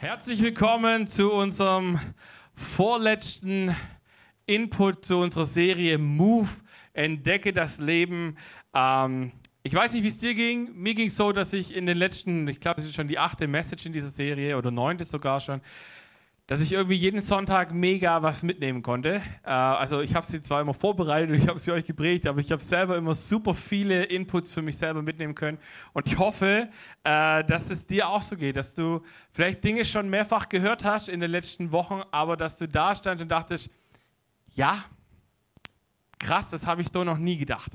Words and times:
Herzlich 0.00 0.42
willkommen 0.42 1.06
zu 1.06 1.30
unserem 1.30 2.00
vorletzten 2.54 3.76
Input 4.46 5.04
zu 5.04 5.18
unserer 5.18 5.44
Serie 5.44 5.98
Move, 5.98 6.48
entdecke 6.94 7.52
das 7.52 7.80
Leben. 7.80 8.38
Ähm, 8.72 9.32
ich 9.62 9.74
weiß 9.74 9.92
nicht, 9.92 10.02
wie 10.02 10.08
es 10.08 10.16
dir 10.16 10.32
ging. 10.32 10.70
Mir 10.72 10.94
ging 10.94 11.08
es 11.08 11.18
so, 11.18 11.32
dass 11.32 11.52
ich 11.52 11.76
in 11.76 11.84
den 11.84 11.98
letzten, 11.98 12.48
ich 12.48 12.60
glaube, 12.60 12.80
es 12.80 12.86
ist 12.86 12.94
schon 12.94 13.08
die 13.08 13.18
achte 13.18 13.46
Message 13.46 13.84
in 13.84 13.92
dieser 13.92 14.08
Serie 14.08 14.56
oder 14.56 14.70
neunte 14.70 15.04
sogar 15.04 15.38
schon, 15.38 15.60
dass 16.50 16.60
ich 16.60 16.72
irgendwie 16.72 16.96
jeden 16.96 17.20
Sonntag 17.20 17.72
mega 17.72 18.24
was 18.24 18.42
mitnehmen 18.42 18.82
konnte. 18.82 19.22
Äh, 19.44 19.50
also 19.50 20.00
ich 20.00 20.16
habe 20.16 20.26
sie 20.26 20.42
zwar 20.42 20.60
immer 20.60 20.74
vorbereitet 20.74 21.30
und 21.30 21.36
ich 21.36 21.46
habe 21.46 21.60
sie 21.60 21.70
euch 21.70 21.84
geprägt, 21.84 22.26
aber 22.26 22.40
ich 22.40 22.50
habe 22.50 22.60
selber 22.60 22.96
immer 22.96 23.14
super 23.14 23.54
viele 23.54 24.02
Inputs 24.02 24.50
für 24.50 24.60
mich 24.60 24.76
selber 24.76 25.00
mitnehmen 25.00 25.36
können. 25.36 25.58
Und 25.92 26.08
ich 26.08 26.18
hoffe, 26.18 26.68
äh, 27.04 27.44
dass 27.44 27.70
es 27.70 27.86
dir 27.86 28.08
auch 28.08 28.22
so 28.22 28.36
geht, 28.36 28.56
dass 28.56 28.74
du 28.74 29.00
vielleicht 29.30 29.62
Dinge 29.62 29.84
schon 29.84 30.10
mehrfach 30.10 30.48
gehört 30.48 30.82
hast 30.82 31.08
in 31.08 31.20
den 31.20 31.30
letzten 31.30 31.70
Wochen, 31.70 32.02
aber 32.10 32.36
dass 32.36 32.58
du 32.58 32.66
da 32.66 32.96
standst 32.96 33.22
und 33.22 33.28
dachtest, 33.28 33.70
ja, 34.52 34.84
krass, 36.18 36.50
das 36.50 36.66
habe 36.66 36.82
ich 36.82 36.88
so 36.88 37.04
noch 37.04 37.18
nie 37.18 37.36
gedacht. 37.36 37.70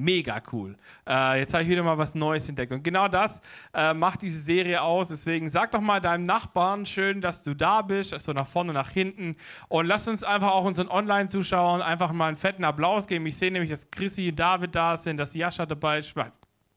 Mega 0.00 0.40
cool. 0.52 0.76
Äh, 1.08 1.40
jetzt 1.40 1.52
habe 1.54 1.64
ich 1.64 1.68
wieder 1.68 1.82
mal 1.82 1.98
was 1.98 2.14
Neues 2.14 2.48
entdeckt. 2.48 2.72
Und 2.72 2.84
genau 2.84 3.08
das 3.08 3.40
äh, 3.74 3.92
macht 3.92 4.22
diese 4.22 4.40
Serie 4.40 4.80
aus. 4.80 5.08
Deswegen 5.08 5.50
sag 5.50 5.72
doch 5.72 5.80
mal 5.80 6.00
deinem 6.00 6.24
Nachbarn 6.24 6.86
schön, 6.86 7.20
dass 7.20 7.42
du 7.42 7.52
da 7.52 7.82
bist, 7.82 8.12
also 8.12 8.32
nach 8.32 8.46
vorne, 8.46 8.72
nach 8.72 8.90
hinten. 8.90 9.34
Und 9.66 9.86
lass 9.86 10.06
uns 10.06 10.22
einfach 10.22 10.52
auch 10.52 10.64
unseren 10.64 10.86
Online-Zuschauern 10.86 11.82
einfach 11.82 12.12
mal 12.12 12.28
einen 12.28 12.36
fetten 12.36 12.62
Applaus 12.62 13.08
geben. 13.08 13.26
Ich 13.26 13.36
sehe 13.36 13.50
nämlich, 13.50 13.70
dass 13.70 13.90
Chrissy 13.90 14.30
und 14.30 14.36
David 14.38 14.72
da 14.76 14.96
sind, 14.96 15.16
dass 15.16 15.34
Jascha 15.34 15.66
dabei 15.66 15.98
ist 15.98 16.14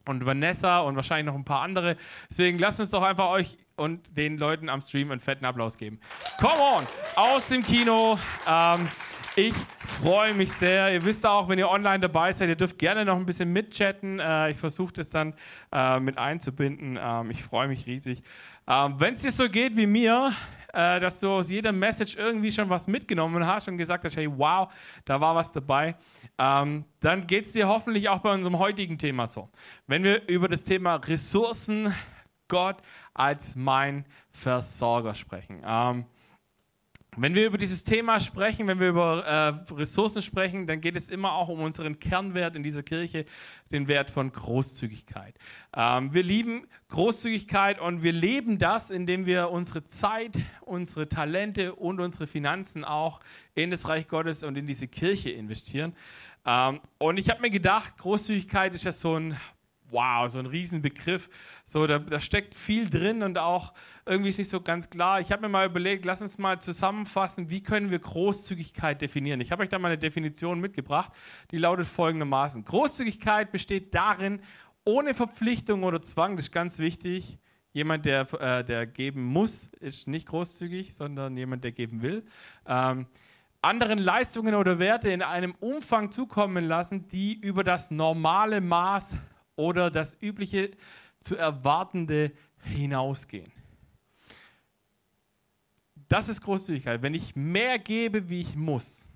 und 0.07 0.25
Vanessa 0.25 0.79
und 0.79 0.95
wahrscheinlich 0.95 1.27
noch 1.27 1.35
ein 1.35 1.45
paar 1.45 1.61
andere. 1.61 1.97
Deswegen 2.27 2.57
lasst 2.57 2.79
uns 2.79 2.89
doch 2.89 3.03
einfach 3.03 3.29
euch 3.29 3.55
und 3.75 4.17
den 4.17 4.39
Leuten 4.39 4.67
am 4.67 4.81
Stream 4.81 5.11
einen 5.11 5.21
fetten 5.21 5.45
Applaus 5.45 5.77
geben. 5.77 5.99
Come 6.39 6.59
on! 6.59 6.87
Aus 7.15 7.49
dem 7.49 7.61
Kino. 7.61 8.17
Ähm, 8.47 8.87
ich 9.35 9.53
freue 9.85 10.33
mich 10.33 10.51
sehr. 10.51 10.93
Ihr 10.93 11.03
wisst 11.05 11.25
auch, 11.25 11.47
wenn 11.47 11.57
ihr 11.57 11.69
online 11.69 11.99
dabei 11.99 12.33
seid, 12.33 12.49
ihr 12.49 12.55
dürft 12.55 12.77
gerne 12.77 13.05
noch 13.05 13.15
ein 13.15 13.25
bisschen 13.25 13.51
mitchatten. 13.53 14.19
Äh, 14.19 14.51
ich 14.51 14.57
versuche 14.57 14.93
das 14.93 15.09
dann 15.09 15.33
äh, 15.71 15.99
mit 15.99 16.17
einzubinden. 16.17 16.99
Ähm, 17.01 17.31
ich 17.31 17.41
freue 17.41 17.67
mich 17.67 17.85
riesig. 17.85 18.21
Ähm, 18.67 18.95
wenn 18.97 19.13
es 19.13 19.21
dir 19.21 19.31
so 19.31 19.49
geht 19.49 19.77
wie 19.77 19.87
mir, 19.87 20.33
äh, 20.73 20.99
dass 20.99 21.21
du 21.21 21.29
aus 21.29 21.49
jeder 21.49 21.71
Message 21.71 22.17
irgendwie 22.17 22.51
schon 22.51 22.69
was 22.69 22.87
mitgenommen 22.87 23.45
hast 23.45 23.69
und 23.69 23.77
gesagt 23.77 24.03
hast, 24.03 24.17
hey, 24.17 24.29
wow, 24.29 24.71
da 25.05 25.21
war 25.21 25.33
was 25.33 25.51
dabei, 25.51 25.95
ähm, 26.37 26.83
dann 26.99 27.25
geht 27.25 27.45
es 27.45 27.53
dir 27.53 27.67
hoffentlich 27.67 28.09
auch 28.09 28.19
bei 28.19 28.33
unserem 28.33 28.59
heutigen 28.59 28.97
Thema 28.97 29.27
so. 29.27 29.49
Wenn 29.87 30.03
wir 30.03 30.27
über 30.27 30.49
das 30.49 30.63
Thema 30.63 30.95
Ressourcen, 30.95 31.93
Gott 32.49 32.81
als 33.13 33.55
mein 33.55 34.05
Versorger 34.29 35.15
sprechen. 35.15 35.61
Wenn 37.17 37.35
wir 37.35 37.45
über 37.45 37.57
dieses 37.57 37.83
Thema 37.83 38.21
sprechen, 38.21 38.67
wenn 38.67 38.79
wir 38.79 38.87
über 38.87 39.25
äh, 39.25 39.73
Ressourcen 39.73 40.21
sprechen, 40.21 40.65
dann 40.65 40.79
geht 40.79 40.95
es 40.95 41.09
immer 41.09 41.33
auch 41.33 41.49
um 41.49 41.59
unseren 41.59 41.99
Kernwert 41.99 42.55
in 42.55 42.63
dieser 42.63 42.83
Kirche, 42.83 43.25
den 43.69 43.89
Wert 43.89 44.09
von 44.09 44.31
Großzügigkeit. 44.31 45.35
Ähm, 45.75 46.13
wir 46.13 46.23
lieben 46.23 46.67
Großzügigkeit 46.87 47.81
und 47.81 48.01
wir 48.01 48.13
leben 48.13 48.59
das, 48.59 48.91
indem 48.91 49.25
wir 49.25 49.49
unsere 49.49 49.83
Zeit, 49.83 50.39
unsere 50.61 51.09
Talente 51.09 51.75
und 51.75 51.99
unsere 51.99 52.27
Finanzen 52.27 52.85
auch 52.85 53.19
in 53.55 53.71
das 53.71 53.89
Reich 53.89 54.07
Gottes 54.07 54.45
und 54.45 54.57
in 54.57 54.65
diese 54.65 54.87
Kirche 54.87 55.31
investieren. 55.31 55.93
Ähm, 56.45 56.79
und 56.97 57.17
ich 57.17 57.29
habe 57.29 57.41
mir 57.41 57.49
gedacht, 57.49 57.97
Großzügigkeit 57.97 58.73
ist 58.73 58.85
ja 58.85 58.93
so 58.93 59.17
ein 59.17 59.35
wow, 59.91 60.29
so 60.29 60.39
ein 60.39 60.45
Riesenbegriff. 60.45 61.29
So, 61.65 61.87
da, 61.87 61.99
da 61.99 62.19
steckt 62.19 62.55
viel 62.55 62.89
drin 62.89 63.23
und 63.23 63.37
auch 63.37 63.73
irgendwie 64.05 64.29
ist 64.29 64.37
nicht 64.37 64.49
so 64.49 64.61
ganz 64.61 64.89
klar. 64.89 65.19
Ich 65.19 65.31
habe 65.31 65.43
mir 65.43 65.49
mal 65.49 65.65
überlegt, 65.65 66.05
lass 66.05 66.21
uns 66.21 66.37
mal 66.37 66.61
zusammenfassen, 66.61 67.49
wie 67.49 67.61
können 67.61 67.91
wir 67.91 67.99
Großzügigkeit 67.99 69.01
definieren. 69.01 69.41
Ich 69.41 69.51
habe 69.51 69.63
euch 69.63 69.69
da 69.69 69.79
mal 69.79 69.89
eine 69.89 69.97
Definition 69.97 70.59
mitgebracht, 70.59 71.11
die 71.51 71.57
lautet 71.57 71.87
folgendermaßen. 71.87 72.65
Großzügigkeit 72.65 73.51
besteht 73.51 73.93
darin, 73.93 74.41
ohne 74.83 75.13
Verpflichtung 75.13 75.83
oder 75.83 76.01
Zwang, 76.01 76.37
das 76.37 76.45
ist 76.45 76.51
ganz 76.51 76.79
wichtig, 76.79 77.37
Jemand, 77.73 78.05
der, 78.05 78.27
äh, 78.33 78.65
der 78.65 78.85
geben 78.85 79.23
muss, 79.23 79.67
ist 79.79 80.07
nicht 80.07 80.27
großzügig, 80.27 80.93
sondern 80.93 81.37
jemand, 81.37 81.63
der 81.63 81.71
geben 81.71 82.01
will. 82.01 82.25
Ähm, 82.67 83.05
anderen 83.61 83.99
Leistungen 83.99 84.55
oder 84.55 84.77
Werte 84.77 85.09
in 85.09 85.21
einem 85.21 85.55
Umfang 85.59 86.11
zukommen 86.11 86.65
lassen, 86.65 87.07
die 87.07 87.33
über 87.33 87.63
das 87.63 87.89
normale 87.89 88.59
Maß 88.59 89.15
oder 89.55 89.91
das 89.91 90.17
übliche 90.21 90.71
zu 91.21 91.35
erwartende 91.35 92.31
hinausgehen. 92.63 93.51
Das 96.07 96.27
ist 96.27 96.41
Großzügigkeit. 96.41 97.01
Wenn 97.01 97.13
ich 97.13 97.35
mehr 97.35 97.79
gebe, 97.79 98.29
wie 98.29 98.41
ich 98.41 98.55
muss, 98.55 99.07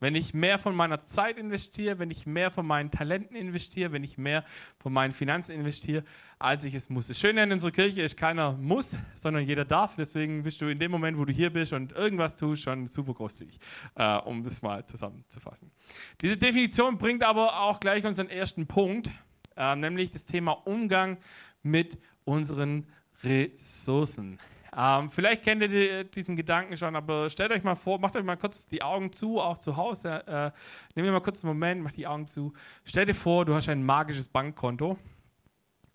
wenn 0.00 0.14
ich 0.14 0.32
mehr 0.32 0.58
von 0.58 0.74
meiner 0.74 1.04
Zeit 1.04 1.38
investiere, 1.38 1.98
wenn 1.98 2.10
ich 2.10 2.24
mehr 2.24 2.50
von 2.50 2.64
meinen 2.64 2.90
Talenten 2.90 3.36
investiere, 3.36 3.92
wenn 3.92 4.04
ich 4.04 4.16
mehr 4.16 4.44
von 4.78 4.92
meinen 4.92 5.12
Finanzen 5.12 5.52
investiere, 5.52 6.04
als 6.38 6.64
ich 6.64 6.74
es 6.74 6.88
muss. 6.88 7.08
Das 7.08 7.18
Schöne 7.18 7.42
in 7.42 7.52
unserer 7.52 7.72
Kirche 7.72 8.02
ist, 8.02 8.16
keiner 8.16 8.52
muss, 8.52 8.96
sondern 9.16 9.44
jeder 9.44 9.64
darf. 9.64 9.96
Deswegen 9.96 10.44
bist 10.44 10.60
du 10.60 10.66
in 10.66 10.78
dem 10.78 10.90
Moment, 10.90 11.18
wo 11.18 11.24
du 11.24 11.32
hier 11.32 11.52
bist 11.52 11.72
und 11.72 11.92
irgendwas 11.92 12.36
tust, 12.36 12.62
schon 12.62 12.86
super 12.86 13.14
großzügig, 13.14 13.58
äh, 13.96 14.18
um 14.18 14.42
das 14.44 14.62
mal 14.62 14.86
zusammenzufassen. 14.86 15.72
Diese 16.20 16.36
Definition 16.36 16.96
bringt 16.96 17.24
aber 17.24 17.60
auch 17.60 17.80
gleich 17.80 18.04
unseren 18.04 18.30
ersten 18.30 18.66
Punkt 18.66 19.10
äh, 19.58 19.76
nämlich 19.76 20.10
das 20.10 20.24
Thema 20.24 20.52
Umgang 20.52 21.18
mit 21.62 21.98
unseren 22.24 22.86
Ressourcen. 23.22 24.38
Ähm, 24.76 25.10
vielleicht 25.10 25.42
kennt 25.42 25.62
ihr 25.62 26.04
diesen 26.04 26.36
Gedanken 26.36 26.76
schon, 26.76 26.94
aber 26.94 27.28
stellt 27.30 27.50
euch 27.50 27.64
mal 27.64 27.74
vor, 27.74 27.98
macht 27.98 28.14
euch 28.16 28.22
mal 28.22 28.36
kurz 28.36 28.66
die 28.66 28.82
Augen 28.82 29.10
zu, 29.12 29.40
auch 29.40 29.58
zu 29.58 29.76
Hause. 29.76 30.26
Äh, 30.26 30.52
nehmt 30.94 31.06
ihr 31.06 31.12
mal 31.12 31.20
kurz 31.20 31.42
einen 31.42 31.52
Moment, 31.54 31.82
macht 31.82 31.96
die 31.96 32.06
Augen 32.06 32.28
zu. 32.28 32.52
Stell 32.84 33.06
dir 33.06 33.14
vor, 33.14 33.44
du 33.44 33.54
hast 33.54 33.68
ein 33.68 33.84
magisches 33.84 34.28
Bankkonto. 34.28 34.96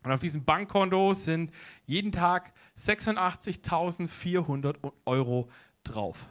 Und 0.03 0.11
auf 0.11 0.19
diesem 0.19 0.43
Bankkonto 0.43 1.13
sind 1.13 1.51
jeden 1.85 2.11
Tag 2.11 2.51
86.400 2.77 4.75
Euro 5.05 5.49
drauf. 5.85 6.27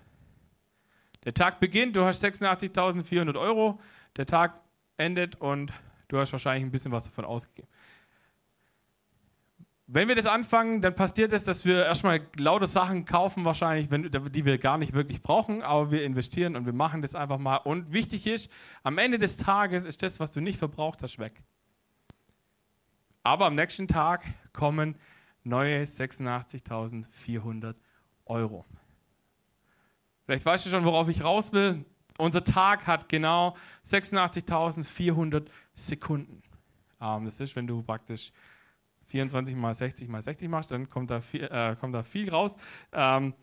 Der 1.24 1.32
Tag 1.32 1.58
beginnt, 1.60 1.96
du 1.96 2.04
hast 2.04 2.22
86.400 2.22 3.40
Euro. 3.40 3.80
Der 4.16 4.26
Tag 4.26 4.60
endet 4.98 5.36
und 5.36 5.72
Du 6.12 6.18
hast 6.18 6.30
wahrscheinlich 6.30 6.62
ein 6.62 6.70
bisschen 6.70 6.92
was 6.92 7.04
davon 7.04 7.24
ausgegeben. 7.24 7.66
Wenn 9.86 10.08
wir 10.08 10.14
das 10.14 10.26
anfangen, 10.26 10.82
dann 10.82 10.94
passiert 10.94 11.32
es, 11.32 11.44
dass 11.44 11.64
wir 11.64 11.86
erstmal 11.86 12.26
lauter 12.36 12.66
Sachen 12.66 13.06
kaufen, 13.06 13.46
wahrscheinlich, 13.46 13.90
wenn, 13.90 14.10
die 14.10 14.44
wir 14.44 14.58
gar 14.58 14.76
nicht 14.76 14.92
wirklich 14.92 15.22
brauchen, 15.22 15.62
aber 15.62 15.90
wir 15.90 16.04
investieren 16.04 16.54
und 16.54 16.66
wir 16.66 16.74
machen 16.74 17.00
das 17.00 17.14
einfach 17.14 17.38
mal. 17.38 17.56
Und 17.56 17.94
wichtig 17.94 18.26
ist, 18.26 18.50
am 18.82 18.98
Ende 18.98 19.18
des 19.18 19.38
Tages 19.38 19.84
ist 19.84 20.02
das, 20.02 20.20
was 20.20 20.32
du 20.32 20.42
nicht 20.42 20.58
verbraucht 20.58 21.02
hast, 21.02 21.18
weg. 21.18 21.42
Aber 23.22 23.46
am 23.46 23.54
nächsten 23.54 23.88
Tag 23.88 24.26
kommen 24.52 24.96
neue 25.44 25.82
86.400 25.82 27.74
Euro. 28.26 28.66
Vielleicht 30.26 30.44
weißt 30.44 30.66
du 30.66 30.70
schon, 30.70 30.84
worauf 30.84 31.08
ich 31.08 31.24
raus 31.24 31.54
will. 31.54 31.86
Unser 32.18 32.44
Tag 32.44 32.86
hat 32.86 33.08
genau 33.08 33.56
86.400 33.86 35.46
Sekunden. 35.74 36.42
Ähm, 37.00 37.24
das 37.24 37.40
ist, 37.40 37.56
wenn 37.56 37.66
du 37.66 37.82
praktisch 37.82 38.32
24 39.06 39.54
mal 39.56 39.74
60 39.74 40.08
mal 40.08 40.22
60 40.22 40.48
machst, 40.48 40.70
dann 40.70 40.88
kommt 40.88 41.10
da 41.10 41.20
viel, 41.20 41.44
äh, 41.44 41.76
kommt 41.78 41.94
da 41.94 42.02
viel 42.02 42.30
raus. 42.30 42.56
Ähm, 42.92 43.34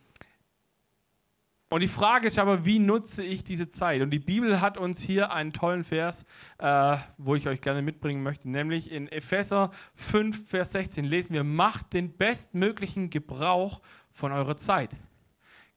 und 1.71 1.81
die 1.81 1.87
Frage 1.87 2.27
ist 2.27 2.39
aber, 2.39 2.65
wie 2.65 2.79
nutze 2.79 3.23
ich 3.23 3.43
diese 3.43 3.69
Zeit? 3.69 4.01
Und 4.01 4.09
die 4.09 4.19
Bibel 4.19 4.59
hat 4.59 4.79
uns 4.79 5.01
hier 5.01 5.31
einen 5.31 5.53
tollen 5.53 5.83
Vers, 5.83 6.25
äh, 6.57 6.97
wo 7.19 7.35
ich 7.35 7.47
euch 7.47 7.61
gerne 7.61 7.83
mitbringen 7.83 8.23
möchte, 8.23 8.49
nämlich 8.49 8.89
in 8.89 9.07
Epheser 9.07 9.69
5, 9.93 10.49
Vers 10.49 10.71
16 10.71 11.05
lesen 11.05 11.33
wir, 11.33 11.43
macht 11.43 11.93
den 11.93 12.11
bestmöglichen 12.17 13.11
Gebrauch 13.11 13.81
von 14.09 14.31
eurer 14.31 14.57
Zeit. 14.57 14.89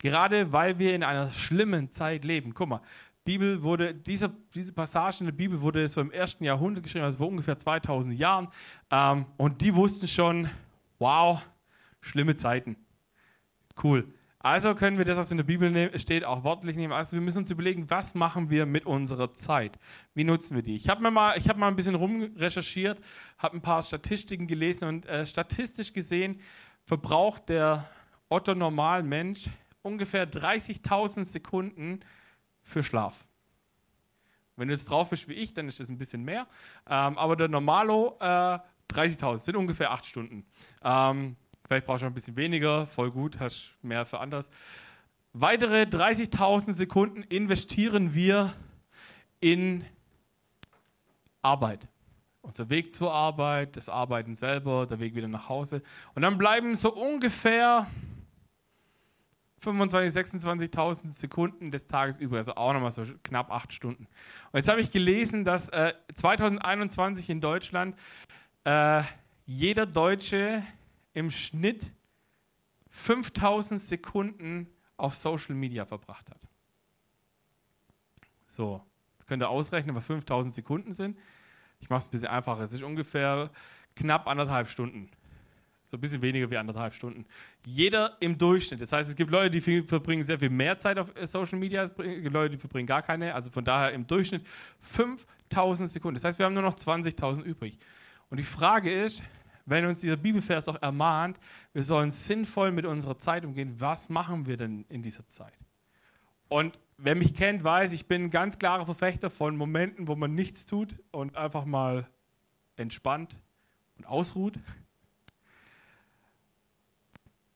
Gerade 0.03 0.53
weil 0.53 0.81
wir 0.81 0.95
in 0.95 1.05
einer 1.05 1.31
schlimmen 1.31 1.93
Zeit 1.93 2.25
leben. 2.25 2.53
Guck 2.55 2.69
mal, 2.69 2.81
Bibel 3.25 3.63
wurde, 3.63 3.95
diese, 3.95 4.33
diese 4.53 4.73
Passage 4.73 5.19
in 5.21 5.27
der 5.27 5.33
Bibel 5.33 5.61
wurde 5.61 5.89
so 5.89 6.01
im 6.01 6.11
ersten 6.11 6.43
Jahrhundert 6.43 6.83
geschrieben, 6.83 7.05
also 7.05 7.19
vor 7.19 7.29
ungefähr 7.29 7.57
2000 7.57 8.19
Jahren. 8.19 8.49
Ähm, 8.91 9.27
und 9.37 9.61
die 9.61 9.75
wussten 9.77 10.09
schon, 10.09 10.51
wow, 10.99 11.41
schlimme 12.01 12.35
Zeiten. 12.35 12.77
Cool. 13.83 14.13
Also 14.41 14.75
können 14.75 14.99
wir 14.99 15.05
das, 15.05 15.17
was 15.19 15.31
in 15.31 15.37
der 15.37 15.45
Bibel 15.45 15.71
ne-, 15.71 15.97
steht, 16.01 16.25
auch 16.25 16.43
wortlich 16.43 16.75
nehmen. 16.75 16.93
Also 16.93 17.13
wir 17.13 17.21
müssen 17.21 17.39
uns 17.39 17.51
überlegen, 17.53 17.89
was 17.89 18.17
machen 18.17 18.51
wir 18.51 18.67
mit 18.67 18.87
unserer 18.87 19.33
Zeit? 19.35 19.79
Wie 20.15 20.25
nutzen 20.25 20.57
wir 20.57 20.63
die? 20.63 20.75
Ich 20.75 20.89
habe 20.89 21.09
mal, 21.13 21.37
hab 21.37 21.57
mal 21.57 21.69
ein 21.69 21.77
bisschen 21.77 21.95
rumrecherchiert, 21.95 22.99
habe 23.39 23.59
ein 23.59 23.63
paar 23.63 23.85
Statistiken 23.85 24.49
gelesen 24.49 24.89
und 24.89 25.07
äh, 25.07 25.25
statistisch 25.27 25.93
gesehen 25.93 26.41
verbraucht 26.87 27.51
der 27.51 27.89
Otto 28.29 28.57
Normalmensch 28.57 29.49
ungefähr 29.83 30.31
30.000 30.31 31.25
Sekunden 31.25 32.01
für 32.63 32.83
Schlaf. 32.83 33.25
Wenn 34.57 34.69
du 34.69 34.75
jetzt 34.75 34.91
drauf 34.91 35.11
bist 35.11 35.29
wie 35.29 35.35
ich, 35.35 35.55
dann 35.55 35.69
ist 35.69 35.81
das 35.81 35.89
ein 35.89 35.99
bisschen 35.99 36.25
mehr. 36.25 36.47
Ähm, 36.89 37.19
aber 37.19 37.37
der 37.37 37.49
Normalo 37.49 38.17
äh, 38.21 38.59
30.000 38.93 39.39
sind 39.39 39.57
ungefähr 39.57 39.91
acht 39.91 40.07
Stunden. 40.07 40.47
Ähm, 40.83 41.37
Vielleicht 41.73 41.87
brauchst 41.87 42.03
du 42.03 42.07
ein 42.07 42.13
bisschen 42.13 42.37
weniger, 42.37 42.87
voll 42.87 43.11
gut, 43.11 43.41
hast 43.41 43.75
mehr 43.81 44.05
für 44.05 44.21
anders. 44.21 44.51
Weitere 45.33 45.85
30.000 45.85 46.75
Sekunden 46.75 47.23
investieren 47.23 48.13
wir 48.13 48.53
in 49.41 49.83
Arbeit. 51.41 51.89
Unser 52.43 52.69
Weg 52.69 52.93
zur 52.93 53.11
Arbeit, 53.11 53.75
das 53.79 53.89
Arbeiten 53.89 54.35
selber, 54.35 54.87
der 54.87 55.01
Weg 55.01 55.15
wieder 55.15 55.29
nach 55.29 55.49
Hause. 55.49 55.83
Und 56.15 56.21
dann 56.21 56.37
bleiben 56.37 56.75
so 56.75 56.93
ungefähr 56.93 57.87
25.000, 59.63 60.41
26.000 60.41 61.13
Sekunden 61.13 61.71
des 61.71 61.87
Tages 61.87 62.19
übrig, 62.19 62.39
also 62.39 62.55
auch 62.57 62.73
nochmal 62.73 62.91
so 62.91 63.05
knapp 63.23 63.51
acht 63.51 63.73
Stunden. 63.73 64.07
Und 64.51 64.59
jetzt 64.59 64.69
habe 64.69 64.81
ich 64.81 64.91
gelesen, 64.91 65.45
dass 65.45 65.69
äh, 65.69 65.95
2021 66.15 67.31
in 67.31 67.41
Deutschland 67.41 67.97
äh, 68.65 69.03
jeder 69.47 69.87
Deutsche 69.87 70.63
im 71.15 71.31
Schnitt 71.31 71.93
5000 72.91 73.81
Sekunden 73.81 74.69
auf 74.97 75.15
Social 75.15 75.55
Media 75.55 75.85
verbracht 75.85 76.31
hat. 76.31 76.41
So, 78.47 78.83
jetzt 79.15 79.27
könnt 79.27 79.43
ihr 79.43 79.49
ausrechnen, 79.49 79.95
was 79.95 80.05
5000 80.07 80.53
Sekunden 80.55 80.93
sind. 80.93 81.19
Ich 81.81 81.89
mache 81.89 82.01
es 82.01 82.09
ein 82.09 82.11
bisschen 82.11 82.29
einfacher. 82.29 82.61
Es 82.61 82.73
ist 82.73 82.83
ungefähr 82.83 83.51
knapp 83.97 84.27
anderthalb 84.27 84.69
Stunden. 84.69 85.11
So 85.93 85.99
ein 85.99 86.01
bisschen 86.01 86.23
weniger 86.23 86.51
wie 86.51 86.57
anderthalb 86.57 86.95
Stunden. 86.95 87.27
Jeder 87.67 88.17
im 88.21 88.39
Durchschnitt. 88.39 88.81
Das 88.81 88.93
heißt, 88.93 89.11
es 89.11 89.15
gibt 89.15 89.31
Leute, 89.31 89.51
die 89.51 89.83
verbringen 89.83 90.23
sehr 90.23 90.39
viel 90.39 90.49
mehr 90.49 90.79
Zeit 90.79 90.99
auf 90.99 91.15
äh, 91.15 91.27
Social 91.27 91.59
Media, 91.59 91.83
es 91.83 91.95
gibt 91.95 92.33
Leute, 92.33 92.55
die 92.55 92.57
verbringen 92.57 92.87
gar 92.87 93.03
keine. 93.03 93.35
Also 93.35 93.51
von 93.51 93.63
daher 93.63 93.93
im 93.93 94.07
Durchschnitt 94.07 94.47
5000 94.81 95.91
Sekunden. 95.91 96.15
Das 96.15 96.25
heißt, 96.25 96.39
wir 96.39 96.47
haben 96.47 96.55
nur 96.55 96.63
noch 96.63 96.77
20.000 96.77 97.43
übrig. 97.43 97.79
Und 98.31 98.39
die 98.39 98.43
Frage 98.43 98.91
ist, 98.91 99.23
wenn 99.67 99.85
uns 99.85 100.01
dieser 100.01 100.17
Bibelvers 100.17 100.67
auch 100.67 100.81
ermahnt, 100.81 101.39
wir 101.75 101.83
sollen 101.83 102.11
sinnvoll 102.11 102.73
mit 102.73 102.87
unserer 102.87 103.19
Zeit 103.19 103.45
umgehen, 103.45 103.75
was 103.77 104.09
machen 104.09 104.47
wir 104.47 104.57
denn 104.57 104.87
in 104.89 105.03
dieser 105.03 105.27
Zeit? 105.27 105.53
Und 106.49 106.79
wer 106.97 107.17
mich 107.17 107.35
kennt, 107.35 107.65
weiß, 107.65 107.93
ich 107.93 108.07
bin 108.07 108.25
ein 108.25 108.31
ganz 108.31 108.59
klarer 108.59 108.87
Verfechter 108.87 109.29
von 109.29 109.59
Momenten, 109.59 110.09
wo 110.09 110.17
man 110.17 110.35
nichts 110.35 110.65
tut 110.65 110.95
und 111.11 111.37
einfach 111.37 111.67
mal 111.67 112.09
entspannt 112.77 113.37
und 113.99 114.07
ausruht. 114.07 114.59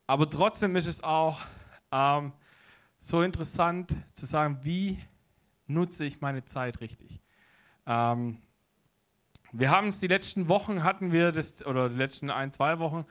Aber 0.07 0.31
trotzdem 0.31 0.77
ist 0.77 0.87
es 0.87 1.03
auch 1.03 1.41
ähm, 1.91 2.33
so 2.99 3.23
interessant 3.23 3.93
zu 4.15 4.27
sagen, 4.27 4.61
wie 4.63 5.01
nutze 5.67 6.05
ich 6.05 6.21
meine 6.21 6.45
Zeit 6.45 6.81
richtig. 6.81 7.21
Ähm, 7.87 8.39
wir 9.53 9.71
haben 9.71 9.89
es 9.89 9.99
die 9.99 10.07
letzten 10.07 10.49
Wochen 10.49 10.85
hatten 10.85 11.13
wir 11.13 11.33
das 11.33 11.65
oder 11.65 11.89
die 11.89 11.97
letzten 11.97 12.31
ein 12.31 12.53
zwei 12.53 12.79
Wochen 12.79 13.05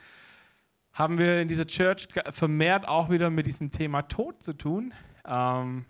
haben 0.94 1.18
wir 1.18 1.42
in 1.42 1.50
dieser 1.50 1.68
Church 1.68 2.08
vermehrt 2.30 2.88
auch 2.88 3.10
wieder 3.10 3.30
mit 3.30 3.48
diesem 3.48 3.72
Thema 3.72 4.04
Tod 4.04 4.42
zu 4.42 4.54
tun, 4.54 4.94
ähm, 5.28 5.86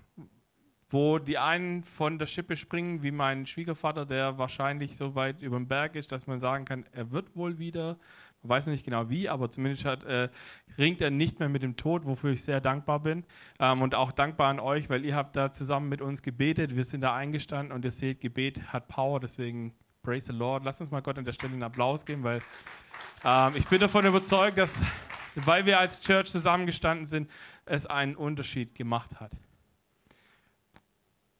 wo 0.89 1.19
die 1.19 1.37
einen 1.37 1.83
von 1.83 2.17
der 2.17 2.25
Schippe 2.25 2.55
springen, 2.55 3.03
wie 3.03 3.11
mein 3.11 3.45
Schwiegervater, 3.45 4.05
der 4.07 4.39
wahrscheinlich 4.39 4.97
so 4.97 5.13
weit 5.13 5.43
über 5.43 5.57
den 5.57 5.67
Berg 5.67 5.95
ist, 5.95 6.11
dass 6.11 6.25
man 6.25 6.39
sagen 6.39 6.65
kann, 6.65 6.85
er 6.91 7.11
wird 7.11 7.35
wohl 7.35 7.59
wieder 7.59 7.99
weiß 8.47 8.67
nicht 8.67 8.85
genau 8.85 9.09
wie, 9.09 9.29
aber 9.29 9.49
zumindest 9.49 9.85
hat, 9.85 10.03
äh, 10.03 10.29
ringt 10.77 11.01
er 11.01 11.11
nicht 11.11 11.39
mehr 11.39 11.49
mit 11.49 11.63
dem 11.63 11.75
Tod, 11.75 12.05
wofür 12.05 12.31
ich 12.31 12.43
sehr 12.43 12.61
dankbar 12.61 12.99
bin. 12.99 13.23
Ähm, 13.59 13.81
und 13.81 13.95
auch 13.95 14.11
dankbar 14.11 14.49
an 14.49 14.59
euch, 14.59 14.89
weil 14.89 15.05
ihr 15.05 15.15
habt 15.15 15.35
da 15.35 15.51
zusammen 15.51 15.89
mit 15.89 16.01
uns 16.01 16.21
gebetet. 16.21 16.75
Wir 16.75 16.85
sind 16.85 17.01
da 17.01 17.15
eingestanden 17.15 17.71
und 17.71 17.85
ihr 17.85 17.91
seht, 17.91 18.21
Gebet 18.21 18.73
hat 18.73 18.87
Power, 18.87 19.19
deswegen 19.19 19.73
praise 20.03 20.27
the 20.27 20.37
Lord. 20.37 20.63
Lasst 20.63 20.81
uns 20.81 20.91
mal 20.91 21.01
Gott 21.01 21.17
an 21.17 21.25
der 21.25 21.33
Stelle 21.33 21.53
einen 21.53 21.63
Applaus 21.63 22.05
geben, 22.05 22.23
weil 22.23 22.41
ähm, 23.23 23.53
ich 23.55 23.67
bin 23.67 23.79
davon 23.79 24.05
überzeugt, 24.05 24.57
dass, 24.57 24.73
weil 25.35 25.65
wir 25.65 25.79
als 25.79 25.99
Church 26.01 26.29
zusammengestanden 26.29 27.07
sind, 27.07 27.29
es 27.65 27.85
einen 27.85 28.15
Unterschied 28.15 28.75
gemacht 28.75 29.19
hat. 29.19 29.31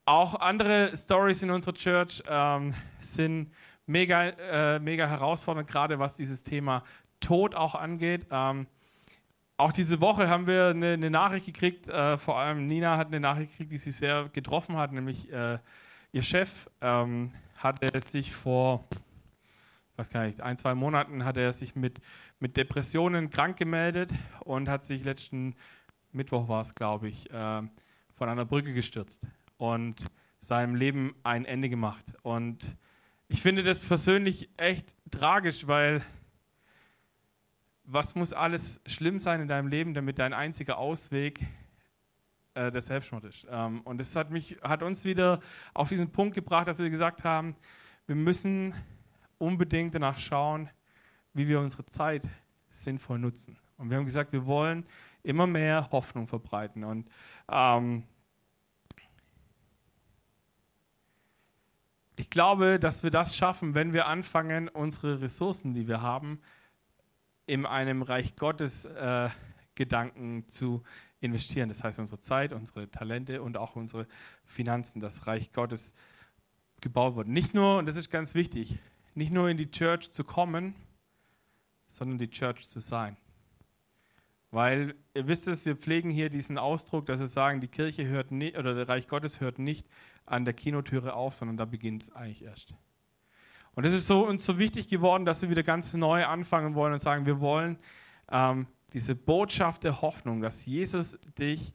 Auch 0.06 0.40
andere 0.40 0.96
Stories 0.96 1.42
in 1.42 1.50
unserer 1.50 1.74
Church 1.74 2.22
ähm, 2.28 2.74
sind 3.00 3.52
mega, 3.86 4.30
äh, 4.30 4.80
mega 4.80 5.08
herausfordernd, 5.08 5.70
gerade 5.70 6.00
was 6.00 6.16
dieses 6.16 6.44
Thema 6.44 6.84
Tod 7.20 7.56
auch 7.56 7.76
angeht. 7.76 8.28
Ähm, 8.32 8.68
auch 9.58 9.72
diese 9.72 10.02
Woche 10.02 10.30
haben 10.30 10.48
wir 10.48 10.68
eine, 10.68 10.94
eine 10.94 11.10
Nachricht 11.10 11.46
gekriegt, 11.46 11.88
äh, 11.88 12.18
vor 12.18 12.38
allem 12.38 12.68
Nina 12.68 12.98
hat 12.98 13.08
eine 13.08 13.20
Nachricht 13.20 13.52
gekriegt, 13.52 13.72
die 13.72 13.78
sie 13.78 13.92
sehr 13.92 14.30
getroffen 14.30 14.76
hat, 14.76 14.92
nämlich 14.92 15.32
äh, 15.32 15.60
ihr 16.12 16.24
Chef 16.24 16.70
ähm, 16.82 17.32
hatte 17.58 18.00
sich 18.02 18.34
vor, 18.34 18.84
was 19.96 20.10
kann 20.10 20.30
ich, 20.30 20.44
ein, 20.44 20.58
zwei 20.58 20.76
Monaten 20.76 21.24
hat 21.24 21.38
er 21.38 21.54
sich 21.54 21.76
mit, 21.76 22.02
mit 22.40 22.58
Depressionen 22.58 23.30
krank 23.30 23.58
gemeldet 23.58 24.12
und 24.42 24.68
hat 24.68 24.86
sich 24.86 25.04
letzten 25.06 25.56
Mittwoch 26.12 26.48
war 26.48 26.62
es, 26.62 26.76
glaube 26.76 27.08
ich, 27.08 27.30
äh, 27.32 27.62
von 28.14 28.30
einer 28.30 28.46
Brücke 28.46 28.74
gestürzt 28.74 29.26
und 29.58 29.96
seinem 30.42 30.76
Leben 30.76 31.16
ein 31.24 31.46
Ende 31.46 31.70
gemacht. 31.70 32.06
Und 32.22 32.76
ich 33.28 33.42
finde 33.42 33.64
das 33.64 33.84
persönlich 33.84 34.50
echt 34.58 34.96
tragisch, 35.12 35.68
weil 35.68 36.02
was 37.84 38.16
muss 38.16 38.34
alles 38.34 38.82
schlimm 38.86 39.20
sein 39.20 39.42
in 39.42 39.48
deinem 39.48 39.68
Leben, 39.68 39.94
damit 39.94 40.20
dein 40.20 40.34
einziger 40.34 40.78
Ausweg 40.78 41.42
äh, 42.54 42.72
der 42.72 42.82
Selbstmord 42.82 43.26
ist? 43.26 43.46
Ähm, 43.50 43.82
und 43.82 44.02
es 44.02 44.16
hat, 44.16 44.32
mich, 44.32 44.58
hat 44.62 44.84
uns 44.84 45.06
wieder 45.06 45.40
auf 45.74 45.90
diesen 45.90 46.12
Punkt 46.12 46.36
gebracht, 46.36 46.68
dass 46.68 46.80
wir 46.80 46.90
gesagt 46.90 47.24
haben, 47.24 47.56
wir 48.08 48.16
müssen 48.16 48.74
unbedingt 49.38 49.96
danach 49.96 50.18
schauen, 50.18 50.70
wie 51.34 51.48
wir 51.48 51.60
unsere 51.60 51.86
Zeit 51.86 52.24
sinnvoll 52.70 53.20
nutzen. 53.20 53.58
Und 53.78 53.90
wir 53.90 53.98
haben 53.98 54.06
gesagt, 54.06 54.32
wir 54.32 54.46
wollen 54.46 54.86
immer 55.24 55.48
mehr 55.48 55.90
Hoffnung 55.92 56.28
verbreiten. 56.28 56.84
Und 56.84 57.10
ähm, 57.52 58.04
ich 62.18 62.30
glaube, 62.30 62.80
dass 62.80 63.04
wir 63.04 63.12
das 63.12 63.36
schaffen, 63.36 63.74
wenn 63.74 63.94
wir 63.94 64.08
anfangen, 64.08 64.70
unsere 64.70 65.22
Ressourcen, 65.22 65.74
die 65.74 65.88
wir 65.88 66.02
haben, 66.02 66.40
in 67.46 67.66
einem 67.66 68.02
Reich 68.02 68.36
Gottes 68.36 68.86
äh, 68.86 69.30
Gedanken 69.76 70.48
zu 70.48 70.82
investieren. 71.20 71.70
Das 71.70 71.84
heißt, 71.84 72.00
unsere 72.00 72.22
Zeit, 72.22 72.54
unsere 72.54 72.90
Talente 72.90 73.42
und 73.42 73.58
auch 73.58 73.76
unsere 73.76 74.08
Finanzen, 74.46 75.00
das 75.00 75.28
Reich 75.28 75.52
Gottes 75.52 75.94
gebaut 76.82 77.16
wird. 77.16 77.28
Nicht 77.28 77.54
nur, 77.54 77.78
und 77.78 77.86
das 77.86 77.98
ist 77.98 78.10
ganz 78.10 78.34
wichtig, 78.34 78.78
nicht 79.14 79.32
nur 79.32 79.50
in 79.50 79.58
die 79.58 79.70
Church 79.70 80.12
zu 80.12 80.24
kommen, 80.24 80.76
sondern 81.88 82.18
die 82.18 82.30
Church 82.30 82.68
zu 82.70 82.80
sein. 82.80 83.18
Weil 84.52 84.96
ihr 85.14 85.28
wisst 85.28 85.48
es, 85.48 85.66
wir 85.66 85.76
pflegen 85.76 86.10
hier 86.10 86.30
diesen 86.30 86.58
Ausdruck, 86.58 87.06
dass 87.08 87.20
wir 87.20 87.28
sagen, 87.28 87.60
die 87.60 87.68
Kirche 87.68 88.08
hört 88.08 88.32
nicht, 88.32 88.58
oder 88.58 88.74
der 88.74 88.88
Reich 88.88 89.08
Gottes 89.08 89.42
hört 89.42 89.60
nicht 89.60 89.86
an 90.26 90.46
der 90.46 90.54
Kinotüre 90.54 91.14
auf, 91.14 91.36
sondern 91.36 91.58
da 91.58 91.66
beginnt 91.66 92.04
es 92.04 92.12
eigentlich 92.12 92.44
erst. 92.44 92.74
Und 93.76 93.86
es 93.86 93.94
ist 93.94 94.08
so, 94.08 94.26
uns 94.26 94.46
so 94.46 94.58
wichtig 94.58 94.88
geworden, 94.88 95.26
dass 95.26 95.42
wir 95.42 95.50
wieder 95.50 95.64
ganz 95.64 95.94
neu 95.94 96.26
anfangen 96.26 96.76
wollen 96.76 96.94
und 96.94 97.02
sagen, 97.02 97.26
wir 97.26 97.40
wollen 97.40 97.78
ähm, 98.32 98.68
diese 98.94 99.16
Botschaft 99.16 99.84
der 99.84 100.02
Hoffnung, 100.02 100.42
dass 100.42 100.66
Jesus 100.66 101.20
dich 101.38 101.74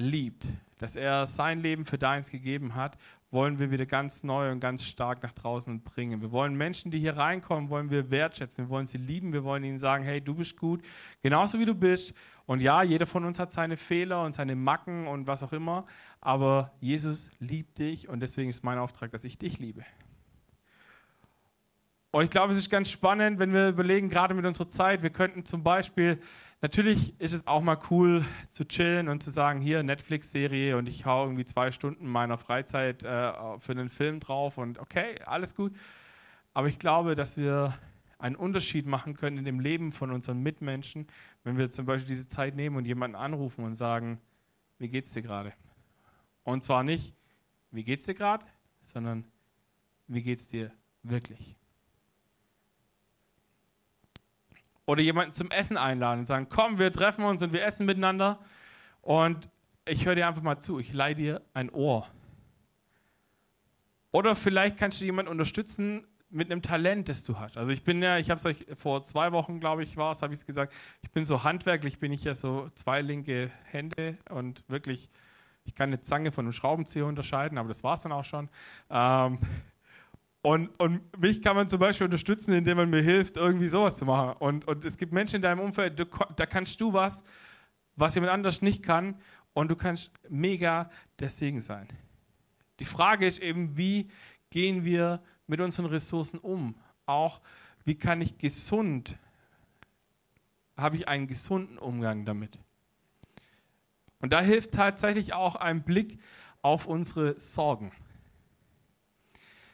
liebt, 0.00 0.46
dass 0.78 0.96
er 0.96 1.26
sein 1.26 1.60
Leben 1.60 1.84
für 1.84 1.98
deins 1.98 2.30
gegeben 2.30 2.74
hat, 2.74 2.96
wollen 3.30 3.58
wir 3.60 3.70
wieder 3.70 3.86
ganz 3.86 4.24
neu 4.24 4.50
und 4.50 4.58
ganz 4.58 4.84
stark 4.84 5.22
nach 5.22 5.32
draußen 5.32 5.82
bringen. 5.82 6.20
Wir 6.20 6.32
wollen 6.32 6.54
Menschen, 6.54 6.90
die 6.90 6.98
hier 6.98 7.16
reinkommen, 7.16 7.70
wollen 7.70 7.90
wir 7.90 8.10
wertschätzen, 8.10 8.64
wir 8.64 8.70
wollen 8.70 8.86
sie 8.86 8.98
lieben, 8.98 9.32
wir 9.32 9.44
wollen 9.44 9.62
ihnen 9.62 9.78
sagen, 9.78 10.02
hey, 10.02 10.20
du 10.20 10.34
bist 10.34 10.56
gut, 10.56 10.82
genauso 11.22 11.58
wie 11.60 11.64
du 11.64 11.74
bist. 11.74 12.12
Und 12.46 12.60
ja, 12.60 12.82
jeder 12.82 13.06
von 13.06 13.24
uns 13.24 13.38
hat 13.38 13.52
seine 13.52 13.76
Fehler 13.76 14.24
und 14.24 14.34
seine 14.34 14.56
Macken 14.56 15.06
und 15.06 15.28
was 15.28 15.42
auch 15.42 15.52
immer, 15.52 15.86
aber 16.20 16.72
Jesus 16.80 17.30
liebt 17.38 17.78
dich 17.78 18.08
und 18.08 18.20
deswegen 18.20 18.50
ist 18.50 18.64
mein 18.64 18.78
Auftrag, 18.78 19.12
dass 19.12 19.22
ich 19.22 19.38
dich 19.38 19.58
liebe. 19.58 19.84
Und 22.12 22.24
ich 22.24 22.30
glaube, 22.30 22.52
es 22.52 22.58
ist 22.58 22.70
ganz 22.70 22.90
spannend, 22.90 23.38
wenn 23.38 23.52
wir 23.52 23.68
überlegen, 23.68 24.08
gerade 24.08 24.34
mit 24.34 24.44
unserer 24.44 24.68
Zeit, 24.68 25.02
wir 25.02 25.10
könnten 25.10 25.44
zum 25.44 25.62
Beispiel, 25.62 26.18
natürlich 26.60 27.18
ist 27.20 27.32
es 27.32 27.46
auch 27.46 27.62
mal 27.62 27.78
cool 27.90 28.24
zu 28.48 28.66
chillen 28.66 29.08
und 29.08 29.22
zu 29.22 29.30
sagen, 29.30 29.60
hier 29.60 29.82
Netflix-Serie 29.82 30.76
und 30.76 30.88
ich 30.88 31.04
hau 31.06 31.24
irgendwie 31.24 31.44
zwei 31.44 31.72
Stunden 31.72 32.06
meiner 32.06 32.38
Freizeit 32.38 33.02
äh, 33.02 33.58
für 33.58 33.72
einen 33.72 33.88
Film 33.88 34.20
drauf 34.20 34.58
und 34.58 34.78
okay, 34.78 35.20
alles 35.24 35.54
gut. 35.54 35.74
Aber 36.52 36.68
ich 36.68 36.78
glaube, 36.78 37.14
dass 37.14 37.36
wir 37.36 37.78
einen 38.18 38.36
Unterschied 38.36 38.86
machen 38.86 39.14
können 39.14 39.38
in 39.38 39.44
dem 39.44 39.60
Leben 39.60 39.92
von 39.92 40.10
unseren 40.10 40.40
Mitmenschen, 40.40 41.06
wenn 41.42 41.56
wir 41.56 41.70
zum 41.70 41.86
Beispiel 41.86 42.08
diese 42.08 42.28
Zeit 42.28 42.54
nehmen 42.54 42.76
und 42.76 42.84
jemanden 42.84 43.16
anrufen 43.16 43.64
und 43.64 43.76
sagen, 43.76 44.20
wie 44.78 44.88
geht's 44.88 45.12
dir 45.12 45.22
gerade? 45.22 45.52
Und 46.42 46.64
zwar 46.64 46.82
nicht, 46.82 47.14
wie 47.70 47.84
geht's 47.84 48.04
dir 48.04 48.14
gerade, 48.14 48.44
sondern 48.82 49.24
wie 50.06 50.22
geht's 50.22 50.48
dir 50.48 50.72
wirklich? 51.02 51.59
Oder 54.90 55.02
jemanden 55.02 55.32
zum 55.34 55.52
Essen 55.52 55.76
einladen 55.76 56.18
und 56.18 56.26
sagen, 56.26 56.48
komm, 56.48 56.80
wir 56.80 56.92
treffen 56.92 57.24
uns 57.24 57.40
und 57.44 57.52
wir 57.52 57.64
essen 57.64 57.86
miteinander 57.86 58.40
und 59.02 59.48
ich 59.84 60.04
höre 60.04 60.16
dir 60.16 60.26
einfach 60.26 60.42
mal 60.42 60.58
zu, 60.58 60.80
ich 60.80 60.92
leihe 60.92 61.14
dir 61.14 61.42
ein 61.54 61.70
Ohr. 61.70 62.08
Oder 64.10 64.34
vielleicht 64.34 64.78
kannst 64.78 65.00
du 65.00 65.04
jemanden 65.04 65.30
unterstützen, 65.30 66.08
mit 66.28 66.50
einem 66.50 66.60
Talent, 66.60 67.08
das 67.08 67.22
du 67.22 67.38
hast. 67.38 67.56
Also 67.56 67.70
ich 67.70 67.84
bin 67.84 68.02
ja, 68.02 68.18
ich 68.18 68.30
habe 68.30 68.38
es 68.40 68.46
euch 68.46 68.66
vor 68.74 69.04
zwei 69.04 69.30
Wochen, 69.30 69.60
glaube 69.60 69.84
ich, 69.84 69.96
war 69.96 70.10
es, 70.10 70.22
habe 70.22 70.34
ich 70.34 70.40
es 70.40 70.46
gesagt, 70.46 70.72
ich 71.02 71.12
bin 71.12 71.24
so 71.24 71.44
handwerklich, 71.44 72.00
bin 72.00 72.10
ich 72.10 72.24
ja 72.24 72.34
so 72.34 72.66
zwei 72.74 73.00
linke 73.00 73.52
Hände 73.66 74.18
und 74.28 74.68
wirklich, 74.68 75.08
ich 75.62 75.76
kann 75.76 75.90
eine 75.90 76.00
Zange 76.00 76.32
von 76.32 76.46
einem 76.46 76.52
Schraubenzieher 76.52 77.06
unterscheiden, 77.06 77.58
aber 77.58 77.68
das 77.68 77.84
war 77.84 77.94
es 77.94 78.02
dann 78.02 78.10
auch 78.10 78.24
schon. 78.24 78.48
Ähm, 78.90 79.38
und, 80.42 80.78
und 80.80 81.18
mich 81.18 81.42
kann 81.42 81.54
man 81.56 81.68
zum 81.68 81.80
Beispiel 81.80 82.06
unterstützen, 82.06 82.54
indem 82.54 82.78
man 82.78 82.88
mir 82.88 83.02
hilft, 83.02 83.36
irgendwie 83.36 83.68
sowas 83.68 83.98
zu 83.98 84.06
machen. 84.06 84.36
Und, 84.38 84.66
und 84.66 84.84
es 84.84 84.96
gibt 84.96 85.12
Menschen 85.12 85.36
in 85.36 85.42
deinem 85.42 85.60
Umfeld, 85.60 85.98
du, 85.98 86.06
da 86.36 86.46
kannst 86.46 86.80
du 86.80 86.92
was, 86.92 87.22
was 87.96 88.14
jemand 88.14 88.32
anders 88.32 88.62
nicht 88.62 88.82
kann, 88.82 89.16
und 89.52 89.68
du 89.68 89.76
kannst 89.76 90.12
mega 90.28 90.90
der 91.18 91.28
Segen 91.28 91.60
sein. 91.60 91.88
Die 92.78 92.84
Frage 92.84 93.26
ist 93.26 93.40
eben, 93.40 93.76
wie 93.76 94.10
gehen 94.48 94.84
wir 94.84 95.22
mit 95.46 95.60
unseren 95.60 95.86
Ressourcen 95.86 96.38
um? 96.38 96.76
Auch, 97.04 97.40
wie 97.84 97.96
kann 97.96 98.20
ich 98.20 98.38
gesund, 98.38 99.16
habe 100.76 100.96
ich 100.96 101.08
einen 101.08 101.26
gesunden 101.26 101.78
Umgang 101.78 102.24
damit? 102.24 102.58
Und 104.20 104.32
da 104.32 104.40
hilft 104.40 104.72
tatsächlich 104.72 105.32
auch 105.32 105.56
ein 105.56 105.82
Blick 105.82 106.20
auf 106.62 106.86
unsere 106.86 107.38
Sorgen. 107.40 107.90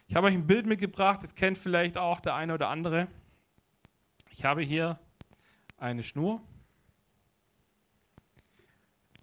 Ich 0.07 0.15
habe 0.15 0.27
euch 0.27 0.33
ein 0.33 0.47
Bild 0.47 0.65
mitgebracht, 0.65 1.21
das 1.21 1.35
kennt 1.35 1.57
vielleicht 1.57 1.97
auch 1.97 2.21
der 2.21 2.35
eine 2.35 2.53
oder 2.53 2.69
andere. 2.69 3.07
Ich 4.31 4.45
habe 4.45 4.61
hier 4.61 4.99
eine 5.77 6.01
Schnur. 6.01 6.41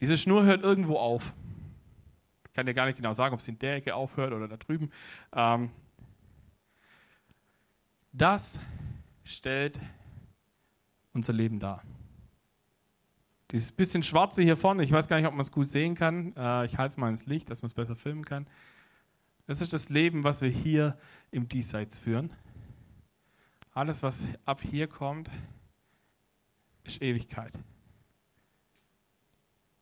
Diese 0.01 0.19
Schnur 0.19 0.45
hört 0.45 0.63
irgendwo 0.63 0.99
auf. 0.99 1.33
Ich 2.47 2.53
kann 2.53 2.67
dir 2.67 2.75
gar 2.75 2.85
nicht 2.87 2.97
genau 2.97 3.15
sagen, 3.15 3.33
ob 3.33 3.41
es 3.41 3.49
in 3.49 3.59
der 3.59 3.77
Ecke 3.77 3.95
aufhört 3.95 4.33
oder 4.33 4.47
da 4.47 4.57
drüben. 4.59 4.91
Ähm, 5.33 5.71
das 8.13 8.61
stellt 9.25 9.81
unser 11.15 11.33
Leben 11.33 11.59
dar. 11.59 11.83
Dieses 13.51 13.73
bisschen 13.73 14.03
schwarze 14.03 14.43
hier 14.43 14.57
vorne, 14.57 14.83
ich 14.85 14.93
weiß 14.93 15.09
gar 15.09 15.17
nicht, 15.17 15.27
ob 15.27 15.33
man 15.33 15.43
es 15.43 15.53
gut 15.53 15.69
sehen 15.69 15.95
kann. 15.95 16.37
Äh, 16.37 16.67
ich 16.67 16.77
halte 16.77 16.93
es 16.93 16.97
mal 16.97 17.09
ins 17.09 17.25
Licht, 17.27 17.51
dass 17.51 17.63
man 17.63 17.69
es 17.69 17.75
besser 17.75 17.97
filmen 17.97 18.25
kann. 18.25 18.47
Das 19.47 19.61
ist 19.61 19.73
das 19.73 19.89
Leben, 19.91 20.25
was 20.25 20.41
wir 20.41 20.49
hier 20.49 20.99
im 21.31 21.49
Diesseits 21.49 21.99
führen. 21.99 22.33
Alles, 23.73 24.03
was 24.03 24.27
ab 24.45 24.63
hier 24.63 24.87
kommt, 24.87 25.29
ist 26.85 27.03
Ewigkeit. 27.03 27.53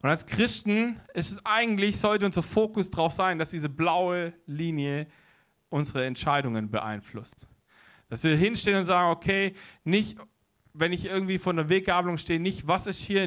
Und 0.02 0.10
als 0.10 0.26
Christen 0.26 1.00
ist 1.14 1.30
es 1.30 1.46
eigentlich, 1.46 2.00
sollte 2.00 2.26
unser 2.26 2.42
Fokus 2.42 2.90
darauf 2.90 3.12
sein, 3.12 3.38
dass 3.38 3.50
diese 3.50 3.68
blaue 3.68 4.32
Linie 4.46 5.06
unsere 5.68 6.04
Entscheidungen 6.06 6.70
beeinflusst. 6.70 7.46
Dass 8.08 8.24
wir 8.24 8.36
hinstehen 8.36 8.78
und 8.78 8.84
sagen, 8.84 9.10
okay, 9.10 9.54
nicht, 9.84 10.18
wenn 10.72 10.92
ich 10.92 11.04
irgendwie 11.04 11.38
vor 11.38 11.54
der 11.54 11.68
Weggabelung 11.68 12.18
stehe, 12.18 12.40
nicht, 12.40 12.66
was 12.66 12.88
ist 12.88 13.00
hier, 13.00 13.22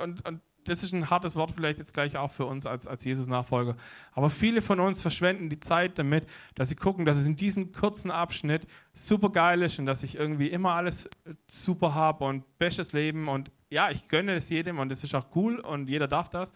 und, 0.00 0.24
und 0.26 0.40
das 0.64 0.82
ist 0.82 0.92
ein 0.92 1.10
hartes 1.10 1.36
Wort 1.36 1.52
vielleicht 1.52 1.78
jetzt 1.78 1.94
gleich 1.94 2.16
auch 2.16 2.30
für 2.30 2.46
uns 2.46 2.66
als, 2.66 2.86
als 2.86 3.04
Jesus-Nachfolger. 3.04 3.76
Aber 4.12 4.30
viele 4.30 4.62
von 4.62 4.80
uns 4.80 5.02
verschwenden 5.02 5.48
die 5.50 5.60
Zeit 5.60 5.98
damit, 5.98 6.26
dass 6.54 6.68
sie 6.68 6.76
gucken, 6.76 7.04
dass 7.04 7.16
es 7.16 7.26
in 7.26 7.36
diesem 7.36 7.72
kurzen 7.72 8.10
Abschnitt 8.10 8.66
super 8.92 9.30
geil 9.30 9.62
ist 9.62 9.78
und 9.78 9.86
dass 9.86 10.02
ich 10.02 10.16
irgendwie 10.16 10.48
immer 10.48 10.72
alles 10.72 11.08
super 11.46 11.94
habe 11.94 12.24
und 12.24 12.58
bestes 12.58 12.92
Leben 12.92 13.28
und 13.28 13.50
ja, 13.70 13.90
ich 13.90 14.08
gönne 14.08 14.34
es 14.34 14.48
jedem 14.50 14.78
und 14.78 14.92
es 14.92 15.02
ist 15.02 15.14
auch 15.14 15.26
cool 15.34 15.58
und 15.58 15.88
jeder 15.88 16.08
darf 16.08 16.28
das. 16.28 16.52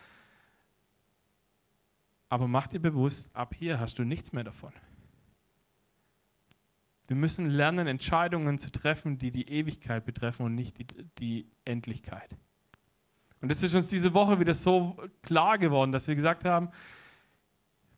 Aber 2.28 2.48
mach 2.48 2.66
dir 2.66 2.80
bewusst, 2.80 3.34
ab 3.34 3.54
hier 3.56 3.80
hast 3.80 3.98
du 3.98 4.04
nichts 4.04 4.32
mehr 4.32 4.44
davon. 4.44 4.72
Wir 7.06 7.16
müssen 7.16 7.48
lernen, 7.48 7.86
Entscheidungen 7.86 8.58
zu 8.58 8.70
treffen, 8.70 9.18
die 9.18 9.30
die 9.30 9.48
Ewigkeit 9.48 10.04
betreffen 10.04 10.44
und 10.44 10.54
nicht 10.54 10.78
die, 10.78 10.86
die 11.18 11.50
Endlichkeit. 11.64 12.36
Und 13.40 13.52
es 13.52 13.62
ist 13.62 13.74
uns 13.74 13.88
diese 13.88 14.14
Woche 14.14 14.40
wieder 14.40 14.54
so 14.54 14.96
klar 15.22 15.58
geworden, 15.58 15.92
dass 15.92 16.08
wir 16.08 16.14
gesagt 16.14 16.44
haben, 16.44 16.70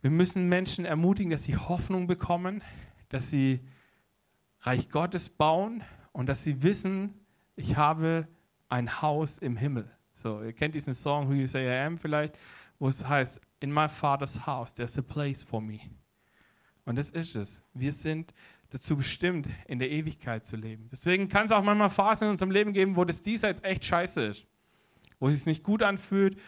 wir 0.00 0.10
müssen 0.10 0.48
Menschen 0.48 0.84
ermutigen, 0.84 1.30
dass 1.30 1.44
sie 1.44 1.56
Hoffnung 1.56 2.06
bekommen, 2.06 2.62
dass 3.08 3.30
sie 3.30 3.60
Reich 4.60 4.88
Gottes 4.90 5.28
bauen 5.28 5.82
und 6.12 6.28
dass 6.28 6.44
sie 6.44 6.62
wissen, 6.62 7.14
ich 7.56 7.76
habe 7.76 8.28
ein 8.68 9.00
Haus 9.00 9.38
im 9.38 9.56
Himmel. 9.56 9.90
So, 10.12 10.42
ihr 10.42 10.52
kennt 10.52 10.74
diesen 10.74 10.94
Song 10.94 11.28
Who 11.28 11.34
You 11.34 11.46
Say 11.46 11.66
I 11.66 11.86
Am 11.86 11.98
vielleicht, 11.98 12.36
wo 12.78 12.88
es 12.88 13.06
heißt, 13.06 13.40
in 13.60 13.72
my 13.72 13.88
father's 13.88 14.46
house, 14.46 14.74
there's 14.74 14.98
a 14.98 15.02
place 15.02 15.44
for 15.44 15.60
me. 15.60 15.78
Und 16.84 16.96
das 16.96 17.10
ist 17.10 17.36
es. 17.36 17.62
Wir 17.74 17.92
sind 17.92 18.32
dazu 18.70 18.96
bestimmt, 18.96 19.48
in 19.66 19.78
der 19.78 19.90
Ewigkeit 19.90 20.44
zu 20.44 20.56
leben. 20.56 20.88
Deswegen 20.90 21.28
kann 21.28 21.46
es 21.46 21.52
auch 21.52 21.62
manchmal 21.62 21.90
Phasen 21.90 22.26
in 22.26 22.30
unserem 22.32 22.50
Leben 22.50 22.72
geben, 22.72 22.96
wo 22.96 23.04
das 23.04 23.22
diesseits 23.22 23.62
echt 23.62 23.84
scheiße 23.84 24.22
ist 24.24 24.46
wo 25.18 25.28
es 25.28 25.36
sich 25.36 25.46
nicht 25.46 25.62
gut 25.62 25.82
anfühlt, 25.82 26.38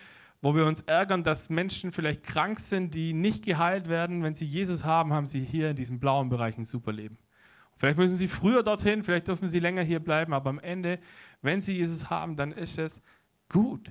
wo 0.42 0.54
wir 0.54 0.66
uns 0.66 0.82
ärgern, 0.82 1.22
dass 1.22 1.50
Menschen 1.50 1.92
vielleicht 1.92 2.22
krank 2.22 2.60
sind, 2.60 2.94
die 2.94 3.12
nicht 3.12 3.44
geheilt 3.44 3.88
werden. 3.88 4.22
Wenn 4.22 4.34
sie 4.34 4.46
Jesus 4.46 4.84
haben, 4.84 5.12
haben 5.12 5.26
sie 5.26 5.40
hier 5.40 5.70
in 5.70 5.76
diesem 5.76 6.00
blauen 6.00 6.28
Bereich 6.28 6.56
ein 6.56 6.64
super 6.64 6.92
Leben. 6.92 7.18
Vielleicht 7.76 7.98
müssen 7.98 8.16
sie 8.16 8.28
früher 8.28 8.62
dorthin, 8.62 9.02
vielleicht 9.02 9.28
dürfen 9.28 9.48
sie 9.48 9.58
länger 9.58 9.82
hier 9.82 10.00
bleiben, 10.00 10.34
aber 10.34 10.50
am 10.50 10.58
Ende, 10.58 10.98
wenn 11.40 11.62
sie 11.62 11.74
Jesus 11.74 12.10
haben, 12.10 12.36
dann 12.36 12.52
ist 12.52 12.78
es 12.78 13.00
gut. 13.48 13.90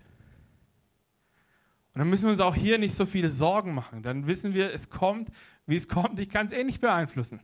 Und 1.94 2.00
dann 2.00 2.10
müssen 2.10 2.26
wir 2.26 2.32
uns 2.32 2.40
auch 2.40 2.56
hier 2.56 2.78
nicht 2.78 2.94
so 2.94 3.06
viele 3.06 3.30
Sorgen 3.30 3.74
machen. 3.74 4.04
Dann 4.04 4.28
wissen 4.28 4.54
wir, 4.54 4.74
es 4.74 4.90
kommt, 4.90 5.32
wie 5.66 5.76
es 5.76 5.88
kommt. 5.88 6.20
Ich 6.20 6.30
kann 6.30 6.46
es 6.46 6.52
eh 6.52 6.64
nicht 6.64 6.82
beeinflussen. 6.82 7.42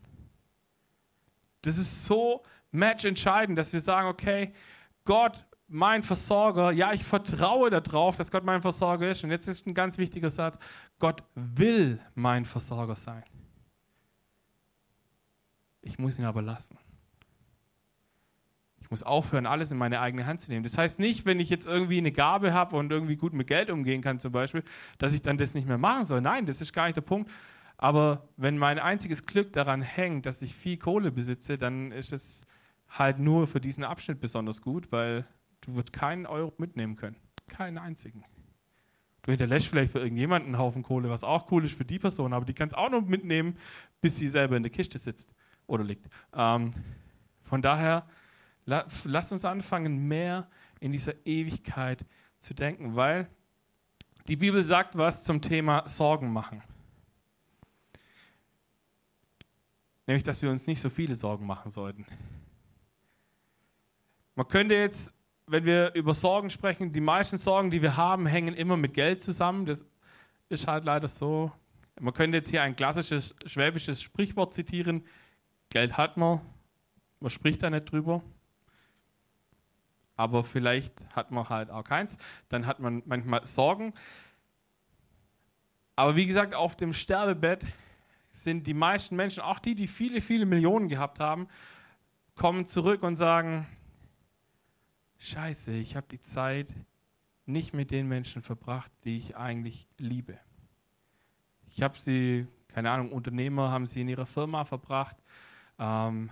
Das 1.64 1.80
ist 1.80 2.06
so 2.06 2.44
matchentscheidend, 2.72 3.58
dass 3.58 3.74
wir 3.74 3.80
sagen, 3.80 4.08
okay, 4.08 4.54
Gott 5.04 5.45
mein 5.68 6.04
Versorger, 6.04 6.72
ja, 6.72 6.94
ich 6.94 7.04
vertraue 7.04 7.70
darauf, 7.70 8.16
dass 8.18 8.32
Gott 8.32 8.44
mein 8.44 8.62
Versorger 8.62 9.10
ist. 9.10 9.24
Und 9.24 9.32
jetzt 9.32 9.48
ist 9.48 9.66
ein 9.66 9.74
ganz 9.74 9.98
wichtiger 9.98 10.30
Satz, 10.30 10.58
Gott 11.00 11.24
will 11.34 12.00
mein 12.14 12.46
Versorger 12.46 12.96
sein. 12.96 13.24
Ich 15.82 16.00
muss 16.00 16.18
ihn 16.18 16.26
aber 16.26 16.42
lassen. 16.42 16.78
Ich 18.80 18.92
muss 18.92 19.02
aufhören, 19.02 19.48
alles 19.48 19.72
in 19.72 19.80
meine 19.80 20.00
eigene 20.00 20.28
Hand 20.28 20.42
zu 20.42 20.52
nehmen. 20.52 20.64
Das 20.64 20.78
heißt 20.78 21.00
nicht, 21.00 21.26
wenn 21.26 21.40
ich 21.40 21.50
jetzt 21.50 21.66
irgendwie 21.66 21.98
eine 21.98 22.12
Gabe 22.12 22.54
habe 22.54 22.76
und 22.76 22.92
irgendwie 22.92 23.16
gut 23.16 23.34
mit 23.34 23.48
Geld 23.48 23.72
umgehen 23.72 24.02
kann 24.02 24.20
zum 24.20 24.32
Beispiel, 24.32 24.64
dass 25.00 25.14
ich 25.14 25.24
dann 25.24 25.40
das 25.40 25.56
nicht 25.56 25.68
mehr 25.68 25.80
machen 25.80 26.06
soll. 26.06 26.22
Nein, 26.22 26.46
das 26.46 26.62
ist 26.62 26.72
gar 26.72 26.86
nicht 26.86 26.96
der 26.96 27.02
Punkt. 27.02 27.32
Aber 27.78 28.30
wenn 28.38 28.58
mein 28.58 28.78
einziges 28.78 29.26
Glück 29.26 29.54
daran 29.54 29.82
hängt, 29.82 30.28
dass 30.28 30.42
ich 30.44 30.56
viel 30.56 30.78
Kohle 30.78 31.12
besitze, 31.12 31.58
dann 31.58 31.92
ist 31.92 32.14
es 32.14 32.42
halt 32.88 33.20
nur 33.20 33.48
für 33.48 33.60
diesen 33.60 33.84
Abschnitt 33.84 34.20
besonders 34.20 34.62
gut, 34.62 34.92
weil 34.92 35.26
Du 35.66 35.76
wirst 35.76 35.92
keinen 35.92 36.26
Euro 36.28 36.54
mitnehmen 36.58 36.96
können. 36.96 37.16
Keinen 37.48 37.78
einzigen. 37.78 38.24
Du 39.24 39.32
hinterlässt 39.32 39.68
vielleicht 39.68 39.92
für 39.92 40.00
irgendjemanden 40.00 40.54
einen 40.54 40.60
Haufen 40.60 40.84
Kohle, 40.84 41.10
was 41.10 41.24
auch 41.24 41.52
cool 41.52 41.66
ist 41.66 41.76
für 41.76 41.86
die 41.86 41.98
Person, 41.98 42.34
aber 42.34 42.46
die 42.46 42.54
kannst 42.54 42.78
auch 42.78 42.92
noch 42.92 43.02
mitnehmen, 43.02 43.58
bis 44.00 44.18
sie 44.18 44.28
selber 44.28 44.56
in 44.56 44.62
der 44.62 44.72
Kiste 44.72 45.00
sitzt 45.00 45.34
oder 45.66 45.84
liegt. 45.84 46.08
Ähm, 46.32 46.70
von 47.42 47.64
daher, 47.64 48.08
la, 48.66 48.86
lass 49.06 49.32
uns 49.32 49.44
anfangen, 49.44 50.08
mehr 50.08 50.48
in 50.80 50.92
dieser 50.92 51.14
Ewigkeit 51.26 52.06
zu 52.40 52.54
denken, 52.54 52.96
weil 52.96 53.28
die 54.28 54.36
Bibel 54.36 54.62
sagt 54.62 54.96
was 54.96 55.24
zum 55.24 55.42
Thema 55.42 55.88
Sorgen 55.88 56.32
machen. 56.32 56.62
Nämlich, 60.06 60.24
dass 60.24 60.44
wir 60.44 60.52
uns 60.52 60.68
nicht 60.68 60.82
so 60.82 60.92
viele 60.92 61.16
Sorgen 61.16 61.48
machen 61.48 61.72
sollten. 61.72 62.06
Man 64.36 64.48
könnte 64.48 64.76
jetzt 64.76 65.16
wenn 65.48 65.66
wir 65.66 65.94
über 65.94 66.14
Sorgen 66.14 66.50
sprechen, 66.50 66.92
die 66.92 67.02
meisten 67.02 67.38
Sorgen, 67.38 67.70
die 67.70 67.82
wir 67.82 67.98
haben, 67.98 68.26
hängen 68.26 68.56
immer 68.56 68.78
mit 68.78 68.94
Geld 68.94 69.22
zusammen. 69.22 69.66
Das 69.66 69.86
ist 70.50 70.68
halt 70.68 70.86
leider 70.86 71.08
so. 71.08 71.52
Man 72.00 72.14
könnte 72.14 72.38
jetzt 72.38 72.50
hier 72.50 72.64
ein 72.64 72.76
klassisches 72.76 73.36
schwäbisches 73.46 74.02
Sprichwort 74.02 74.54
zitieren. 74.54 75.06
Geld 75.70 75.98
hat 75.98 76.18
man, 76.18 76.42
man 77.20 77.30
spricht 77.30 77.64
da 77.64 77.70
nicht 77.70 77.92
drüber. 77.92 78.24
Aber 80.18 80.44
vielleicht 80.44 80.94
hat 81.16 81.32
man 81.32 81.48
halt 81.50 81.70
auch 81.70 81.84
keins. 81.84 82.18
Dann 82.50 82.66
hat 82.66 82.80
man 82.80 83.04
manchmal 83.06 83.46
Sorgen. 83.46 83.94
Aber 85.96 86.16
wie 86.16 86.26
gesagt, 86.26 86.54
auf 86.56 86.76
dem 86.76 86.94
Sterbebett 86.94 87.66
sind 88.32 88.68
die 88.68 88.74
meisten 88.74 89.16
Menschen, 89.16 89.42
auch 89.42 89.60
die, 89.60 89.76
die 89.76 89.88
viele, 89.88 90.20
viele 90.22 90.46
Millionen 90.46 90.90
gehabt 90.90 91.20
haben, 91.20 91.48
kommen 92.36 92.66
zurück 92.66 93.04
und 93.04 93.16
sagen, 93.16 93.66
scheiße, 95.18 95.72
ich 95.74 95.96
habe 95.96 96.08
die 96.12 96.22
Zeit 96.22 96.74
nicht 97.46 97.74
mit 97.74 97.92
den 97.92 98.08
Menschen 98.08 98.42
verbracht, 98.42 98.92
die 99.04 99.18
ich 99.18 99.38
eigentlich 99.38 99.88
liebe. 99.98 100.38
Ich 101.70 101.82
habe 101.82 101.98
sie, 101.98 102.48
keine 102.68 102.92
Ahnung, 102.92 103.12
Unternehmer 103.12 103.72
haben 103.72 103.86
sie 103.86 104.02
in 104.02 104.10
ihrer 104.10 104.26
Firma 104.26 104.66
verbracht. 104.66 105.18
Ähm, 105.78 106.30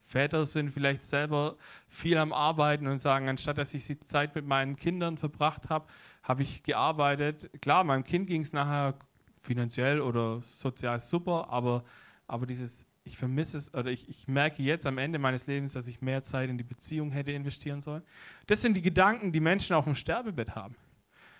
Väter 0.00 0.46
sind 0.46 0.70
vielleicht 0.70 1.02
selber 1.02 1.56
viel 1.88 2.16
am 2.16 2.32
Arbeiten 2.32 2.86
und 2.86 2.98
sagen, 2.98 3.28
anstatt 3.28 3.58
dass 3.58 3.74
ich 3.74 3.86
die 3.86 3.98
Zeit 3.98 4.36
mit 4.36 4.46
meinen 4.46 4.76
Kindern 4.76 5.18
verbracht 5.18 5.68
habe, 5.68 5.86
habe 6.22 6.42
ich 6.42 6.62
gearbeitet. 6.62 7.50
Klar, 7.60 7.82
meinem 7.82 8.04
Kind 8.04 8.28
ging 8.28 8.42
es 8.42 8.52
nachher 8.52 8.94
finanziell 9.42 10.00
oder 10.00 10.42
sozial 10.42 11.00
super, 11.00 11.48
aber, 11.50 11.82
aber 12.28 12.46
dieses 12.46 12.85
ich 13.06 13.16
vermisse 13.16 13.56
es, 13.56 13.72
oder 13.72 13.90
ich, 13.90 14.08
ich 14.08 14.26
merke 14.26 14.62
jetzt 14.62 14.86
am 14.86 14.98
Ende 14.98 15.18
meines 15.18 15.46
Lebens, 15.46 15.72
dass 15.72 15.86
ich 15.86 16.02
mehr 16.02 16.24
Zeit 16.24 16.50
in 16.50 16.58
die 16.58 16.64
Beziehung 16.64 17.12
hätte 17.12 17.30
investieren 17.32 17.80
sollen. 17.80 18.02
Das 18.46 18.60
sind 18.60 18.76
die 18.76 18.82
Gedanken, 18.82 19.32
die 19.32 19.40
Menschen 19.40 19.76
auf 19.76 19.84
dem 19.84 19.94
Sterbebett 19.94 20.54
haben. 20.54 20.74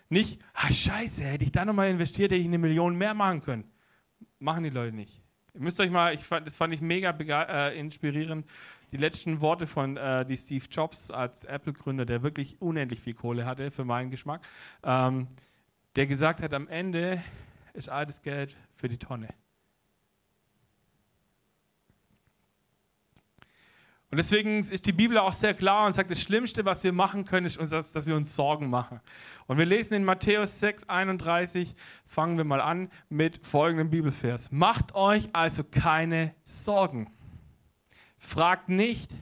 Nicht, 0.08 0.40
ah, 0.54 0.70
scheiße, 0.70 1.24
hätte 1.24 1.44
ich 1.44 1.52
da 1.52 1.64
nochmal 1.64 1.90
investiert, 1.90 2.30
hätte 2.30 2.40
ich 2.40 2.46
eine 2.46 2.58
Million 2.58 2.96
mehr 2.96 3.14
machen 3.14 3.42
können. 3.42 3.64
Machen 4.38 4.62
die 4.62 4.70
Leute 4.70 4.94
nicht. 4.94 5.20
Ihr 5.54 5.60
müsst 5.60 5.80
euch 5.80 5.90
mal, 5.90 6.14
ich 6.14 6.20
fand, 6.20 6.46
das 6.46 6.56
fand 6.56 6.72
ich 6.72 6.80
mega 6.80 7.10
äh, 7.10 7.78
inspirierend, 7.78 8.46
die 8.92 8.98
letzten 8.98 9.40
Worte 9.40 9.66
von 9.66 9.96
äh, 9.96 10.24
die 10.24 10.36
Steve 10.36 10.64
Jobs 10.70 11.10
als 11.10 11.44
Apple-Gründer, 11.44 12.06
der 12.06 12.22
wirklich 12.22 12.60
unendlich 12.60 13.00
viel 13.00 13.14
Kohle 13.14 13.44
hatte 13.44 13.72
für 13.72 13.84
meinen 13.84 14.10
Geschmack, 14.10 14.46
ähm, 14.84 15.26
der 15.96 16.06
gesagt 16.06 16.42
hat, 16.42 16.54
am 16.54 16.68
Ende 16.68 17.22
ist 17.72 17.88
all 17.88 18.06
das 18.06 18.22
Geld 18.22 18.56
für 18.74 18.88
die 18.88 18.98
Tonne. 18.98 19.28
Und 24.16 24.20
deswegen 24.20 24.60
ist 24.60 24.86
die 24.86 24.94
Bibel 24.94 25.18
auch 25.18 25.34
sehr 25.34 25.52
klar 25.52 25.86
und 25.86 25.92
sagt, 25.92 26.10
das 26.10 26.22
Schlimmste, 26.22 26.64
was 26.64 26.82
wir 26.82 26.94
machen 26.94 27.26
können, 27.26 27.44
ist, 27.44 27.60
dass, 27.60 28.06
wir 28.06 28.16
uns 28.16 28.34
Sorgen 28.34 28.70
machen. 28.70 29.02
Und 29.46 29.58
wir 29.58 29.66
lesen 29.66 29.92
in 29.92 30.04
Matthäus 30.04 30.58
6, 30.58 30.88
31, 30.88 31.76
fangen 32.06 32.38
wir 32.38 32.44
mal 32.44 32.62
an 32.62 32.88
mit 33.10 33.46
folgendem 33.46 33.90
Bibelvers. 33.90 34.50
Macht 34.50 34.94
euch 34.94 35.28
also 35.34 35.64
keine 35.64 36.34
Sorgen. 36.44 37.12
Fragt 38.16 38.70
nicht, 38.70 39.12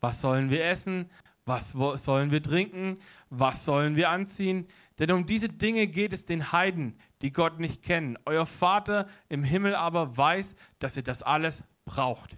was 0.00 0.20
sollen 0.20 0.50
wir 0.50 0.66
essen, 0.66 1.10
was 1.46 1.72
sollen 1.72 2.30
wir 2.30 2.42
trinken, 2.42 2.98
was 3.30 3.64
sollen 3.64 3.96
wir 3.96 4.10
anziehen. 4.10 4.66
Denn 4.98 5.12
um 5.12 5.24
diese 5.24 5.48
Dinge 5.48 5.86
geht 5.86 6.12
es 6.12 6.26
den 6.26 6.52
Heiden, 6.52 6.98
die 7.22 7.32
Gott 7.32 7.58
nicht 7.58 7.82
kennen. 7.82 8.18
Euer 8.26 8.44
Vater 8.44 9.08
im 9.30 9.44
Himmel 9.44 9.74
aber 9.74 10.14
weiß, 10.14 10.56
dass 10.78 10.94
ihr 10.98 11.04
das 11.04 11.22
alles 11.22 11.64
braucht 11.86 12.36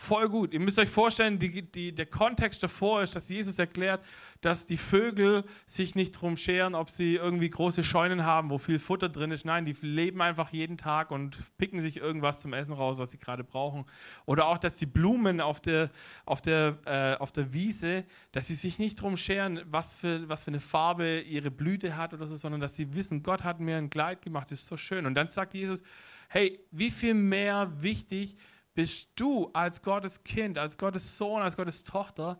voll 0.00 0.30
gut. 0.30 0.54
Ihr 0.54 0.60
müsst 0.60 0.78
euch 0.78 0.88
vorstellen, 0.88 1.38
die, 1.38 1.62
die, 1.62 1.94
der 1.94 2.06
Kontext 2.06 2.62
davor 2.62 3.02
ist, 3.02 3.14
dass 3.14 3.28
Jesus 3.28 3.58
erklärt, 3.58 4.02
dass 4.40 4.64
die 4.64 4.78
Vögel 4.78 5.44
sich 5.66 5.94
nicht 5.94 6.12
drum 6.12 6.38
scheren, 6.38 6.74
ob 6.74 6.88
sie 6.88 7.16
irgendwie 7.16 7.50
große 7.50 7.84
Scheunen 7.84 8.24
haben, 8.24 8.48
wo 8.48 8.56
viel 8.56 8.78
Futter 8.78 9.10
drin 9.10 9.30
ist. 9.30 9.44
Nein, 9.44 9.66
die 9.66 9.76
leben 9.82 10.22
einfach 10.22 10.52
jeden 10.52 10.78
Tag 10.78 11.10
und 11.10 11.38
picken 11.58 11.82
sich 11.82 11.98
irgendwas 11.98 12.38
zum 12.38 12.54
Essen 12.54 12.72
raus, 12.72 12.96
was 12.96 13.10
sie 13.10 13.18
gerade 13.18 13.44
brauchen. 13.44 13.84
Oder 14.24 14.46
auch, 14.46 14.56
dass 14.56 14.74
die 14.74 14.86
Blumen 14.86 15.40
auf 15.42 15.60
der, 15.60 15.90
auf 16.24 16.40
der, 16.40 16.78
äh, 16.86 17.20
auf 17.20 17.30
der 17.30 17.52
Wiese, 17.52 18.04
dass 18.32 18.46
sie 18.46 18.54
sich 18.54 18.78
nicht 18.78 19.00
drum 19.00 19.18
scheren, 19.18 19.60
was 19.66 19.94
für, 19.94 20.26
was 20.30 20.44
für 20.44 20.50
eine 20.50 20.60
Farbe 20.60 21.20
ihre 21.20 21.50
Blüte 21.50 21.98
hat 21.98 22.14
oder 22.14 22.26
so, 22.26 22.36
sondern 22.36 22.62
dass 22.62 22.74
sie 22.74 22.94
wissen, 22.94 23.22
Gott 23.22 23.44
hat 23.44 23.60
mir 23.60 23.76
ein 23.76 23.90
Kleid 23.90 24.22
gemacht, 24.22 24.50
das 24.50 24.60
ist 24.60 24.66
so 24.66 24.78
schön. 24.78 25.04
Und 25.04 25.14
dann 25.14 25.28
sagt 25.28 25.52
Jesus, 25.52 25.82
hey, 26.30 26.58
wie 26.70 26.90
viel 26.90 27.12
mehr 27.12 27.70
wichtig 27.82 28.36
bist 28.80 29.10
du 29.14 29.50
als 29.52 29.82
Gottes 29.82 30.24
Kind, 30.24 30.56
als 30.56 30.78
Gottes 30.78 31.18
Sohn, 31.18 31.42
als 31.42 31.54
Gottes 31.54 31.84
Tochter, 31.84 32.38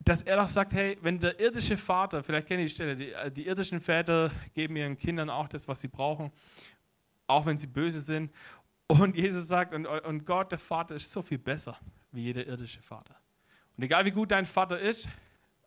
dass 0.00 0.22
er 0.22 0.38
doch 0.38 0.48
sagt, 0.48 0.72
hey, 0.72 0.98
wenn 1.02 1.20
der 1.20 1.38
irdische 1.38 1.76
Vater, 1.76 2.24
vielleicht 2.24 2.48
kenne 2.48 2.64
ich 2.64 2.72
die 2.72 2.74
Stelle, 2.74 2.96
die, 2.96 3.12
äh, 3.12 3.30
die 3.30 3.46
irdischen 3.46 3.80
Väter 3.80 4.32
geben 4.54 4.74
ihren 4.74 4.98
Kindern 4.98 5.30
auch 5.30 5.46
das, 5.46 5.68
was 5.68 5.80
sie 5.80 5.86
brauchen, 5.86 6.32
auch 7.28 7.46
wenn 7.46 7.60
sie 7.60 7.68
böse 7.68 8.00
sind. 8.00 8.34
Und 8.88 9.14
Jesus 9.14 9.46
sagt, 9.46 9.72
und, 9.72 9.86
und 9.86 10.26
Gott, 10.26 10.50
der 10.50 10.58
Vater, 10.58 10.96
ist 10.96 11.12
so 11.12 11.22
viel 11.22 11.38
besser 11.38 11.78
wie 12.10 12.22
jeder 12.22 12.44
irdische 12.44 12.82
Vater. 12.82 13.14
Und 13.76 13.84
egal 13.84 14.04
wie 14.06 14.10
gut 14.10 14.32
dein 14.32 14.46
Vater 14.46 14.80
ist 14.80 15.08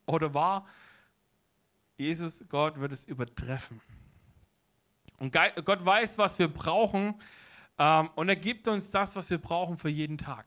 oder 0.06 0.34
war, 0.34 0.68
Jesus, 1.96 2.44
Gott 2.50 2.78
wird 2.82 2.92
es 2.92 3.06
übertreffen. 3.06 3.80
Und 5.20 5.34
Gott 5.64 5.86
weiß, 5.86 6.18
was 6.18 6.38
wir 6.38 6.50
brauchen, 6.50 7.16
und 7.78 8.30
er 8.30 8.36
gibt 8.36 8.68
uns 8.68 8.90
das, 8.90 9.16
was 9.16 9.30
wir 9.30 9.38
brauchen 9.38 9.78
für 9.78 9.90
jeden 9.90 10.18
Tag. 10.18 10.46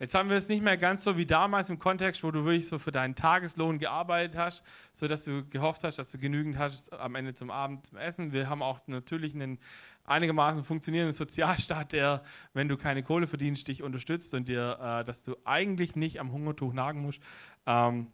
Jetzt 0.00 0.14
haben 0.14 0.28
wir 0.28 0.36
es 0.36 0.48
nicht 0.48 0.62
mehr 0.62 0.76
ganz 0.76 1.02
so 1.02 1.16
wie 1.16 1.26
damals 1.26 1.70
im 1.70 1.80
Kontext, 1.80 2.22
wo 2.22 2.30
du 2.30 2.44
wirklich 2.44 2.68
so 2.68 2.78
für 2.78 2.92
deinen 2.92 3.16
Tageslohn 3.16 3.80
gearbeitet 3.80 4.36
hast, 4.36 4.62
sodass 4.92 5.24
du 5.24 5.44
gehofft 5.48 5.82
hast, 5.82 5.98
dass 5.98 6.12
du 6.12 6.18
genügend 6.18 6.56
hast 6.56 6.92
am 6.92 7.16
Ende 7.16 7.34
zum 7.34 7.50
Abend 7.50 7.86
zum 7.86 7.98
Essen. 7.98 8.32
Wir 8.32 8.48
haben 8.48 8.62
auch 8.62 8.78
natürlich 8.86 9.34
einen 9.34 9.58
einigermaßen 10.04 10.62
funktionierenden 10.62 11.14
Sozialstaat, 11.14 11.90
der, 11.90 12.22
wenn 12.52 12.68
du 12.68 12.76
keine 12.76 13.02
Kohle 13.02 13.26
verdienst, 13.26 13.66
dich 13.66 13.82
unterstützt 13.82 14.32
und 14.34 14.46
dir, 14.46 14.78
äh, 14.80 15.04
dass 15.04 15.24
du 15.24 15.34
eigentlich 15.44 15.96
nicht 15.96 16.20
am 16.20 16.30
Hungertuch 16.30 16.72
nagen 16.72 17.00
musst. 17.00 17.20
Ähm, 17.66 18.12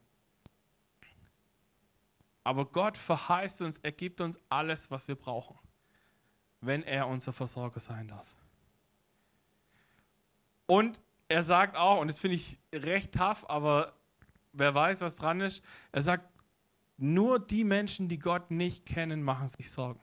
aber 2.45 2.65
Gott 2.65 2.97
verheißt 2.97 3.61
uns, 3.61 3.77
er 3.79 3.93
gibt 3.93 4.23
uns 4.23 4.41
alles, 4.49 4.91
was 4.91 5.07
wir 5.07 5.17
brauchen 5.17 5.59
wenn 6.67 6.83
er 6.83 7.09
unser 7.09 7.33
Versorger 7.33 7.81
sein 7.81 8.09
darf. 8.09 8.35
Und 10.67 11.01
er 11.29 11.43
sagt 11.43 11.77
auch, 11.77 12.01
und 12.01 12.09
das 12.09 12.19
finde 12.19 12.37
ich 12.37 12.59
recht 12.73 13.13
tough, 13.13 13.49
aber 13.49 13.93
wer 14.53 14.75
weiß, 14.75 15.01
was 15.01 15.17
dran 15.17 15.41
ist, 15.41 15.63
er 15.93 16.03
sagt, 16.03 16.29
nur 16.97 17.41
die 17.41 17.65
Menschen, 17.65 18.09
die 18.09 18.19
Gott 18.19 18.51
nicht 18.51 18.87
kennen, 18.87 19.23
machen 19.23 19.49
sich 19.49 19.71
Sorgen. 19.71 20.01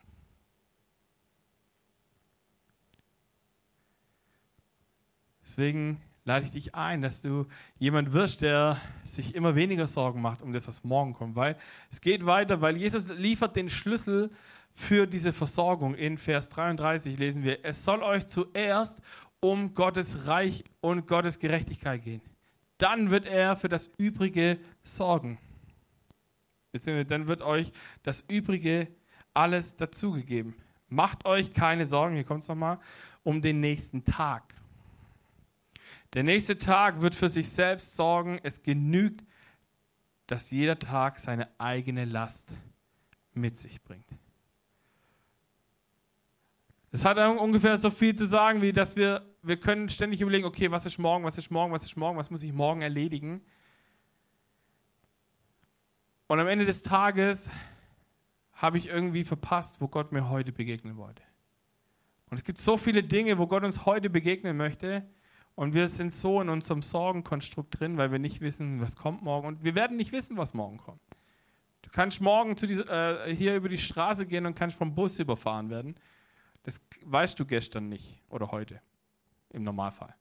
Deswegen 5.43 6.01
lade 6.23 6.45
ich 6.45 6.51
dich 6.51 6.75
ein, 6.75 7.01
dass 7.01 7.21
du 7.21 7.47
jemand 7.77 8.13
wirst, 8.13 8.41
der 8.41 8.79
sich 9.05 9.35
immer 9.35 9.55
weniger 9.55 9.87
Sorgen 9.87 10.21
macht 10.21 10.41
um 10.41 10.53
das, 10.53 10.67
was 10.67 10.83
morgen 10.83 11.13
kommt. 11.13 11.35
Weil 11.35 11.57
es 11.89 12.01
geht 12.01 12.25
weiter, 12.25 12.61
weil 12.61 12.77
Jesus 12.77 13.07
liefert 13.07 13.55
den 13.55 13.69
Schlüssel 13.69 14.31
für 14.73 15.07
diese 15.07 15.33
Versorgung. 15.33 15.95
In 15.95 16.17
Vers 16.17 16.49
33 16.49 17.17
lesen 17.17 17.43
wir, 17.43 17.63
es 17.63 17.83
soll 17.83 18.03
euch 18.03 18.27
zuerst 18.27 19.01
um 19.39 19.73
Gottes 19.73 20.27
Reich 20.27 20.63
und 20.81 21.07
Gottes 21.07 21.39
Gerechtigkeit 21.39 22.03
gehen. 22.03 22.21
Dann 22.77 23.09
wird 23.09 23.25
er 23.25 23.55
für 23.55 23.69
das 23.69 23.89
Übrige 23.97 24.59
sorgen. 24.83 25.37
Beziehungsweise 26.71 27.05
dann 27.05 27.27
wird 27.27 27.41
euch 27.41 27.71
das 28.03 28.21
Übrige 28.27 28.87
alles 29.33 29.75
dazugegeben. 29.75 30.55
Macht 30.87 31.25
euch 31.25 31.53
keine 31.53 31.85
Sorgen, 31.85 32.15
hier 32.15 32.23
kommt 32.23 32.43
es 32.43 32.49
nochmal, 32.49 32.79
um 33.23 33.41
den 33.41 33.59
nächsten 33.59 34.03
Tag. 34.03 34.55
Der 36.13 36.23
nächste 36.23 36.57
Tag 36.57 37.01
wird 37.01 37.15
für 37.15 37.29
sich 37.29 37.49
selbst 37.49 37.95
sorgen. 37.95 38.39
Es 38.43 38.63
genügt, 38.63 39.23
dass 40.27 40.51
jeder 40.51 40.77
Tag 40.77 41.19
seine 41.19 41.47
eigene 41.59 42.05
Last 42.05 42.53
mit 43.33 43.57
sich 43.57 43.81
bringt. 43.81 44.05
Es 46.93 47.05
hat 47.05 47.17
ungefähr 47.17 47.77
so 47.77 47.89
viel 47.89 48.15
zu 48.15 48.25
sagen, 48.25 48.61
wie 48.61 48.73
dass 48.73 48.97
wir, 48.97 49.25
wir 49.43 49.57
können 49.57 49.87
ständig 49.87 50.19
überlegen, 50.19 50.45
okay, 50.45 50.71
was 50.71 50.85
ist 50.85 50.97
morgen, 50.97 51.23
was 51.23 51.37
ist 51.37 51.49
morgen, 51.49 51.71
was 51.71 51.83
ist 51.83 51.95
morgen, 51.95 52.17
was 52.17 52.29
muss 52.29 52.43
ich 52.43 52.51
morgen 52.51 52.81
erledigen. 52.81 53.41
Und 56.27 56.39
am 56.39 56.47
Ende 56.47 56.65
des 56.65 56.83
Tages 56.83 57.49
habe 58.53 58.77
ich 58.77 58.87
irgendwie 58.87 59.23
verpasst, 59.23 59.79
wo 59.79 59.87
Gott 59.87 60.11
mir 60.11 60.29
heute 60.29 60.51
begegnen 60.51 60.97
wollte. 60.97 61.23
Und 62.29 62.37
es 62.37 62.43
gibt 62.43 62.57
so 62.57 62.77
viele 62.77 63.03
Dinge, 63.03 63.37
wo 63.37 63.47
Gott 63.47 63.63
uns 63.63 63.85
heute 63.85 64.09
begegnen 64.09 64.57
möchte. 64.57 65.05
Und 65.55 65.73
wir 65.73 65.87
sind 65.87 66.13
so 66.13 66.41
in 66.41 66.49
unserem 66.49 66.81
Sorgenkonstrukt 66.81 67.79
drin, 67.79 67.97
weil 67.97 68.11
wir 68.11 68.19
nicht 68.19 68.41
wissen, 68.41 68.81
was 68.81 68.95
kommt 68.95 69.21
morgen. 69.21 69.47
Und 69.47 69.63
wir 69.63 69.75
werden 69.75 69.95
nicht 69.95 70.11
wissen, 70.11 70.37
was 70.37 70.53
morgen 70.53 70.77
kommt. 70.77 71.01
Du 71.81 71.89
kannst 71.89 72.21
morgen 72.21 72.55
dieser, 72.55 73.27
äh, 73.27 73.35
hier 73.35 73.55
über 73.55 73.69
die 73.69 73.77
Straße 73.77 74.25
gehen 74.25 74.45
und 74.45 74.57
kannst 74.57 74.77
vom 74.77 74.93
Bus 74.93 75.19
überfahren 75.19 75.69
werden. 75.69 75.95
Das 76.63 76.81
weißt 77.03 77.39
du 77.39 77.45
gestern 77.45 77.89
nicht 77.89 78.21
oder 78.29 78.51
heute 78.51 78.81
im 79.49 79.63
Normalfall. 79.63 80.15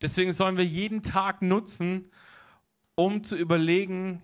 Deswegen 0.00 0.32
sollen 0.32 0.56
wir 0.56 0.64
jeden 0.64 1.02
Tag 1.02 1.42
nutzen, 1.42 2.10
um 2.94 3.22
zu 3.22 3.36
überlegen, 3.36 4.22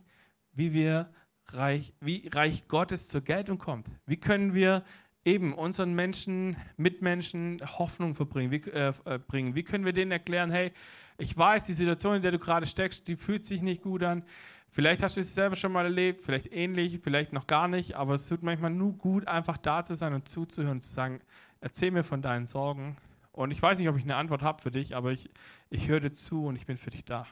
wie 0.53 0.73
wir 0.73 1.13
Reich, 1.47 1.93
wie 2.01 2.29
Reich 2.33 2.69
Gottes 2.69 3.09
zur 3.09 3.23
Geltung 3.23 3.59
kommt. 3.59 3.89
Wie 4.07 4.19
können 4.19 4.55
wir 4.55 4.85
eben 5.25 5.55
unseren 5.55 5.95
Menschen, 5.95 6.57
Mitmenschen 6.77 7.61
Hoffnung 7.79 8.15
verbringen, 8.15 8.51
wie, 8.51 8.71
äh, 8.71 8.93
äh, 9.05 9.19
bringen? 9.19 9.55
Wie 9.55 9.63
können 9.63 9.85
wir 9.85 9.93
denen 9.93 10.13
erklären, 10.13 10.51
hey, 10.51 10.73
ich 11.19 11.37
weiß, 11.37 11.67
die 11.67 11.75
Situation, 11.75 12.17
in 12.17 12.23
der 12.23 12.33
du 12.33 12.39
gerade 12.39 12.67
steckst, 12.67 13.07
die 13.09 13.17
fühlt 13.17 13.47
sich 13.47 13.63
nicht 13.63 13.83
gut 13.83 14.03
an. 14.03 14.25
Vielleicht 14.75 15.03
hast 15.03 15.19
du 15.19 15.21
es 15.21 15.35
selber 15.35 15.55
schon 15.55 15.71
mal 15.71 15.85
erlebt, 15.85 16.23
vielleicht 16.23 16.51
ähnlich, 16.51 16.99
vielleicht 16.99 17.35
noch 17.35 17.47
gar 17.47 17.69
nicht, 17.69 17.95
aber 17.95 18.15
es 18.15 18.27
tut 18.27 18.43
manchmal 18.43 18.71
nur 18.71 18.95
gut, 18.95 19.29
einfach 19.29 19.59
da 19.59 19.85
zu 19.85 19.95
sein 19.95 20.15
und 20.15 20.31
zuzuhören 20.31 20.79
und 20.79 20.83
zu 20.83 20.95
sagen, 20.95 21.21
erzähl 21.61 21.91
mir 21.91 22.03
von 22.03 22.23
deinen 22.23 22.47
Sorgen. 22.47 22.97
Und 23.33 23.51
ich 23.51 23.61
weiß 23.61 23.79
nicht, 23.79 23.89
ob 23.91 23.99
ich 23.99 24.05
eine 24.05 24.17
Antwort 24.17 24.41
habe 24.41 24.63
für 24.63 24.71
dich, 24.71 24.97
aber 24.97 25.13
ich, 25.13 25.29
ich 25.69 25.89
höre 25.89 26.01
dir 26.01 26.13
zu 26.13 26.47
und 26.47 26.57
ich 26.57 26.65
bin 26.65 26.79
für 26.79 26.91
dich 26.91 27.05
da. 27.05 27.27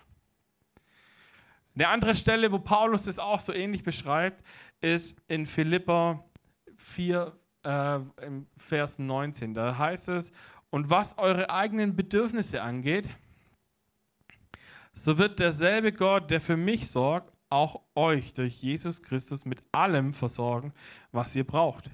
Eine 1.75 1.89
andere 1.89 2.15
Stelle, 2.15 2.53
wo 2.53 2.59
Paulus 2.59 3.05
das 3.05 3.19
auch 3.19 3.41
so 3.41 3.55
ähnlich 3.55 3.85
beschreibt, 3.85 4.45
ist 4.83 5.17
in 5.27 5.47
Philippa 5.47 6.23
4, 6.77 7.33
äh, 7.65 8.01
im 8.21 8.49
Vers 8.59 8.99
19. 8.99 9.55
Da 9.55 9.79
heißt 9.79 10.09
es, 10.09 10.31
und 10.69 10.91
was 10.91 11.17
eure 11.17 11.49
eigenen 11.49 11.97
Bedürfnisse 11.97 12.61
angeht, 12.61 13.09
so 15.03 15.17
wird 15.17 15.39
derselbe 15.39 15.93
Gott, 15.93 16.31
der 16.31 16.43
für 16.43 16.59
mich 16.59 16.91
sorgt, 16.91 17.33
auch 17.49 17.81
euch 17.95 18.35
durch 18.35 18.61
Jesus 18.63 19.03
Christus 19.03 19.47
mit 19.47 19.63
allem 19.73 20.13
versorgen, 20.13 20.75
was 21.11 21.35
ihr 21.35 21.45
braucht. 21.45 21.91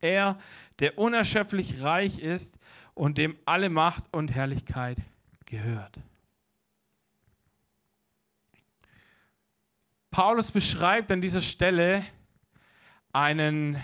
Er, 0.00 0.38
der 0.78 0.98
unerschöpflich 0.98 1.82
reich 1.82 2.18
ist 2.18 2.58
und 2.92 3.16
dem 3.16 3.38
alle 3.46 3.70
Macht 3.70 4.04
und 4.12 4.34
Herrlichkeit 4.34 4.98
gehört. 5.46 5.98
Paulus 10.10 10.50
beschreibt 10.50 11.10
an 11.10 11.22
dieser 11.22 11.40
Stelle 11.40 12.04
einen, 13.14 13.82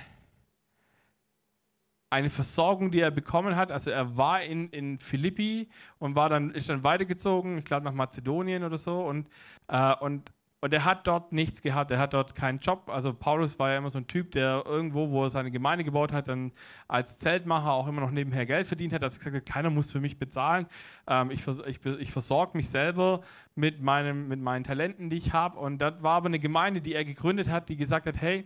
eine 2.11 2.31
Versorgung, 2.31 2.90
die 2.90 3.01
er 3.01 3.11
bekommen 3.11 3.57
hat. 3.57 3.71
Also 3.71 3.90
er 3.90 4.16
war 4.16 4.42
in, 4.42 4.71
in 4.71 4.99
Philippi 4.99 5.68
und 5.99 6.14
war 6.14 6.29
dann, 6.29 6.51
ist 6.51 6.68
dann 6.68 6.85
weitergezogen, 6.85 7.59
ich 7.59 7.64
glaube 7.64 7.85
nach 7.85 7.92
Mazedonien 7.92 8.64
oder 8.64 8.79
so. 8.79 9.01
Und, 9.01 9.29
äh, 9.68 9.94
und 9.97 10.33
und 10.61 10.73
er 10.75 10.85
hat 10.85 11.07
dort 11.07 11.33
nichts 11.33 11.62
gehabt, 11.62 11.92
er 11.92 11.99
hat 11.99 12.14
dort 12.14 12.35
keinen 12.35 12.59
Job. 12.59 12.90
Also 12.90 13.14
Paulus 13.14 13.59
war 13.61 13.71
ja 13.71 13.79
immer 13.79 13.90
so 13.90 13.99
ein 13.99 14.09
Typ, 14.09 14.33
der 14.33 14.64
irgendwo, 14.66 15.11
wo 15.11 15.25
er 15.25 15.31
seine 15.31 15.53
Gemeinde 15.53 15.85
gebaut 15.85 16.12
hat, 16.12 16.27
dann 16.27 16.51
als 16.88 17.16
Zeltmacher 17.16 17.71
auch 17.71 17.87
immer 17.87 18.01
noch 18.01 18.11
nebenher 18.11 18.44
Geld 18.44 18.66
verdient 18.66 18.92
hat. 18.92 19.03
Er 19.03 19.11
hat 19.11 19.21
gesagt, 19.21 19.47
keiner 19.49 19.71
muss 19.71 19.92
für 19.92 20.01
mich 20.01 20.18
bezahlen. 20.18 20.66
Ähm, 21.07 21.31
ich, 21.31 21.47
ich, 21.47 21.85
ich 21.87 22.11
versorge 22.11 22.57
mich 22.57 22.68
selber 22.68 23.21
mit, 23.55 23.81
meinem, 23.81 24.27
mit 24.27 24.40
meinen 24.40 24.64
Talenten, 24.64 25.11
die 25.11 25.18
ich 25.18 25.33
habe. 25.33 25.59
Und 25.61 25.79
das 25.79 26.03
war 26.03 26.16
aber 26.16 26.27
eine 26.27 26.40
Gemeinde, 26.40 26.81
die 26.81 26.94
er 26.94 27.05
gegründet 27.05 27.49
hat, 27.49 27.68
die 27.68 27.77
gesagt 27.77 28.07
hat, 28.07 28.16
hey, 28.21 28.44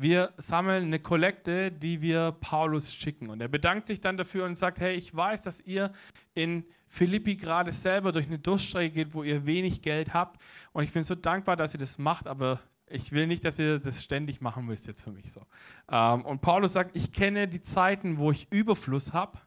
wir 0.00 0.32
sammeln 0.38 0.84
eine 0.84 0.98
Kollekte, 0.98 1.70
die 1.70 2.00
wir 2.00 2.32
Paulus 2.32 2.94
schicken. 2.94 3.28
Und 3.28 3.40
er 3.40 3.48
bedankt 3.48 3.86
sich 3.86 4.00
dann 4.00 4.16
dafür 4.16 4.46
und 4.46 4.56
sagt, 4.56 4.80
hey, 4.80 4.94
ich 4.94 5.14
weiß, 5.14 5.42
dass 5.42 5.60
ihr 5.60 5.92
in 6.32 6.64
Philippi 6.86 7.36
gerade 7.36 7.70
selber 7.72 8.10
durch 8.10 8.26
eine 8.26 8.38
Durchstrecke 8.38 8.94
geht, 8.94 9.14
wo 9.14 9.22
ihr 9.22 9.44
wenig 9.44 9.82
Geld 9.82 10.14
habt. 10.14 10.40
Und 10.72 10.84
ich 10.84 10.92
bin 10.92 11.02
so 11.02 11.14
dankbar, 11.14 11.56
dass 11.56 11.74
ihr 11.74 11.80
das 11.80 11.98
macht, 11.98 12.26
aber 12.26 12.60
ich 12.86 13.12
will 13.12 13.26
nicht, 13.26 13.44
dass 13.44 13.58
ihr 13.58 13.78
das 13.78 14.02
ständig 14.02 14.40
machen 14.40 14.64
müsst 14.64 14.86
jetzt 14.86 15.02
für 15.02 15.12
mich 15.12 15.30
so. 15.30 15.42
Ähm, 15.90 16.24
und 16.24 16.40
Paulus 16.40 16.72
sagt, 16.72 16.96
ich 16.96 17.12
kenne 17.12 17.46
die 17.46 17.60
Zeiten, 17.60 18.18
wo 18.18 18.30
ich 18.30 18.50
Überfluss 18.50 19.12
habe 19.12 19.38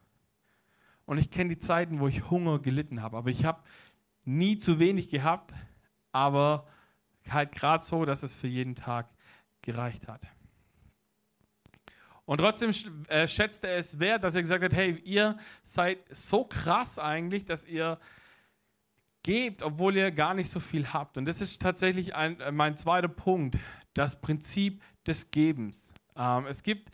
und 1.06 1.18
ich 1.18 1.32
kenne 1.32 1.50
die 1.50 1.60
Zeiten, 1.60 2.00
wo 2.00 2.08
ich 2.08 2.30
Hunger 2.30 2.60
gelitten 2.60 3.02
habe. 3.02 3.18
Aber 3.18 3.30
ich 3.30 3.44
habe 3.44 3.64
nie 4.24 4.60
zu 4.60 4.80
wenig 4.80 5.10
gehabt, 5.10 5.54
aber 6.12 6.68
halt 7.28 7.52
gerade 7.54 7.84
so, 7.84 8.06
dass 8.06 8.22
es 8.24 8.36
für 8.36 8.48
jeden 8.48 8.76
Tag 8.76 9.10
gereicht 9.62 10.08
hat. 10.08 10.22
Und 12.26 12.38
trotzdem 12.38 12.72
äh, 13.10 13.28
schätzt 13.28 13.64
er 13.64 13.78
es 13.78 14.00
wert, 14.00 14.24
dass 14.24 14.36
er 14.36 14.42
gesagt 14.42 14.64
hat, 14.64 14.74
hey, 14.74 14.98
ihr 15.04 15.38
seid 15.62 16.00
so 16.10 16.46
krass 16.46 16.98
eigentlich, 16.98 17.44
dass 17.44 17.66
ihr 17.66 18.00
gebt, 19.24 19.62
obwohl 19.62 19.96
ihr 19.96 20.12
gar 20.12 20.34
nicht 20.34 20.50
so 20.50 20.60
viel 20.60 20.94
habt. 20.94 21.18
Und 21.18 21.26
das 21.26 21.42
ist 21.42 21.62
tatsächlich 21.62 22.16
ein, 22.16 22.40
äh, 22.40 22.52
mein 22.52 22.78
zweiter 22.78 23.08
Punkt, 23.08 23.58
das 23.94 24.20
Prinzip 24.22 24.82
des 25.06 25.32
Gebens. 25.32 25.94
Ähm, 26.16 26.46
es 26.48 26.64
gibt 26.64 26.92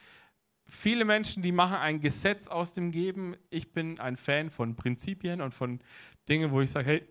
viele 0.66 1.06
Menschen, 1.06 1.44
die 1.44 1.52
machen 1.52 1.76
ein 1.76 2.00
Gesetz 2.00 2.48
aus 2.48 2.74
dem 2.74 2.92
Geben. 2.92 3.36
Ich 3.50 3.72
bin 3.72 4.00
ein 4.00 4.18
Fan 4.18 4.50
von 4.50 4.76
Prinzipien 4.76 5.42
und 5.42 5.54
von 5.54 5.80
Dingen, 6.28 6.52
wo 6.52 6.62
ich 6.62 6.72
sage, 6.72 6.88
hey, 6.88 7.08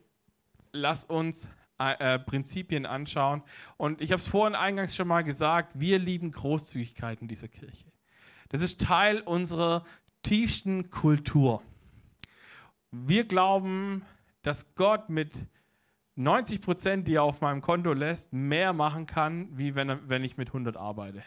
lass 0.72 1.04
uns 1.04 1.48
äh, 1.81 2.14
äh 2.14 2.18
Prinzipien 2.18 2.87
anschauen. 2.87 3.42
Und 3.76 4.00
ich 4.00 4.11
habe 4.11 4.20
es 4.20 4.26
vorhin 4.28 4.57
eingangs 4.57 4.96
schon 4.96 5.09
mal 5.09 5.22
gesagt, 5.22 5.78
wir 5.78 5.98
lieben 5.98 6.31
Großzügigkeit 6.31 7.20
in 7.20 7.28
dieser 7.28 7.48
Kirche. 7.48 7.87
Das 8.48 8.61
ist 8.61 8.80
Teil 8.80 9.20
unserer 9.20 9.84
tiefsten 10.22 10.90
Kultur. 10.90 11.62
Wir 12.90 13.24
glauben, 13.24 14.02
dass 14.42 14.74
Gott 14.74 15.11
mit 15.11 15.32
90 16.16 16.61
Prozent, 16.62 17.06
die 17.06 17.14
er 17.14 17.22
auf 17.22 17.40
meinem 17.40 17.61
Konto 17.61 17.92
lässt, 17.92 18.32
mehr 18.32 18.72
machen 18.72 19.06
kann, 19.06 19.56
wie 19.56 19.74
wenn, 19.74 20.08
wenn 20.08 20.24
ich 20.24 20.37
mit 20.37 20.48
100 20.48 20.76
arbeite. 20.76 21.22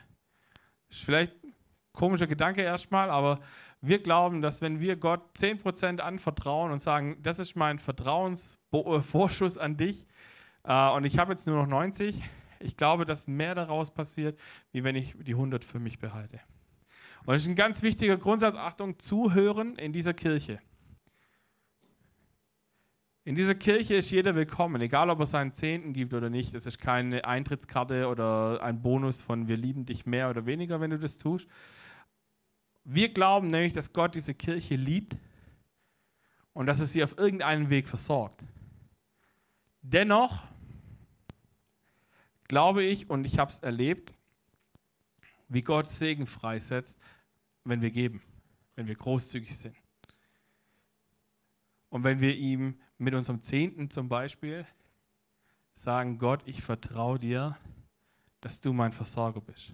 Ist 0.89 1.03
vielleicht 1.03 1.33
ein 1.43 1.53
komischer 1.93 2.27
Gedanke 2.27 2.61
erstmal, 2.61 3.09
aber 3.09 3.39
wir 3.79 4.01
glauben, 4.01 4.41
dass 4.41 4.61
wenn 4.61 4.79
wir 4.79 4.95
Gott 4.95 5.21
10 5.35 5.59
Prozent 5.59 6.01
anvertrauen 6.01 6.71
und 6.71 6.79
sagen, 6.79 7.17
das 7.21 7.39
ist 7.39 7.55
mein 7.55 7.79
Vertrauensvorschuss 7.79 9.57
an 9.57 9.77
dich 9.77 10.05
äh, 10.63 10.89
und 10.89 11.05
ich 11.05 11.17
habe 11.17 11.31
jetzt 11.31 11.47
nur 11.47 11.55
noch 11.55 11.67
90, 11.67 12.21
ich 12.59 12.75
glaube, 12.75 13.05
dass 13.05 13.27
mehr 13.27 13.55
daraus 13.55 13.91
passiert, 13.91 14.39
wie 14.71 14.83
wenn 14.83 14.95
ich 14.95 15.15
die 15.19 15.33
100 15.33 15.63
für 15.63 15.79
mich 15.79 15.99
behalte. 15.99 16.39
Und 17.25 17.35
das 17.35 17.43
ist 17.43 17.49
ein 17.49 17.55
ganz 17.55 17.83
wichtiger 17.83 18.17
Grundsatz, 18.17 18.55
Achtung, 18.55 18.97
zuhören 18.97 19.75
in 19.75 19.93
dieser 19.93 20.13
Kirche. 20.13 20.59
In 23.23 23.35
dieser 23.35 23.53
Kirche 23.53 23.93
ist 23.95 24.09
jeder 24.09 24.33
willkommen, 24.33 24.81
egal 24.81 25.11
ob 25.11 25.19
er 25.19 25.27
seinen 25.27 25.53
Zehnten 25.53 25.93
gibt 25.93 26.15
oder 26.15 26.31
nicht. 26.31 26.55
Das 26.55 26.65
ist 26.65 26.79
keine 26.79 27.23
Eintrittskarte 27.25 28.07
oder 28.07 28.63
ein 28.63 28.81
Bonus 28.81 29.21
von 29.21 29.47
wir 29.47 29.57
lieben 29.57 29.85
dich 29.85 30.07
mehr 30.07 30.31
oder 30.31 30.47
weniger, 30.47 30.81
wenn 30.81 30.89
du 30.89 30.97
das 30.97 31.17
tust. 31.17 31.47
Wir 32.83 33.13
glauben 33.13 33.47
nämlich, 33.47 33.73
dass 33.73 33.93
Gott 33.93 34.15
diese 34.15 34.33
Kirche 34.33 34.75
liebt 34.75 35.15
und 36.53 36.65
dass 36.65 36.79
er 36.79 36.87
sie 36.87 37.03
auf 37.03 37.15
irgendeinen 37.19 37.69
Weg 37.69 37.87
versorgt. 37.87 38.43
Dennoch 39.83 40.43
glaube 42.47 42.83
ich, 42.83 43.07
und 43.07 43.25
ich 43.25 43.37
habe 43.37 43.51
es 43.51 43.59
erlebt, 43.59 44.13
wie 45.51 45.61
Gott 45.61 45.87
Segen 45.87 46.25
freisetzt, 46.25 46.99
wenn 47.65 47.81
wir 47.81 47.91
geben, 47.91 48.21
wenn 48.75 48.87
wir 48.87 48.95
großzügig 48.95 49.55
sind. 49.57 49.75
Und 51.89 52.05
wenn 52.05 52.21
wir 52.21 52.35
ihm 52.35 52.79
mit 52.97 53.13
unserem 53.13 53.43
Zehnten 53.43 53.89
zum 53.89 54.07
Beispiel 54.07 54.65
sagen, 55.73 56.17
Gott, 56.17 56.41
ich 56.45 56.61
vertraue 56.61 57.19
dir, 57.19 57.57
dass 58.39 58.61
du 58.61 58.71
mein 58.71 58.93
Versorger 58.93 59.41
bist. 59.41 59.73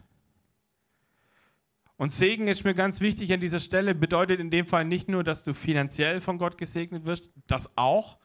Und 1.95 2.11
Segen 2.11 2.47
ist 2.47 2.63
mir 2.63 2.73
ganz 2.73 3.01
wichtig 3.01 3.31
an 3.33 3.39
dieser 3.39 3.59
Stelle, 3.59 3.93
bedeutet 3.93 4.39
in 4.39 4.49
dem 4.49 4.65
Fall 4.65 4.85
nicht 4.85 5.07
nur, 5.07 5.23
dass 5.23 5.43
du 5.43 5.53
finanziell 5.53 6.21
von 6.21 6.37
Gott 6.37 6.57
gesegnet 6.57 7.05
wirst, 7.05 7.29
das 7.47 7.77
auch, 7.77 8.17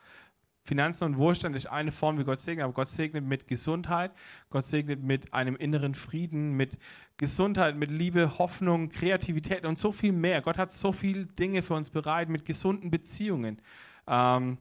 Finanzen 0.64 1.04
und 1.04 1.18
Wohlstand 1.18 1.56
ist 1.56 1.66
eine 1.66 1.90
Form, 1.90 2.18
wie 2.18 2.24
Gott 2.24 2.40
segnet, 2.40 2.64
aber 2.64 2.72
Gott 2.72 2.88
segnet 2.88 3.24
mit 3.24 3.46
Gesundheit, 3.46 4.12
Gott 4.48 4.64
segnet 4.64 5.02
mit 5.02 5.34
einem 5.34 5.56
inneren 5.56 5.94
Frieden, 5.94 6.52
mit 6.52 6.78
Gesundheit, 7.16 7.76
mit 7.76 7.90
Liebe, 7.90 8.38
Hoffnung, 8.38 8.88
Kreativität 8.88 9.66
und 9.66 9.76
so 9.76 9.90
viel 9.90 10.12
mehr. 10.12 10.40
Gott 10.40 10.58
hat 10.58 10.72
so 10.72 10.92
viele 10.92 11.26
Dinge 11.26 11.62
für 11.62 11.74
uns 11.74 11.90
bereit, 11.90 12.28
mit 12.28 12.44
gesunden 12.44 12.90
Beziehungen, 12.90 13.60
ähm, 14.06 14.58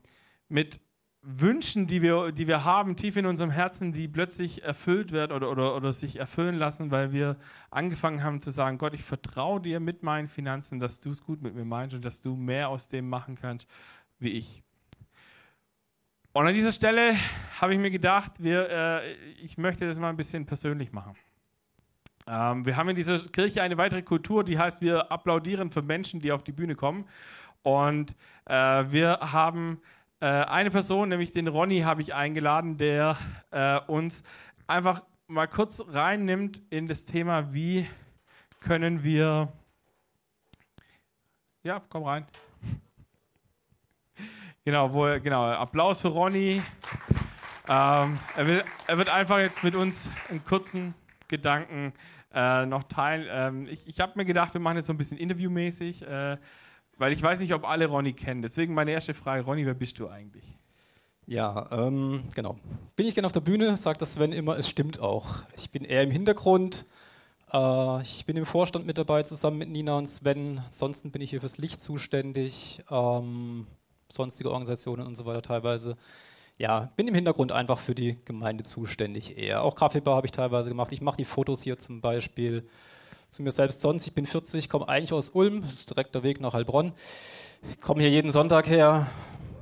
mit 0.49 0.79
Wünschen, 1.23 1.85
die 1.85 2.01
wir, 2.01 2.31
die 2.31 2.47
wir 2.47 2.65
haben, 2.65 2.95
tief 2.95 3.15
in 3.15 3.27
unserem 3.27 3.51
Herzen, 3.51 3.93
die 3.93 4.07
plötzlich 4.07 4.63
erfüllt 4.63 5.11
werden 5.11 5.33
oder, 5.33 5.51
oder, 5.51 5.75
oder 5.75 5.93
sich 5.93 6.15
erfüllen 6.15 6.55
lassen, 6.55 6.89
weil 6.89 7.11
wir 7.11 7.37
angefangen 7.69 8.23
haben 8.23 8.41
zu 8.41 8.49
sagen, 8.49 8.79
Gott, 8.79 8.95
ich 8.95 9.03
vertraue 9.03 9.61
dir 9.61 9.79
mit 9.79 10.01
meinen 10.01 10.27
Finanzen, 10.27 10.79
dass 10.79 10.99
du 10.99 11.11
es 11.11 11.21
gut 11.23 11.43
mit 11.43 11.53
mir 11.53 11.65
meinst 11.65 11.93
und 11.93 12.03
dass 12.03 12.21
du 12.21 12.35
mehr 12.35 12.69
aus 12.69 12.87
dem 12.87 13.07
machen 13.07 13.35
kannst, 13.35 13.67
wie 14.17 14.29
ich. 14.29 14.63
Und 16.33 16.47
an 16.47 16.53
dieser 16.53 16.71
Stelle 16.71 17.15
habe 17.59 17.73
ich 17.73 17.79
mir 17.79 17.91
gedacht, 17.91 18.41
wir, 18.41 18.69
äh, 18.69 19.13
ich 19.43 19.57
möchte 19.57 19.85
das 19.85 19.99
mal 19.99 20.09
ein 20.09 20.15
bisschen 20.15 20.45
persönlich 20.45 20.93
machen. 20.93 21.15
Ähm, 22.25 22.65
wir 22.65 22.77
haben 22.77 22.87
in 22.87 22.95
dieser 22.95 23.19
Kirche 23.19 23.61
eine 23.61 23.77
weitere 23.77 24.01
Kultur, 24.01 24.45
die 24.45 24.57
heißt, 24.57 24.81
wir 24.81 25.11
applaudieren 25.11 25.71
für 25.71 25.81
Menschen, 25.81 26.21
die 26.21 26.31
auf 26.31 26.43
die 26.43 26.53
Bühne 26.53 26.75
kommen. 26.75 27.05
Und 27.63 28.15
äh, 28.45 28.53
wir 28.53 29.19
haben 29.19 29.81
äh, 30.21 30.25
eine 30.25 30.71
Person, 30.71 31.09
nämlich 31.09 31.33
den 31.33 31.49
Ronny, 31.49 31.81
habe 31.81 32.01
ich 32.01 32.13
eingeladen, 32.13 32.77
der 32.77 33.17
äh, 33.51 33.79
uns 33.87 34.23
einfach 34.67 35.03
mal 35.27 35.47
kurz 35.47 35.83
reinnimmt 35.85 36.61
in 36.69 36.87
das 36.87 37.03
Thema, 37.03 37.53
wie 37.53 37.87
können 38.61 39.03
wir. 39.03 39.51
Ja, 41.63 41.81
komm 41.89 42.03
rein. 42.03 42.25
Genau, 44.63 44.93
wo, 44.93 45.05
genau, 45.19 45.45
Applaus 45.45 46.01
für 46.01 46.09
Ronny. 46.09 46.61
Ähm, 47.67 48.19
er, 48.35 48.47
will, 48.47 48.63
er, 48.85 48.97
wird 48.99 49.09
einfach 49.09 49.39
jetzt 49.39 49.63
mit 49.63 49.75
uns 49.75 50.07
einen 50.29 50.43
kurzen 50.43 50.93
Gedanken 51.27 51.93
äh, 52.31 52.67
noch 52.67 52.83
teilen. 52.83 53.27
Ähm, 53.31 53.67
ich 53.67 53.87
ich 53.87 53.99
habe 53.99 54.13
mir 54.15 54.25
gedacht, 54.25 54.53
wir 54.53 54.61
machen 54.61 54.77
jetzt 54.77 54.85
so 54.85 54.93
ein 54.93 54.99
bisschen 54.99 55.17
interviewmäßig, 55.17 56.03
äh, 56.03 56.37
weil 56.97 57.11
ich 57.11 57.23
weiß 57.23 57.39
nicht, 57.39 57.55
ob 57.55 57.67
alle 57.67 57.87
Ronny 57.87 58.13
kennen. 58.13 58.43
Deswegen 58.43 58.75
meine 58.75 58.91
erste 58.91 59.15
Frage, 59.15 59.43
Ronny, 59.45 59.65
wer 59.65 59.73
bist 59.73 59.97
du 59.97 60.07
eigentlich? 60.09 60.45
Ja, 61.25 61.67
ähm, 61.71 62.25
genau. 62.35 62.59
Bin 62.95 63.07
ich 63.07 63.15
gerne 63.15 63.25
auf 63.25 63.31
der 63.31 63.39
Bühne, 63.39 63.77
sagt 63.77 64.03
das 64.03 64.13
Sven 64.13 64.31
immer, 64.31 64.57
es 64.57 64.69
stimmt 64.69 64.99
auch. 64.99 65.37
Ich 65.55 65.71
bin 65.71 65.85
eher 65.85 66.03
im 66.03 66.11
Hintergrund. 66.11 66.85
Äh, 67.51 68.01
ich 68.03 68.27
bin 68.27 68.37
im 68.37 68.45
Vorstand 68.45 68.85
mit 68.85 68.99
dabei, 68.99 69.23
zusammen 69.23 69.57
mit 69.57 69.69
Nina 69.69 69.97
und 69.97 70.05
Sven. 70.05 70.59
Ansonsten 70.65 71.09
bin 71.09 71.23
ich 71.23 71.31
hier 71.31 71.39
fürs 71.39 71.57
Licht 71.57 71.81
zuständig. 71.81 72.83
Ähm, 72.91 73.65
sonstige 74.11 74.49
Organisationen 74.49 75.05
und 75.05 75.15
so 75.15 75.25
weiter 75.25 75.41
teilweise. 75.41 75.97
Ja, 76.57 76.91
bin 76.95 77.07
im 77.07 77.15
Hintergrund 77.15 77.51
einfach 77.51 77.79
für 77.79 77.95
die 77.95 78.17
Gemeinde 78.25 78.63
zuständig 78.63 79.37
eher. 79.37 79.63
Auch 79.63 79.75
Kaffeebar 79.75 80.15
habe 80.15 80.27
ich 80.27 80.31
teilweise 80.31 80.69
gemacht. 80.69 80.91
Ich 80.91 81.01
mache 81.01 81.17
die 81.17 81.25
Fotos 81.25 81.63
hier 81.63 81.77
zum 81.77 82.01
Beispiel 82.01 82.67
zu 83.31 83.41
mir 83.41 83.51
selbst 83.51 83.81
sonst. 83.81 84.05
Ich 84.05 84.13
bin 84.13 84.25
40, 84.25 84.69
komme 84.69 84.87
eigentlich 84.87 85.13
aus 85.13 85.29
Ulm, 85.29 85.61
das 85.61 85.73
ist 85.73 85.89
direkt 85.89 86.13
der 86.13 86.23
Weg 86.23 86.41
nach 86.41 86.53
Heilbronn. 86.53 86.91
Ich 87.71 87.79
komme 87.79 88.01
hier 88.01 88.09
jeden 88.11 88.31
Sonntag 88.31 88.67
her. 88.67 89.07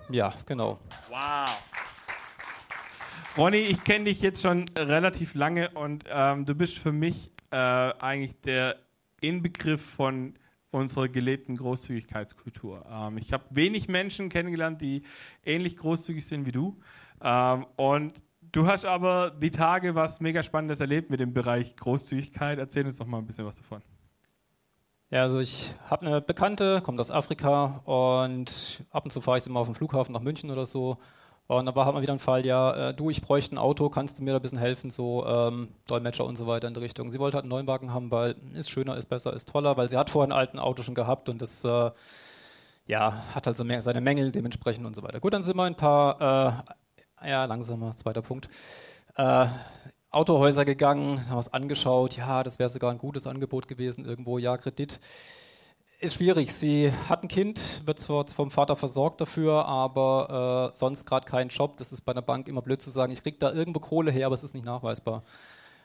Ja, 0.09 0.33
genau. 0.45 0.79
Wow. 1.09 1.49
Ronny, 3.38 3.57
ich 3.57 3.83
kenne 3.83 4.05
dich 4.05 4.21
jetzt 4.21 4.41
schon 4.41 4.65
relativ 4.75 5.35
lange 5.35 5.69
und 5.69 6.03
ähm, 6.09 6.45
du 6.45 6.55
bist 6.55 6.79
für 6.79 6.91
mich 6.91 7.31
äh, 7.51 7.55
eigentlich 7.55 8.41
der 8.41 8.77
Inbegriff 9.21 9.85
von 9.85 10.33
unserer 10.71 11.10
gelebten 11.10 11.58
Großzügigkeitskultur. 11.58 12.86
Ähm, 12.89 13.17
ich 13.17 13.34
habe 13.34 13.43
wenig 13.49 13.88
Menschen 13.88 14.29
kennengelernt, 14.29 14.82
die 14.82 15.03
ähnlich 15.43 15.77
großzügig 15.77 16.25
sind 16.25 16.45
wie 16.45 16.51
du. 16.51 16.79
Ähm, 17.21 17.65
und 17.75 18.13
du 18.51 18.67
hast 18.67 18.86
aber 18.86 19.32
die 19.32 19.51
Tage 19.51 19.95
was 19.95 20.19
mega 20.19 20.43
Spannendes 20.43 20.79
erlebt 20.79 21.10
mit 21.10 21.19
dem 21.19 21.34
Bereich 21.34 21.75
Großzügigkeit. 21.75 22.60
Erzähl 22.60 22.86
uns 22.86 22.97
doch 22.97 23.08
mal 23.08 23.17
ein 23.17 23.25
bisschen 23.25 23.45
was 23.45 23.58
davon. 23.58 23.82
Ja, 25.12 25.23
also 25.23 25.39
ich 25.39 25.73
habe 25.89 26.05
eine 26.05 26.21
Bekannte, 26.21 26.82
kommt 26.82 26.99
aus 26.99 27.10
Afrika 27.10 27.82
und 27.86 28.84
ab 28.91 29.05
und 29.05 29.10
zu 29.10 29.21
fahre 29.21 29.39
ich 29.39 29.49
mal 29.49 29.60
auf 29.60 29.67
dem 29.67 29.73
Flughafen 29.73 30.13
nach 30.13 30.21
München 30.21 30.51
oder 30.51 30.67
so. 30.67 30.99
Und 31.49 31.65
da 31.65 31.73
war 31.75 31.91
mal 31.91 32.03
wieder 32.03 32.13
ein 32.13 32.19
Fall, 32.19 32.45
ja, 32.45 32.89
äh, 32.89 32.93
du, 32.93 33.09
ich 33.09 33.23
bräuchte 33.23 33.55
ein 33.55 33.57
Auto, 33.57 33.89
kannst 33.89 34.19
du 34.19 34.23
mir 34.23 34.33
da 34.33 34.35
ein 34.35 34.41
bisschen 34.43 34.59
helfen, 34.59 34.91
so 34.91 35.25
ähm, 35.25 35.69
Dolmetscher 35.88 36.23
und 36.23 36.35
so 36.35 36.45
weiter 36.45 36.67
in 36.67 36.75
die 36.75 36.79
Richtung. 36.79 37.09
Sie 37.09 37.17
wollte 37.17 37.38
halt 37.38 37.45
einen 37.45 37.49
neuen 37.49 37.65
Wagen 37.65 37.91
haben, 37.91 38.12
weil 38.12 38.35
ist 38.53 38.69
schöner, 38.69 38.95
ist 38.97 39.09
besser, 39.09 39.33
ist 39.33 39.49
toller, 39.49 39.75
weil 39.75 39.89
sie 39.89 39.97
hat 39.97 40.12
vorher 40.12 40.27
ein 40.27 40.38
alten 40.38 40.59
Auto 40.59 40.83
schon 40.83 40.93
gehabt 40.93 41.27
und 41.27 41.41
das 41.41 41.65
äh, 41.65 41.89
ja, 42.85 43.23
hat 43.33 43.47
halt 43.47 43.57
so 43.57 43.63
mehr, 43.63 43.81
seine 43.81 43.99
Mängel 43.99 44.31
dementsprechend 44.31 44.85
und 44.85 44.95
so 44.95 45.01
weiter. 45.01 45.19
Gut, 45.19 45.33
dann 45.33 45.41
sind 45.41 45.57
wir 45.57 45.63
ein 45.63 45.73
paar, 45.73 46.63
äh, 47.23 47.29
ja, 47.31 47.45
langsamer, 47.45 47.93
zweiter 47.93 48.21
Punkt. 48.21 48.47
Äh, 49.15 49.47
Autohäuser 50.12 50.65
gegangen, 50.65 51.27
haben 51.27 51.38
uns 51.38 51.51
angeschaut, 51.51 52.15
ja, 52.15 52.43
das 52.43 52.59
wäre 52.59 52.69
sogar 52.69 52.91
ein 52.91 52.99
gutes 52.99 53.25
Angebot 53.25 53.67
gewesen 53.67 54.05
irgendwo, 54.05 54.38
ja, 54.38 54.55
Kredit. 54.55 54.99
Ist 56.01 56.13
schwierig. 56.13 56.53
Sie 56.53 56.93
hat 57.09 57.23
ein 57.23 57.27
Kind, 57.27 57.85
wird 57.85 57.99
zwar 57.99 58.25
vom 58.25 58.51
Vater 58.51 58.77
versorgt 58.77 59.19
dafür, 59.19 59.65
aber 59.65 60.69
äh, 60.71 60.75
sonst 60.77 61.05
gerade 61.05 61.27
keinen 61.27 61.49
Job. 61.49 61.75
Das 61.75 61.91
ist 61.91 62.03
bei 62.03 62.13
einer 62.13 62.21
Bank 62.21 62.47
immer 62.47 62.62
blöd 62.62 62.81
zu 62.81 62.89
sagen, 62.89 63.12
ich 63.12 63.21
kriege 63.21 63.38
da 63.38 63.51
irgendwo 63.51 63.81
Kohle 63.81 64.09
her, 64.09 64.27
aber 64.27 64.35
es 64.35 64.41
ist 64.43 64.53
nicht 64.53 64.63
nachweisbar. 64.63 65.23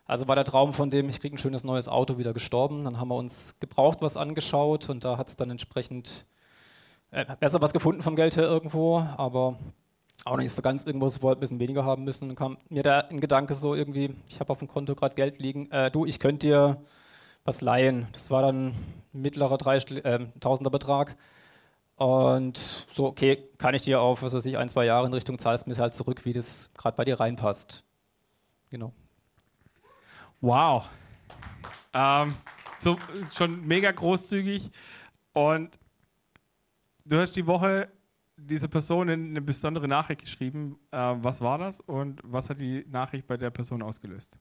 Also 0.06 0.28
war 0.28 0.36
der 0.36 0.44
Traum 0.44 0.72
von 0.72 0.88
dem, 0.88 1.08
ich 1.08 1.20
kriege 1.20 1.34
ein 1.34 1.38
schönes 1.38 1.64
neues 1.64 1.88
Auto, 1.88 2.16
wieder 2.16 2.32
gestorben. 2.32 2.84
Dann 2.84 3.00
haben 3.00 3.08
wir 3.08 3.16
uns 3.16 3.58
gebraucht 3.58 4.02
was 4.02 4.16
angeschaut 4.16 4.88
und 4.88 5.04
da 5.04 5.18
hat 5.18 5.26
es 5.26 5.34
dann 5.34 5.50
entsprechend 5.50 6.26
äh, 7.10 7.26
besser 7.40 7.60
was 7.60 7.72
gefunden 7.72 8.02
vom 8.02 8.14
Geld 8.14 8.36
her 8.36 8.44
irgendwo, 8.44 9.00
aber 9.16 9.58
auch 10.24 10.36
nicht 10.36 10.52
so 10.52 10.62
ganz 10.62 10.84
irgendwo 10.84 11.08
sofort 11.08 11.38
ein 11.38 11.40
bisschen 11.40 11.58
weniger 11.58 11.84
haben 11.84 12.04
müssen. 12.04 12.28
Dann 12.28 12.36
kam 12.36 12.58
mir 12.68 12.84
da 12.84 13.00
ein 13.00 13.18
Gedanke 13.18 13.56
so 13.56 13.74
irgendwie, 13.74 14.14
ich 14.28 14.38
habe 14.38 14.52
auf 14.52 14.58
dem 14.58 14.68
Konto 14.68 14.94
gerade 14.94 15.16
Geld 15.16 15.40
liegen, 15.40 15.72
äh, 15.72 15.90
du, 15.90 16.06
ich 16.06 16.20
könnte 16.20 16.46
dir 16.46 16.78
was 17.44 17.60
leihen. 17.60 18.08
Das 18.12 18.30
war 18.30 18.42
dann 18.42 18.74
mittlerer 19.12 19.58
äh, 19.66 20.26
Tausender 20.40 20.70
Betrag. 20.70 21.16
Und 21.96 22.56
so, 22.56 23.06
okay, 23.06 23.48
kann 23.58 23.74
ich 23.74 23.82
dir 23.82 24.00
auf, 24.00 24.22
was 24.22 24.34
weiß 24.34 24.46
ich, 24.46 24.58
ein, 24.58 24.68
zwei 24.68 24.84
Jahre 24.84 25.06
in 25.06 25.12
Richtung 25.12 25.38
zahlst 25.38 25.66
mir 25.66 25.76
halt 25.76 25.94
zurück, 25.94 26.24
wie 26.24 26.32
das 26.32 26.72
gerade 26.76 26.96
bei 26.96 27.04
dir 27.04 27.20
reinpasst. 27.20 27.84
Genau. 28.70 28.92
Wow. 30.40 30.88
Ähm, 31.92 32.34
so 32.78 32.98
schon 33.32 33.64
mega 33.66 33.92
großzügig. 33.92 34.70
Und 35.32 35.78
du 37.04 37.18
hast 37.18 37.36
die 37.36 37.46
Woche 37.46 37.88
dieser 38.36 38.68
Person 38.68 39.08
eine 39.08 39.40
besondere 39.40 39.86
Nachricht 39.86 40.22
geschrieben. 40.22 40.78
Äh, 40.90 40.96
was 40.96 41.40
war 41.40 41.58
das 41.58 41.80
und 41.80 42.20
was 42.24 42.50
hat 42.50 42.58
die 42.58 42.84
Nachricht 42.88 43.28
bei 43.28 43.36
der 43.36 43.50
Person 43.50 43.82
ausgelöst? 43.82 44.36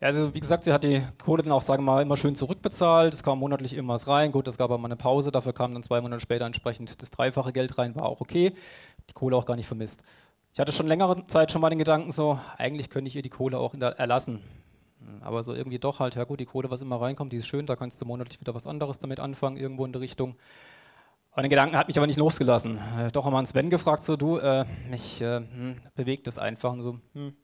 Also 0.00 0.32
wie 0.32 0.40
gesagt, 0.40 0.62
sie 0.62 0.72
hat 0.72 0.84
die 0.84 1.02
Kohle 1.18 1.42
dann 1.42 1.52
auch, 1.52 1.60
sagen 1.60 1.82
wir 1.84 1.92
mal, 1.92 2.02
immer 2.02 2.16
schön 2.16 2.36
zurückbezahlt. 2.36 3.12
Es 3.12 3.24
kam 3.24 3.40
monatlich 3.40 3.74
immer 3.74 3.94
was 3.94 4.06
rein. 4.06 4.30
Gut, 4.30 4.46
es 4.46 4.56
gab 4.56 4.70
aber 4.70 4.78
mal 4.78 4.86
eine 4.86 4.96
Pause. 4.96 5.32
Dafür 5.32 5.52
kam 5.52 5.74
dann 5.74 5.82
zwei 5.82 6.00
Monate 6.00 6.22
später 6.22 6.46
entsprechend 6.46 7.02
das 7.02 7.10
dreifache 7.10 7.52
Geld 7.52 7.78
rein. 7.78 7.96
War 7.96 8.04
auch 8.04 8.20
okay. 8.20 8.52
Die 9.10 9.14
Kohle 9.14 9.36
auch 9.36 9.44
gar 9.44 9.56
nicht 9.56 9.66
vermisst. 9.66 10.04
Ich 10.52 10.60
hatte 10.60 10.72
schon 10.72 10.86
längere 10.86 11.26
Zeit 11.26 11.50
schon 11.50 11.60
mal 11.60 11.70
den 11.70 11.78
Gedanken 11.78 12.10
so, 12.12 12.38
eigentlich 12.56 12.90
könnte 12.90 13.08
ich 13.08 13.16
ihr 13.16 13.22
die 13.22 13.28
Kohle 13.28 13.58
auch 13.58 13.74
erlassen. 13.74 14.40
Aber 15.20 15.42
so 15.42 15.52
irgendwie 15.52 15.78
doch 15.78 16.00
halt, 16.00 16.14
ja 16.14 16.24
gut, 16.24 16.40
die 16.40 16.46
Kohle, 16.46 16.70
was 16.70 16.80
immer 16.80 17.00
reinkommt, 17.00 17.32
die 17.32 17.36
ist 17.36 17.46
schön. 17.46 17.66
Da 17.66 17.76
kannst 17.76 18.00
du 18.00 18.06
monatlich 18.06 18.40
wieder 18.40 18.54
was 18.54 18.66
anderes 18.66 18.98
damit 18.98 19.20
anfangen, 19.20 19.56
irgendwo 19.56 19.84
in 19.84 19.92
der 19.92 20.00
Richtung. 20.00 20.36
Und 21.32 21.42
den 21.42 21.50
Gedanken 21.50 21.76
hat 21.76 21.88
mich 21.88 21.96
aber 21.98 22.06
nicht 22.06 22.18
losgelassen. 22.18 22.78
Äh, 22.98 23.10
doch 23.12 23.26
einmal 23.26 23.40
an 23.40 23.46
Sven 23.46 23.70
gefragt, 23.70 24.02
so 24.02 24.16
du, 24.16 24.38
äh, 24.38 24.64
mich 24.90 25.20
äh, 25.20 25.36
hm, 25.38 25.76
bewegt 25.94 26.26
das 26.26 26.38
einfach. 26.38 26.72
Und 26.72 26.82
so, 26.82 26.98
hm, 27.14 27.36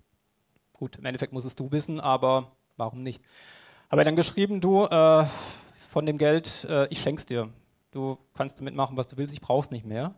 gut, 0.84 0.96
im 0.96 1.06
Endeffekt 1.06 1.32
musst 1.32 1.46
es 1.46 1.56
du 1.56 1.72
wissen, 1.72 1.98
aber 1.98 2.52
warum 2.76 3.02
nicht? 3.02 3.22
Habe 3.90 4.02
er 4.02 4.04
dann 4.04 4.16
geschrieben, 4.16 4.60
du, 4.60 4.84
äh, 4.84 5.24
von 5.88 6.04
dem 6.04 6.18
Geld, 6.18 6.66
äh, 6.68 6.86
ich 6.88 7.00
schenk's 7.00 7.24
dir. 7.24 7.48
Du 7.90 8.18
kannst 8.34 8.60
damit 8.60 8.74
machen, 8.74 8.98
was 8.98 9.06
du 9.06 9.16
willst, 9.16 9.32
ich 9.32 9.40
brauch's 9.40 9.70
nicht 9.70 9.86
mehr. 9.86 10.14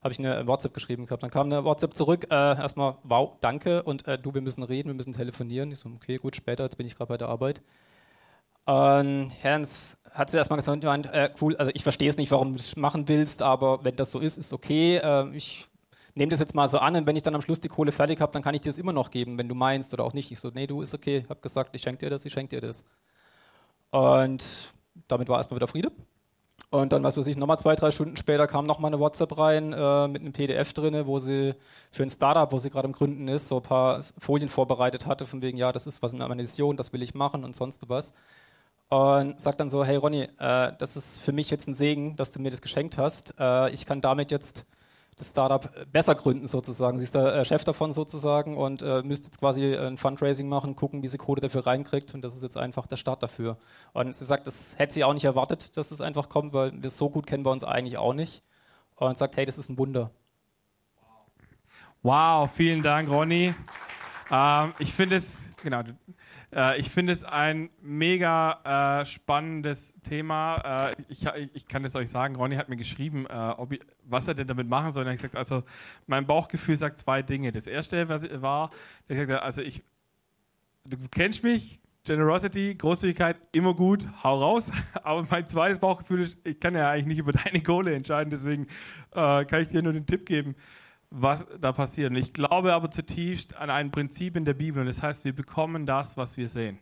Habe 0.00 0.12
ich 0.12 0.20
eine 0.20 0.46
WhatsApp 0.46 0.74
geschrieben 0.74 1.06
gehabt. 1.06 1.24
Dann 1.24 1.30
kam 1.30 1.46
eine 1.46 1.64
WhatsApp 1.64 1.96
zurück, 1.96 2.26
äh, 2.30 2.34
erstmal, 2.34 2.98
wow, 3.02 3.36
danke, 3.40 3.82
und 3.82 4.06
du, 4.22 4.32
wir 4.32 4.42
müssen 4.42 4.62
reden, 4.62 4.90
wir 4.90 4.94
müssen 4.94 5.12
telefonieren. 5.12 5.72
Ich 5.72 5.80
so, 5.80 5.88
okay, 5.88 6.18
gut, 6.18 6.36
später, 6.36 6.62
jetzt 6.62 6.76
bin 6.76 6.86
ich 6.86 6.94
gerade 6.94 7.08
bei 7.08 7.16
der 7.16 7.28
Arbeit. 7.28 7.60
Und 8.66 9.32
Hans 9.42 9.98
hat 10.12 10.30
sie 10.30 10.36
erstmal 10.36 10.58
gesagt, 10.58 10.84
äh, 10.84 11.30
cool, 11.40 11.56
also 11.56 11.72
ich 11.74 11.82
verstehe 11.82 12.08
es 12.08 12.16
nicht, 12.16 12.30
warum 12.30 12.52
du 12.52 12.60
es 12.60 12.76
machen 12.76 13.08
willst, 13.08 13.42
aber 13.42 13.84
wenn 13.84 13.96
das 13.96 14.12
so 14.12 14.20
ist, 14.20 14.38
ist 14.38 14.52
okay. 14.52 14.98
Äh, 14.98 15.34
ich 15.34 15.66
nehme 16.14 16.30
das 16.30 16.40
jetzt 16.40 16.54
mal 16.54 16.68
so 16.68 16.78
an 16.78 16.96
und 16.96 17.06
wenn 17.06 17.16
ich 17.16 17.22
dann 17.22 17.34
am 17.34 17.42
Schluss 17.42 17.60
die 17.60 17.68
Kohle 17.68 17.92
fertig 17.92 18.20
habe, 18.20 18.32
dann 18.32 18.42
kann 18.42 18.54
ich 18.54 18.60
dir 18.60 18.70
das 18.70 18.78
immer 18.78 18.92
noch 18.92 19.10
geben, 19.10 19.38
wenn 19.38 19.48
du 19.48 19.54
meinst 19.54 19.92
oder 19.94 20.04
auch 20.04 20.12
nicht. 20.12 20.30
Ich 20.30 20.40
so, 20.40 20.50
nee, 20.54 20.66
du 20.66 20.82
ist 20.82 20.94
okay, 20.94 21.24
habe 21.28 21.40
gesagt, 21.40 21.74
ich 21.74 21.82
schenke 21.82 21.98
dir 21.98 22.10
das, 22.10 22.24
ich 22.24 22.32
schenke 22.32 22.56
dir 22.56 22.66
das. 22.66 22.84
Und 23.90 24.72
damit 25.08 25.28
war 25.28 25.38
erstmal 25.38 25.56
wieder 25.56 25.68
Friede. 25.68 25.90
Und 26.70 26.92
dann, 26.92 27.04
was 27.04 27.16
weiß 27.16 27.26
ich, 27.28 27.36
nochmal 27.36 27.58
zwei, 27.58 27.76
drei 27.76 27.90
Stunden 27.90 28.16
später 28.16 28.46
kam 28.48 28.66
nochmal 28.66 28.92
eine 28.92 29.00
WhatsApp 29.00 29.38
rein 29.38 29.72
äh, 29.72 30.08
mit 30.08 30.22
einem 30.22 30.32
PDF 30.32 30.72
drin, 30.72 31.06
wo 31.06 31.20
sie 31.20 31.54
für 31.92 32.02
ein 32.02 32.10
Startup, 32.10 32.50
wo 32.50 32.58
sie 32.58 32.70
gerade 32.70 32.86
im 32.86 32.92
Gründen 32.92 33.28
ist, 33.28 33.46
so 33.48 33.56
ein 33.56 33.62
paar 33.62 34.00
Folien 34.18 34.48
vorbereitet 34.48 35.06
hatte, 35.06 35.26
von 35.26 35.40
wegen, 35.40 35.56
ja, 35.56 35.70
das 35.70 35.86
ist 35.86 36.02
was 36.02 36.12
in 36.12 36.18
meiner 36.18 36.36
Vision, 36.36 36.76
das 36.76 36.92
will 36.92 37.02
ich 37.02 37.14
machen 37.14 37.44
und 37.44 37.54
sonst 37.54 37.88
was 37.88 38.12
und 38.88 39.40
sagt 39.40 39.60
dann 39.60 39.70
so, 39.70 39.84
hey 39.84 39.96
Ronny, 39.96 40.28
äh, 40.38 40.72
das 40.78 40.96
ist 40.96 41.20
für 41.20 41.32
mich 41.32 41.50
jetzt 41.50 41.68
ein 41.68 41.74
Segen, 41.74 42.16
dass 42.16 42.30
du 42.30 42.40
mir 42.40 42.50
das 42.50 42.60
geschenkt 42.60 42.98
hast. 42.98 43.34
Äh, 43.38 43.70
ich 43.70 43.86
kann 43.86 44.00
damit 44.00 44.30
jetzt 44.30 44.66
das 45.16 45.30
Startup 45.30 45.70
besser 45.92 46.14
gründen 46.14 46.46
sozusagen. 46.46 46.98
Sie 46.98 47.04
ist 47.04 47.14
der 47.14 47.36
äh, 47.36 47.44
Chef 47.44 47.64
davon 47.64 47.92
sozusagen 47.92 48.56
und 48.56 48.82
äh, 48.82 49.02
müsste 49.02 49.26
jetzt 49.26 49.38
quasi 49.38 49.74
ein 49.74 49.96
Fundraising 49.96 50.48
machen, 50.48 50.76
gucken, 50.76 51.02
wie 51.02 51.08
sie 51.08 51.18
Kohle 51.18 51.40
dafür 51.40 51.66
reinkriegt 51.66 52.14
und 52.14 52.22
das 52.22 52.34
ist 52.34 52.42
jetzt 52.42 52.56
einfach 52.56 52.86
der 52.86 52.96
Start 52.96 53.22
dafür. 53.22 53.56
Und 53.92 54.14
sie 54.14 54.24
sagt, 54.24 54.46
das 54.46 54.78
hätte 54.78 54.94
sie 54.94 55.04
auch 55.04 55.14
nicht 55.14 55.24
erwartet, 55.24 55.76
dass 55.76 55.90
es 55.90 55.98
das 55.98 56.00
einfach 56.00 56.28
kommt, 56.28 56.52
weil 56.52 56.72
wir 56.82 56.90
so 56.90 57.10
gut 57.10 57.26
kennen 57.26 57.44
wir 57.44 57.52
uns 57.52 57.64
eigentlich 57.64 57.98
auch 57.98 58.14
nicht. 58.14 58.42
Und 58.96 59.18
sagt, 59.18 59.36
hey, 59.36 59.44
das 59.44 59.58
ist 59.58 59.68
ein 59.70 59.78
Wunder. 59.78 60.10
Wow, 62.02 62.50
vielen 62.52 62.82
Dank, 62.82 63.08
Ronny. 63.10 63.54
Ähm, 64.30 64.72
ich 64.78 64.92
finde 64.92 65.16
es, 65.16 65.50
genau, 65.62 65.82
äh, 66.54 66.78
ich 66.78 66.90
finde 66.90 67.12
es 67.12 67.24
ein 67.24 67.70
mega 67.82 69.00
äh, 69.00 69.04
spannendes 69.04 69.94
Thema. 70.00 70.90
Äh, 70.90 70.94
ich, 71.08 71.26
ich, 71.52 71.66
kann 71.66 71.84
es 71.84 71.94
euch 71.96 72.08
sagen, 72.08 72.36
Ronny 72.36 72.56
hat 72.56 72.68
mir 72.68 72.76
geschrieben, 72.76 73.26
äh, 73.26 73.54
ich, 73.70 73.80
was 74.04 74.28
er 74.28 74.34
denn 74.34 74.46
damit 74.46 74.68
machen 74.68 74.92
soll. 74.92 75.04
Und 75.04 75.12
ich 75.12 75.16
gesagt, 75.16 75.36
also 75.36 75.64
mein 76.06 76.26
Bauchgefühl 76.26 76.76
sagt 76.76 77.00
zwei 77.00 77.22
Dinge. 77.22 77.52
Das 77.52 77.66
erste 77.66 78.08
war, 78.08 78.70
er 79.08 79.16
sagte, 79.16 79.42
also 79.42 79.62
ich, 79.62 79.82
du 80.84 80.96
kennst 81.10 81.42
mich, 81.42 81.80
Generosity, 82.06 82.74
Großzügigkeit, 82.74 83.36
immer 83.52 83.74
gut, 83.74 84.04
hau 84.22 84.38
raus. 84.38 84.70
Aber 85.02 85.26
mein 85.30 85.46
zweites 85.46 85.78
Bauchgefühl 85.78 86.20
ist, 86.20 86.38
ich 86.44 86.60
kann 86.60 86.74
ja 86.74 86.90
eigentlich 86.90 87.06
nicht 87.06 87.18
über 87.18 87.32
deine 87.32 87.62
Kohle 87.62 87.94
entscheiden, 87.94 88.30
deswegen 88.30 88.66
äh, 89.12 89.44
kann 89.44 89.62
ich 89.62 89.68
dir 89.68 89.82
nur 89.82 89.94
den 89.94 90.06
Tipp 90.06 90.26
geben 90.26 90.54
was 91.16 91.46
da 91.60 91.72
passiert. 91.72 92.10
Und 92.10 92.16
ich 92.16 92.32
glaube 92.32 92.74
aber 92.74 92.90
zutiefst 92.90 93.54
an 93.56 93.70
ein 93.70 93.90
Prinzip 93.90 94.36
in 94.36 94.44
der 94.44 94.54
Bibel. 94.54 94.80
Und 94.80 94.88
das 94.88 95.02
heißt, 95.02 95.24
wir 95.24 95.34
bekommen 95.34 95.86
das, 95.86 96.16
was 96.16 96.36
wir 96.36 96.48
sehen. 96.48 96.78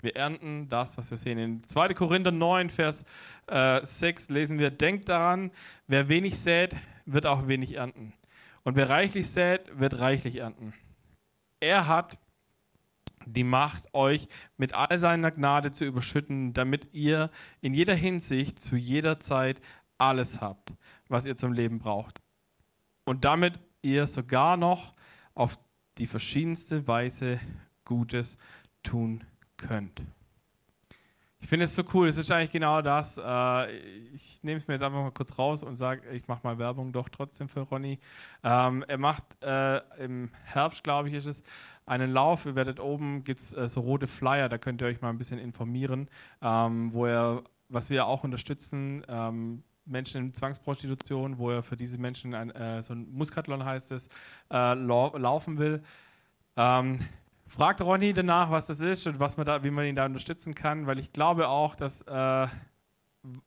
Wir 0.00 0.16
ernten 0.16 0.68
das, 0.68 0.98
was 0.98 1.10
wir 1.10 1.18
sehen. 1.18 1.38
In 1.38 1.64
2. 1.64 1.94
Korinther 1.94 2.32
9, 2.32 2.70
Vers 2.70 3.04
äh, 3.46 3.84
6 3.84 4.30
lesen 4.30 4.58
wir, 4.58 4.70
denkt 4.70 5.08
daran, 5.08 5.50
wer 5.86 6.08
wenig 6.08 6.38
sät, 6.38 6.74
wird 7.06 7.26
auch 7.26 7.46
wenig 7.46 7.74
ernten. 7.74 8.12
Und 8.64 8.76
wer 8.76 8.88
reichlich 8.88 9.28
sät, 9.28 9.78
wird 9.78 9.98
reichlich 9.98 10.36
ernten. 10.36 10.74
Er 11.60 11.86
hat 11.86 12.18
die 13.26 13.44
Macht, 13.44 13.92
euch 13.94 14.28
mit 14.56 14.74
all 14.74 14.98
seiner 14.98 15.30
Gnade 15.30 15.70
zu 15.70 15.84
überschütten, 15.84 16.52
damit 16.52 16.88
ihr 16.92 17.30
in 17.60 17.74
jeder 17.74 17.94
Hinsicht 17.94 18.58
zu 18.58 18.76
jeder 18.76 19.20
Zeit 19.20 19.60
alles 19.98 20.40
habt, 20.40 20.72
was 21.08 21.26
ihr 21.26 21.36
zum 21.36 21.52
Leben 21.52 21.78
braucht. 21.78 22.20
Und 23.04 23.24
damit 23.24 23.58
ihr 23.82 24.06
sogar 24.06 24.56
noch 24.56 24.94
auf 25.34 25.58
die 25.98 26.06
verschiedenste 26.06 26.86
Weise 26.86 27.40
Gutes 27.84 28.38
tun 28.82 29.24
könnt. 29.56 30.02
Ich 31.40 31.48
finde 31.48 31.64
es 31.64 31.76
so 31.76 31.84
cool. 31.94 32.08
Es 32.08 32.16
ist 32.16 32.30
eigentlich 32.30 32.50
genau 32.50 32.82
das. 32.82 33.18
Äh, 33.22 33.76
ich 34.12 34.42
nehme 34.42 34.56
es 34.56 34.66
mir 34.66 34.74
jetzt 34.74 34.82
einfach 34.82 35.02
mal 35.02 35.12
kurz 35.12 35.38
raus 35.38 35.62
und 35.62 35.76
sage, 35.76 36.08
ich 36.10 36.26
mache 36.26 36.40
mal 36.42 36.58
Werbung 36.58 36.92
doch 36.92 37.08
trotzdem 37.08 37.48
für 37.48 37.60
Ronny. 37.60 38.00
Ähm, 38.42 38.84
er 38.88 38.98
macht 38.98 39.24
äh, 39.42 39.78
im 40.02 40.30
Herbst, 40.44 40.82
glaube 40.82 41.08
ich, 41.08 41.14
ist 41.14 41.26
es, 41.26 41.42
einen 41.86 42.12
Lauf. 42.12 42.44
Ihr 42.44 42.56
werdet 42.56 42.80
oben, 42.80 43.22
gibt 43.22 43.38
es 43.38 43.52
äh, 43.52 43.68
so 43.68 43.80
rote 43.80 44.08
Flyer, 44.08 44.48
da 44.48 44.58
könnt 44.58 44.82
ihr 44.82 44.88
euch 44.88 45.00
mal 45.00 45.10
ein 45.10 45.18
bisschen 45.18 45.38
informieren, 45.38 46.10
ähm, 46.42 46.92
wo 46.92 47.06
er, 47.06 47.44
was 47.68 47.88
wir 47.88 48.06
auch 48.06 48.24
unterstützen, 48.24 49.04
ähm, 49.08 49.62
Menschen 49.88 50.26
in 50.26 50.34
Zwangsprostitution, 50.34 51.38
wo 51.38 51.50
er 51.50 51.62
für 51.62 51.76
diese 51.76 51.98
Menschen 51.98 52.34
ein, 52.34 52.50
äh, 52.50 52.82
so 52.82 52.94
ein 52.94 53.10
Muskathlon 53.12 53.64
heißt 53.64 53.92
es, 53.92 54.08
äh, 54.50 54.74
lau 54.74 55.16
laufen 55.16 55.58
will. 55.58 55.82
Ähm, 56.56 56.98
Fragt 57.48 57.80
Ronny 57.80 58.12
danach, 58.12 58.50
was 58.50 58.66
das 58.66 58.80
ist 58.80 59.06
und 59.06 59.18
was 59.20 59.38
man 59.38 59.46
da, 59.46 59.64
wie 59.64 59.70
man 59.70 59.86
ihn 59.86 59.96
da 59.96 60.04
unterstützen 60.04 60.54
kann, 60.54 60.86
weil 60.86 60.98
ich 60.98 61.12
glaube 61.12 61.48
auch, 61.48 61.74
dass, 61.74 62.02
äh, 62.02 62.46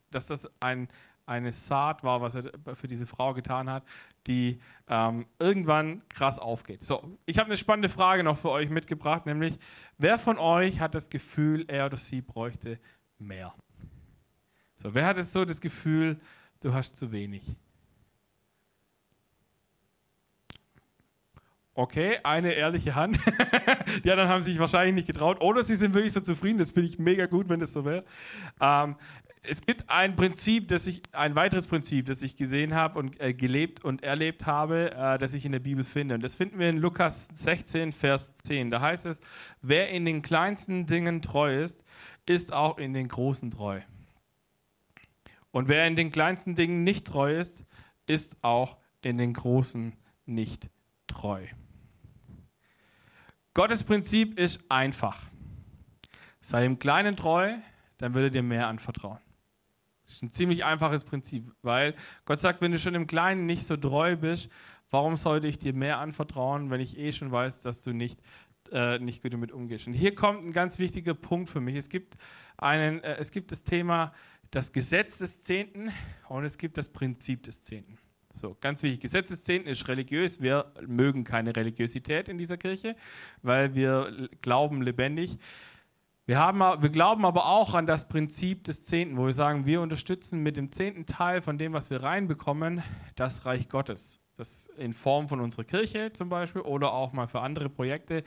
dass 0.09 0.25
das 0.25 0.49
ein, 0.59 0.87
eine 1.27 1.51
Saat 1.51 2.03
war, 2.03 2.19
was 2.19 2.33
er 2.33 2.51
für 2.73 2.87
diese 2.87 3.05
Frau 3.05 3.35
getan 3.35 3.69
hat, 3.69 3.83
die 4.25 4.59
ähm, 4.87 5.27
irgendwann 5.37 6.01
krass 6.09 6.39
aufgeht. 6.39 6.83
So, 6.83 7.15
ich 7.27 7.37
habe 7.37 7.45
eine 7.45 7.57
spannende 7.57 7.89
Frage 7.89 8.23
noch 8.23 8.37
für 8.37 8.49
euch 8.49 8.71
mitgebracht, 8.71 9.27
nämlich, 9.27 9.59
wer 9.99 10.17
von 10.17 10.39
euch 10.39 10.79
hat 10.79 10.95
das 10.95 11.09
Gefühl, 11.09 11.65
er 11.67 11.85
oder 11.85 11.97
sie 11.97 12.21
bräuchte 12.21 12.79
mehr? 13.19 13.53
So, 14.81 14.95
wer 14.95 15.05
hat 15.05 15.17
es 15.19 15.31
so 15.31 15.45
das 15.45 15.61
Gefühl, 15.61 16.19
du 16.61 16.73
hast 16.73 16.97
zu 16.97 17.11
wenig? 17.11 17.43
Okay, 21.75 22.17
eine 22.23 22.53
ehrliche 22.53 22.95
Hand. 22.95 23.19
die 24.03 24.09
anderen 24.09 24.27
haben 24.27 24.41
sich 24.41 24.57
wahrscheinlich 24.57 24.95
nicht 24.95 25.07
getraut. 25.07 25.39
Oder 25.39 25.63
sie 25.63 25.75
sind 25.75 25.93
wirklich 25.93 26.13
so 26.13 26.19
zufrieden. 26.19 26.57
Das 26.57 26.71
finde 26.71 26.89
ich 26.89 26.97
mega 26.97 27.27
gut, 27.27 27.47
wenn 27.47 27.59
das 27.59 27.73
so 27.73 27.85
wäre. 27.85 28.03
Ähm, 28.59 28.95
es 29.43 29.61
gibt 29.61 29.87
ein 29.87 30.15
Prinzip, 30.15 30.67
das 30.67 30.87
ich, 30.87 31.03
ein 31.11 31.35
weiteres 31.35 31.67
Prinzip, 31.67 32.07
das 32.07 32.23
ich 32.23 32.35
gesehen 32.35 32.73
habe 32.73 32.97
und 32.97 33.21
äh, 33.21 33.35
gelebt 33.35 33.85
und 33.85 34.01
erlebt 34.01 34.47
habe, 34.47 34.93
äh, 34.93 35.19
das 35.19 35.35
ich 35.35 35.45
in 35.45 35.51
der 35.51 35.59
Bibel 35.59 35.83
finde. 35.83 36.15
Und 36.15 36.23
das 36.23 36.35
finden 36.35 36.57
wir 36.57 36.69
in 36.69 36.77
Lukas 36.77 37.29
16, 37.35 37.91
Vers 37.91 38.33
10. 38.43 38.71
Da 38.71 38.81
heißt 38.81 39.05
es, 39.05 39.19
wer 39.61 39.89
in 39.89 40.05
den 40.05 40.23
kleinsten 40.23 40.87
Dingen 40.87 41.21
treu 41.21 41.61
ist, 41.63 41.83
ist 42.25 42.51
auch 42.51 42.79
in 42.79 42.93
den 42.93 43.07
großen 43.07 43.51
treu. 43.51 43.81
Und 45.51 45.67
wer 45.67 45.85
in 45.87 45.95
den 45.95 46.11
kleinsten 46.11 46.55
Dingen 46.55 46.83
nicht 46.83 47.07
treu 47.07 47.37
ist, 47.37 47.65
ist 48.07 48.37
auch 48.43 48.77
in 49.01 49.17
den 49.17 49.33
großen 49.33 49.95
nicht 50.25 50.69
treu. 51.07 51.45
Gottes 53.53 53.83
Prinzip 53.83 54.39
ist 54.39 54.63
einfach. 54.69 55.19
Sei 56.39 56.65
im 56.65 56.79
Kleinen 56.79 57.15
treu, 57.15 57.53
dann 57.97 58.13
würde 58.13 58.31
dir 58.31 58.43
mehr 58.43 58.67
anvertrauen. 58.67 59.19
Das 60.05 60.15
ist 60.15 60.23
ein 60.23 60.31
ziemlich 60.31 60.65
einfaches 60.65 61.03
Prinzip, 61.03 61.53
weil 61.61 61.95
Gott 62.25 62.39
sagt, 62.39 62.61
wenn 62.61 62.71
du 62.71 62.79
schon 62.79 62.95
im 62.95 63.07
Kleinen 63.07 63.45
nicht 63.45 63.65
so 63.65 63.77
treu 63.77 64.15
bist, 64.15 64.49
warum 64.89 65.15
sollte 65.15 65.47
ich 65.47 65.57
dir 65.57 65.73
mehr 65.73 65.99
anvertrauen, 65.99 66.69
wenn 66.69 66.81
ich 66.81 66.97
eh 66.97 67.11
schon 67.11 67.31
weiß, 67.31 67.61
dass 67.61 67.81
du 67.81 67.93
nicht, 67.93 68.21
äh, 68.71 68.99
nicht 68.99 69.21
gut 69.21 69.33
damit 69.33 69.51
umgehst? 69.51 69.87
Und 69.87 69.93
hier 69.93 70.15
kommt 70.15 70.43
ein 70.43 70.51
ganz 70.51 70.79
wichtiger 70.79 71.13
Punkt 71.13 71.49
für 71.49 71.61
mich. 71.61 71.75
Es 71.75 71.89
gibt, 71.89 72.15
einen, 72.57 73.03
äh, 73.03 73.17
es 73.17 73.31
gibt 73.31 73.51
das 73.51 73.63
Thema 73.63 74.13
das 74.51 74.73
Gesetz 74.73 75.17
des 75.17 75.41
Zehnten 75.41 75.91
und 76.27 76.43
es 76.43 76.57
gibt 76.57 76.77
das 76.77 76.89
Prinzip 76.89 77.43
des 77.43 77.63
Zehnten. 77.63 77.97
So, 78.33 78.55
ganz 78.59 78.83
wichtig. 78.83 79.01
Gesetz 79.01 79.29
des 79.29 79.43
Zehnten 79.43 79.67
ist 79.67 79.87
religiös. 79.87 80.41
Wir 80.41 80.71
mögen 80.85 81.23
keine 81.23 81.55
Religiosität 81.55 82.29
in 82.29 82.37
dieser 82.37 82.57
Kirche, 82.57 82.95
weil 83.41 83.75
wir 83.75 84.29
glauben 84.41 84.81
lebendig. 84.81 85.37
Wir, 86.25 86.39
haben, 86.39 86.59
wir 86.59 86.89
glauben 86.89 87.25
aber 87.25 87.47
auch 87.47 87.73
an 87.73 87.87
das 87.87 88.07
Prinzip 88.07 88.63
des 88.63 88.83
Zehnten, 88.83 89.17
wo 89.17 89.25
wir 89.25 89.33
sagen, 89.33 89.65
wir 89.65 89.81
unterstützen 89.81 90.43
mit 90.43 90.55
dem 90.55 90.71
zehnten 90.71 91.05
Teil 91.05 91.41
von 91.41 91.57
dem, 91.57 91.73
was 91.73 91.89
wir 91.89 92.03
reinbekommen, 92.03 92.83
das 93.15 93.45
Reich 93.45 93.67
Gottes. 93.67 94.19
Das 94.37 94.67
in 94.77 94.93
Form 94.93 95.27
von 95.27 95.41
unserer 95.41 95.65
Kirche 95.65 96.13
zum 96.13 96.29
Beispiel 96.29 96.61
oder 96.61 96.93
auch 96.93 97.11
mal 97.11 97.27
für 97.27 97.41
andere 97.41 97.69
Projekte. 97.69 98.23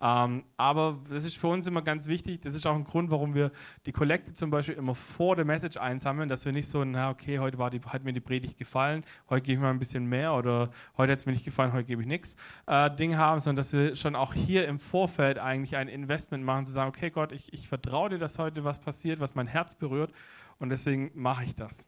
Ähm, 0.00 0.44
aber 0.56 0.98
das 1.08 1.24
ist 1.24 1.36
für 1.36 1.48
uns 1.48 1.66
immer 1.66 1.82
ganz 1.82 2.06
wichtig. 2.06 2.40
Das 2.40 2.54
ist 2.54 2.66
auch 2.66 2.74
ein 2.74 2.84
Grund, 2.84 3.10
warum 3.10 3.34
wir 3.34 3.52
die 3.86 3.92
Kollekte 3.92 4.34
zum 4.34 4.50
Beispiel 4.50 4.74
immer 4.74 4.94
vor 4.94 5.36
der 5.36 5.44
Message 5.44 5.76
einsammeln, 5.76 6.28
dass 6.28 6.44
wir 6.44 6.52
nicht 6.52 6.68
so, 6.68 6.84
na 6.84 7.10
okay, 7.10 7.38
heute 7.38 7.58
war 7.58 7.70
die, 7.70 7.80
hat 7.80 8.04
mir 8.04 8.12
die 8.12 8.20
Predigt 8.20 8.58
gefallen, 8.58 9.04
heute 9.28 9.42
gebe 9.42 9.54
ich 9.54 9.60
mal 9.60 9.70
ein 9.70 9.78
bisschen 9.78 10.06
mehr 10.06 10.34
oder 10.34 10.70
heute 10.96 11.12
hat 11.12 11.18
es 11.18 11.26
mir 11.26 11.32
nicht 11.32 11.44
gefallen, 11.44 11.72
heute 11.72 11.84
gebe 11.84 12.02
ich 12.02 12.08
nichts 12.08 12.36
äh, 12.66 12.90
Ding 12.90 13.16
haben, 13.16 13.40
sondern 13.40 13.56
dass 13.56 13.72
wir 13.72 13.96
schon 13.96 14.16
auch 14.16 14.34
hier 14.34 14.66
im 14.66 14.78
Vorfeld 14.78 15.38
eigentlich 15.38 15.76
ein 15.76 15.88
Investment 15.88 16.44
machen, 16.44 16.66
zu 16.66 16.72
sagen, 16.72 16.88
okay 16.88 17.10
Gott, 17.10 17.32
ich, 17.32 17.52
ich 17.52 17.68
vertraue 17.68 18.10
dir, 18.10 18.18
dass 18.18 18.38
heute 18.38 18.64
was 18.64 18.80
passiert, 18.80 19.20
was 19.20 19.34
mein 19.34 19.46
Herz 19.46 19.74
berührt 19.74 20.12
und 20.58 20.68
deswegen 20.68 21.10
mache 21.14 21.44
ich 21.44 21.54
das. 21.54 21.86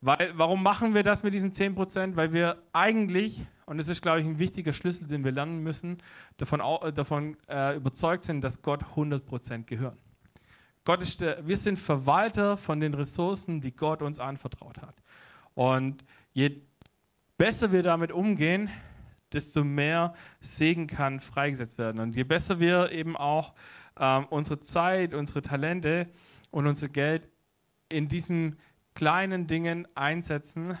Weil, 0.00 0.32
warum 0.34 0.62
machen 0.62 0.94
wir 0.94 1.02
das 1.02 1.22
mit 1.22 1.34
diesen 1.34 1.52
10%? 1.52 2.16
Weil 2.16 2.32
wir 2.32 2.62
eigentlich, 2.72 3.44
und 3.66 3.78
das 3.78 3.88
ist, 3.88 4.02
glaube 4.02 4.20
ich, 4.20 4.26
ein 4.26 4.38
wichtiger 4.38 4.72
Schlüssel, 4.72 5.06
den 5.06 5.24
wir 5.24 5.32
lernen 5.32 5.62
müssen, 5.62 5.98
davon, 6.36 6.60
davon 6.94 7.36
äh, 7.48 7.76
überzeugt 7.76 8.24
sind, 8.24 8.42
dass 8.42 8.62
Gott 8.62 8.82
100% 8.96 9.64
gehören. 9.64 9.98
Gott 10.84 11.02
ist 11.02 11.20
der, 11.20 11.46
wir 11.46 11.56
sind 11.56 11.78
Verwalter 11.78 12.56
von 12.56 12.80
den 12.80 12.94
Ressourcen, 12.94 13.60
die 13.60 13.74
Gott 13.74 14.02
uns 14.02 14.18
anvertraut 14.18 14.78
hat. 14.78 14.96
Und 15.54 16.04
je 16.32 16.62
besser 17.36 17.70
wir 17.72 17.82
damit 17.82 18.12
umgehen, 18.12 18.70
desto 19.32 19.62
mehr 19.62 20.14
Segen 20.40 20.86
kann 20.86 21.20
freigesetzt 21.20 21.78
werden. 21.78 22.00
Und 22.00 22.16
je 22.16 22.24
besser 22.24 22.60
wir 22.60 22.90
eben 22.92 23.16
auch 23.16 23.54
ähm, 23.98 24.26
unsere 24.30 24.60
Zeit, 24.60 25.14
unsere 25.14 25.42
Talente 25.42 26.08
und 26.50 26.66
unser 26.66 26.88
Geld 26.88 27.28
in 27.88 28.08
diesem 28.08 28.56
kleinen 28.94 29.46
Dingen 29.46 29.86
einsetzen, 29.94 30.78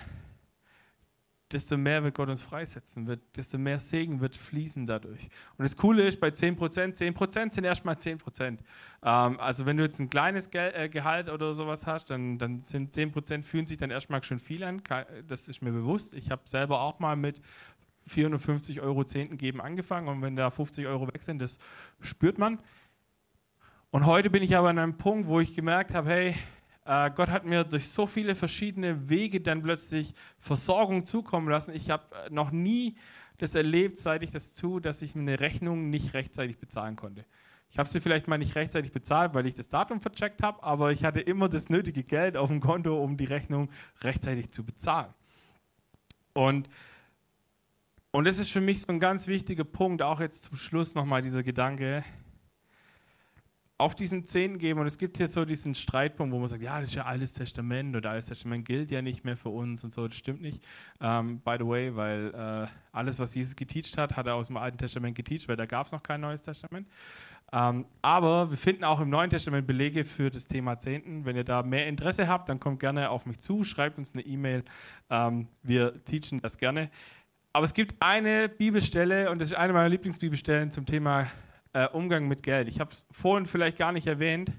desto 1.52 1.76
mehr 1.76 2.04
wird 2.04 2.14
Gott 2.14 2.28
uns 2.28 2.42
freisetzen, 2.42 3.06
wird, 3.06 3.20
desto 3.36 3.58
mehr 3.58 3.80
Segen 3.80 4.20
wird 4.20 4.36
fließen 4.36 4.86
dadurch. 4.86 5.22
Und 5.58 5.64
das 5.64 5.76
Coole 5.76 6.06
ist, 6.06 6.20
bei 6.20 6.28
10%, 6.28 6.96
10% 6.96 7.52
sind 7.52 7.64
erstmal 7.64 7.96
10%. 7.96 8.58
Ähm, 9.02 9.40
also 9.40 9.66
wenn 9.66 9.76
du 9.76 9.82
jetzt 9.82 9.98
ein 9.98 10.10
kleines 10.10 10.50
Ge 10.50 10.70
äh, 10.72 10.88
Gehalt 10.88 11.28
oder 11.28 11.54
sowas 11.54 11.86
hast, 11.86 12.10
dann, 12.10 12.38
dann 12.38 12.62
sind 12.62 12.94
10% 12.94 13.42
fühlen 13.42 13.66
sich 13.66 13.78
dann 13.78 13.90
erstmal 13.90 14.22
schon 14.22 14.38
viel 14.38 14.62
an. 14.62 14.82
Das 15.26 15.48
ist 15.48 15.62
mir 15.62 15.72
bewusst. 15.72 16.14
Ich 16.14 16.30
habe 16.30 16.42
selber 16.44 16.80
auch 16.80 17.00
mal 17.00 17.16
mit 17.16 17.40
450 18.06 18.80
Euro 18.80 19.04
Zehnten 19.04 19.36
geben 19.36 19.60
angefangen 19.60 20.08
und 20.08 20.22
wenn 20.22 20.36
da 20.36 20.50
50 20.50 20.86
Euro 20.86 21.08
weg 21.12 21.22
sind, 21.22 21.40
das 21.40 21.58
spürt 22.00 22.38
man. 22.38 22.58
Und 23.90 24.06
heute 24.06 24.30
bin 24.30 24.42
ich 24.42 24.56
aber 24.56 24.68
an 24.68 24.78
einem 24.78 24.96
Punkt, 24.96 25.26
wo 25.26 25.40
ich 25.40 25.54
gemerkt 25.54 25.94
habe, 25.94 26.08
hey, 26.10 26.34
äh, 26.84 27.10
Gott 27.10 27.28
hat 27.28 27.44
mir 27.44 27.64
durch 27.64 27.88
so 27.88 28.06
viele 28.06 28.34
verschiedene 28.34 29.08
Wege 29.08 29.40
dann 29.40 29.62
plötzlich 29.62 30.14
Versorgung 30.38 31.06
zukommen 31.06 31.48
lassen. 31.48 31.74
Ich 31.74 31.90
habe 31.90 32.04
äh, 32.26 32.30
noch 32.30 32.50
nie 32.50 32.96
das 33.38 33.54
erlebt, 33.54 33.98
seit 33.98 34.22
ich 34.22 34.30
das 34.30 34.52
tue, 34.52 34.80
dass 34.80 35.02
ich 35.02 35.14
eine 35.14 35.40
Rechnung 35.40 35.90
nicht 35.90 36.14
rechtzeitig 36.14 36.58
bezahlen 36.58 36.96
konnte. 36.96 37.24
Ich 37.70 37.78
habe 37.78 37.88
sie 37.88 38.00
vielleicht 38.00 38.26
mal 38.26 38.38
nicht 38.38 38.56
rechtzeitig 38.56 38.92
bezahlt, 38.92 39.32
weil 39.32 39.46
ich 39.46 39.54
das 39.54 39.68
Datum 39.68 40.00
vercheckt 40.00 40.42
habe, 40.42 40.62
aber 40.62 40.90
ich 40.90 41.04
hatte 41.04 41.20
immer 41.20 41.48
das 41.48 41.68
nötige 41.68 42.02
Geld 42.02 42.36
auf 42.36 42.48
dem 42.48 42.60
Konto, 42.60 43.02
um 43.02 43.16
die 43.16 43.24
Rechnung 43.24 43.70
rechtzeitig 44.02 44.50
zu 44.50 44.64
bezahlen. 44.64 45.14
Und, 46.32 46.68
und 48.10 48.24
das 48.24 48.38
ist 48.38 48.50
für 48.50 48.60
mich 48.60 48.82
so 48.82 48.92
ein 48.92 48.98
ganz 48.98 49.28
wichtiger 49.28 49.64
Punkt, 49.64 50.02
auch 50.02 50.20
jetzt 50.20 50.44
zum 50.44 50.56
Schluss 50.56 50.94
nochmal 50.94 51.22
dieser 51.22 51.44
Gedanke, 51.44 52.04
auf 53.80 53.94
diesen 53.94 54.24
Zehnten 54.24 54.58
geben. 54.58 54.78
Und 54.80 54.86
es 54.86 54.98
gibt 54.98 55.16
hier 55.16 55.26
so 55.26 55.44
diesen 55.44 55.74
Streitpunkt, 55.74 56.34
wo 56.34 56.38
man 56.38 56.48
sagt, 56.48 56.62
ja, 56.62 56.78
das 56.78 56.90
ist 56.90 56.94
ja 56.94 57.04
Altes 57.06 57.32
Testament 57.32 57.96
oder 57.96 58.10
Altes 58.10 58.26
Testament 58.26 58.66
gilt 58.66 58.90
ja 58.90 59.02
nicht 59.02 59.24
mehr 59.24 59.36
für 59.36 59.48
uns 59.48 59.82
und 59.82 59.92
so. 59.92 60.06
Das 60.06 60.16
stimmt 60.16 60.42
nicht. 60.42 60.62
Ähm, 61.00 61.40
by 61.40 61.56
the 61.58 61.66
way, 61.66 61.96
weil 61.96 62.32
äh, 62.34 62.66
alles, 62.92 63.18
was 63.18 63.34
Jesus 63.34 63.56
geteacht 63.56 63.96
hat, 63.98 64.16
hat 64.16 64.26
er 64.26 64.34
aus 64.34 64.48
dem 64.48 64.56
Alten 64.56 64.78
Testament 64.78 65.16
geteacht, 65.16 65.48
weil 65.48 65.56
da 65.56 65.66
gab 65.66 65.86
es 65.86 65.92
noch 65.92 66.02
kein 66.02 66.20
Neues 66.20 66.42
Testament. 66.42 66.86
Ähm, 67.52 67.86
aber 68.02 68.50
wir 68.50 68.58
finden 68.58 68.84
auch 68.84 69.00
im 69.00 69.10
Neuen 69.10 69.30
Testament 69.30 69.66
Belege 69.66 70.04
für 70.04 70.30
das 70.30 70.46
Thema 70.46 70.78
Zehnten. 70.78 71.24
Wenn 71.24 71.34
ihr 71.34 71.44
da 71.44 71.62
mehr 71.62 71.86
Interesse 71.88 72.28
habt, 72.28 72.48
dann 72.48 72.60
kommt 72.60 72.80
gerne 72.80 73.10
auf 73.10 73.26
mich 73.26 73.40
zu, 73.40 73.64
schreibt 73.64 73.98
uns 73.98 74.12
eine 74.14 74.22
E-Mail. 74.22 74.62
Ähm, 75.08 75.48
wir 75.62 76.04
teachen 76.04 76.40
das 76.40 76.58
gerne. 76.58 76.90
Aber 77.52 77.64
es 77.64 77.74
gibt 77.74 77.94
eine 77.98 78.48
Bibelstelle, 78.48 79.30
und 79.30 79.40
das 79.40 79.48
ist 79.48 79.54
eine 79.54 79.72
meiner 79.72 79.88
Lieblingsbibelstellen 79.88 80.70
zum 80.70 80.86
Thema 80.86 81.26
äh, 81.72 81.86
Umgang 81.88 82.28
mit 82.28 82.42
Geld. 82.42 82.68
Ich 82.68 82.80
habe 82.80 82.90
es 82.90 83.06
vorhin 83.10 83.46
vielleicht 83.46 83.78
gar 83.78 83.92
nicht 83.92 84.06
erwähnt, 84.06 84.52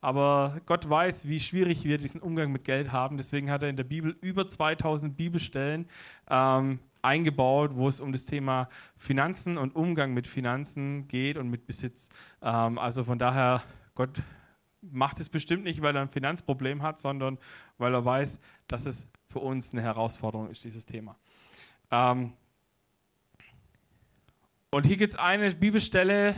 aber 0.00 0.60
Gott 0.66 0.88
weiß, 0.88 1.28
wie 1.28 1.40
schwierig 1.40 1.84
wir 1.84 1.98
diesen 1.98 2.20
Umgang 2.20 2.52
mit 2.52 2.64
Geld 2.64 2.92
haben. 2.92 3.16
Deswegen 3.16 3.50
hat 3.50 3.62
er 3.62 3.70
in 3.70 3.76
der 3.76 3.84
Bibel 3.84 4.16
über 4.20 4.48
2000 4.48 5.16
Bibelstellen 5.16 5.86
ähm, 6.28 6.78
eingebaut, 7.00 7.74
wo 7.74 7.88
es 7.88 8.00
um 8.00 8.12
das 8.12 8.24
Thema 8.24 8.68
Finanzen 8.96 9.56
und 9.56 9.74
Umgang 9.76 10.14
mit 10.14 10.26
Finanzen 10.26 11.08
geht 11.08 11.36
und 11.36 11.48
mit 11.48 11.66
Besitz. 11.66 12.08
Ähm, 12.42 12.78
also 12.78 13.04
von 13.04 13.18
daher, 13.18 13.62
Gott 13.94 14.22
macht 14.82 15.20
es 15.20 15.28
bestimmt 15.28 15.64
nicht, 15.64 15.82
weil 15.82 15.96
er 15.96 16.02
ein 16.02 16.10
Finanzproblem 16.10 16.82
hat, 16.82 17.00
sondern 17.00 17.38
weil 17.78 17.94
er 17.94 18.04
weiß, 18.04 18.38
dass 18.68 18.86
es 18.86 19.06
für 19.28 19.38
uns 19.40 19.72
eine 19.72 19.82
Herausforderung 19.82 20.50
ist, 20.50 20.64
dieses 20.64 20.84
Thema. 20.84 21.16
Ähm, 21.90 22.32
und 24.74 24.86
hier 24.86 24.96
gibt 24.96 25.12
es 25.12 25.18
eine 25.18 25.48
Bibelstelle, 25.52 26.34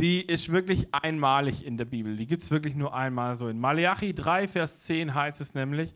die 0.00 0.22
ist 0.22 0.50
wirklich 0.50 0.92
einmalig 0.92 1.64
in 1.64 1.76
der 1.76 1.84
Bibel. 1.84 2.16
Die 2.16 2.26
gibt 2.26 2.42
es 2.42 2.50
wirklich 2.50 2.74
nur 2.74 2.94
einmal 2.94 3.36
so. 3.36 3.46
In 3.46 3.60
Malachi 3.60 4.12
3, 4.12 4.48
Vers 4.48 4.80
10 4.80 5.14
heißt 5.14 5.40
es 5.40 5.54
nämlich, 5.54 5.92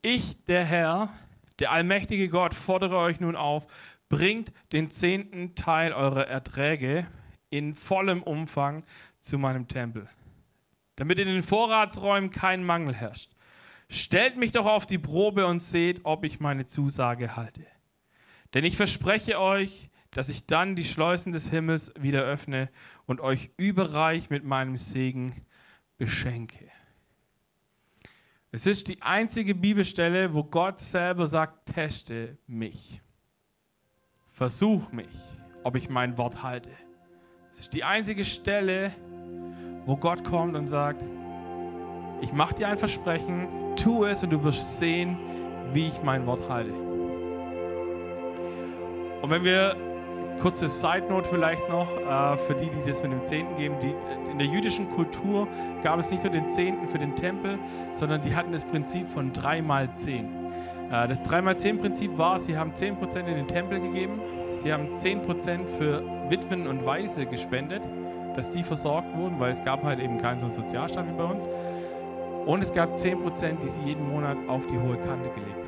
ich, 0.00 0.42
der 0.46 0.64
Herr, 0.64 1.12
der 1.58 1.72
allmächtige 1.72 2.30
Gott, 2.30 2.54
fordere 2.54 2.96
euch 2.96 3.20
nun 3.20 3.36
auf, 3.36 3.66
bringt 4.08 4.52
den 4.72 4.90
zehnten 4.90 5.54
Teil 5.54 5.92
eurer 5.92 6.26
Erträge 6.26 7.06
in 7.50 7.74
vollem 7.74 8.22
Umfang 8.22 8.84
zu 9.20 9.36
meinem 9.38 9.68
Tempel, 9.68 10.08
damit 10.96 11.18
in 11.18 11.28
den 11.28 11.42
Vorratsräumen 11.42 12.30
kein 12.30 12.64
Mangel 12.64 12.94
herrscht. 12.94 13.32
Stellt 13.90 14.38
mich 14.38 14.52
doch 14.52 14.66
auf 14.66 14.86
die 14.86 14.98
Probe 14.98 15.46
und 15.46 15.60
seht, 15.60 16.00
ob 16.04 16.24
ich 16.24 16.40
meine 16.40 16.64
Zusage 16.64 17.36
halte. 17.36 17.66
Denn 18.54 18.64
ich 18.64 18.76
verspreche 18.76 19.38
euch, 19.38 19.90
dass 20.10 20.28
ich 20.28 20.46
dann 20.46 20.76
die 20.76 20.84
Schleusen 20.84 21.32
des 21.32 21.50
Himmels 21.50 21.92
wieder 21.98 22.22
öffne 22.22 22.70
und 23.06 23.20
euch 23.20 23.50
überreich 23.56 24.30
mit 24.30 24.44
meinem 24.44 24.76
Segen 24.76 25.44
beschenke. 25.98 26.70
Es 28.50 28.66
ist 28.66 28.88
die 28.88 29.02
einzige 29.02 29.54
Bibelstelle, 29.54 30.32
wo 30.32 30.42
Gott 30.42 30.78
selber 30.78 31.26
sagt, 31.26 31.74
teste 31.74 32.38
mich. 32.46 33.02
Versuch 34.26 34.90
mich, 34.90 35.18
ob 35.64 35.76
ich 35.76 35.90
mein 35.90 36.16
Wort 36.16 36.42
halte. 36.42 36.70
Es 37.50 37.60
ist 37.60 37.74
die 37.74 37.84
einzige 37.84 38.24
Stelle, 38.24 38.92
wo 39.84 39.96
Gott 39.96 40.24
kommt 40.24 40.56
und 40.56 40.66
sagt, 40.66 41.04
ich 42.22 42.32
mache 42.32 42.54
dir 42.54 42.68
ein 42.68 42.78
Versprechen, 42.78 43.48
tu 43.76 44.04
es 44.04 44.22
und 44.22 44.30
du 44.30 44.42
wirst 44.42 44.78
sehen, 44.78 45.18
wie 45.72 45.88
ich 45.88 46.02
mein 46.02 46.24
Wort 46.26 46.48
halte. 46.48 46.72
Und 49.20 49.30
wenn 49.30 49.44
wir 49.44 49.76
Kurze 50.40 50.68
Side 50.68 51.06
Note 51.08 51.28
vielleicht 51.28 51.68
noch 51.68 51.88
äh, 51.88 52.36
für 52.36 52.54
die, 52.54 52.70
die 52.70 52.88
das 52.88 53.02
mit 53.02 53.10
dem 53.10 53.26
Zehnten 53.26 53.56
geben. 53.56 53.74
Die, 53.82 53.94
in 54.30 54.38
der 54.38 54.46
jüdischen 54.46 54.88
Kultur 54.88 55.48
gab 55.82 55.98
es 55.98 56.10
nicht 56.10 56.22
nur 56.22 56.32
den 56.32 56.52
Zehnten 56.52 56.86
für 56.86 56.98
den 56.98 57.16
Tempel, 57.16 57.58
sondern 57.92 58.22
die 58.22 58.34
hatten 58.34 58.52
das 58.52 58.64
Prinzip 58.64 59.08
von 59.08 59.32
3 59.32 59.62
mal 59.62 59.92
10. 59.92 60.26
Äh, 60.90 61.08
das 61.08 61.22
3 61.24 61.42
mal 61.42 61.56
10 61.56 61.78
Prinzip 61.78 62.16
war, 62.18 62.38
sie 62.38 62.56
haben 62.56 62.72
10% 62.72 63.18
in 63.18 63.34
den 63.34 63.48
Tempel 63.48 63.80
gegeben, 63.80 64.20
sie 64.54 64.72
haben 64.72 64.96
10% 64.96 65.66
für 65.66 66.02
Witwen 66.28 66.68
und 66.68 66.86
Waise 66.86 67.26
gespendet, 67.26 67.82
dass 68.36 68.50
die 68.50 68.62
versorgt 68.62 69.16
wurden, 69.16 69.40
weil 69.40 69.50
es 69.50 69.64
gab 69.64 69.82
halt 69.82 69.98
eben 69.98 70.18
keinen 70.18 70.38
so 70.38 70.46
einen 70.46 70.54
Sozialstaat 70.54 71.08
wie 71.08 71.16
bei 71.16 71.24
uns. 71.24 71.44
Und 72.46 72.62
es 72.62 72.72
gab 72.72 72.94
10%, 72.94 73.56
die 73.62 73.68
sie 73.68 73.82
jeden 73.82 74.08
Monat 74.08 74.36
auf 74.46 74.66
die 74.66 74.78
hohe 74.78 74.96
Kante 74.96 75.30
gelegt 75.34 75.58
haben 75.62 75.67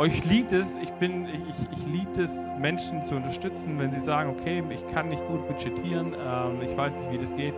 euch 0.00 0.24
liegt 0.24 0.50
es, 0.52 0.76
ich, 0.76 0.90
ich, 0.98 1.78
ich 1.78 1.86
liebe 1.86 2.22
es, 2.22 2.48
Menschen 2.58 3.04
zu 3.04 3.16
unterstützen, 3.16 3.78
wenn 3.78 3.92
sie 3.92 4.00
sagen, 4.00 4.30
okay, 4.30 4.64
ich 4.70 4.86
kann 4.94 5.10
nicht 5.10 5.26
gut 5.28 5.46
budgetieren, 5.46 6.14
ähm, 6.14 6.62
ich 6.62 6.74
weiß 6.74 6.96
nicht, 6.96 7.12
wie 7.12 7.18
das 7.18 7.36
geht, 7.36 7.54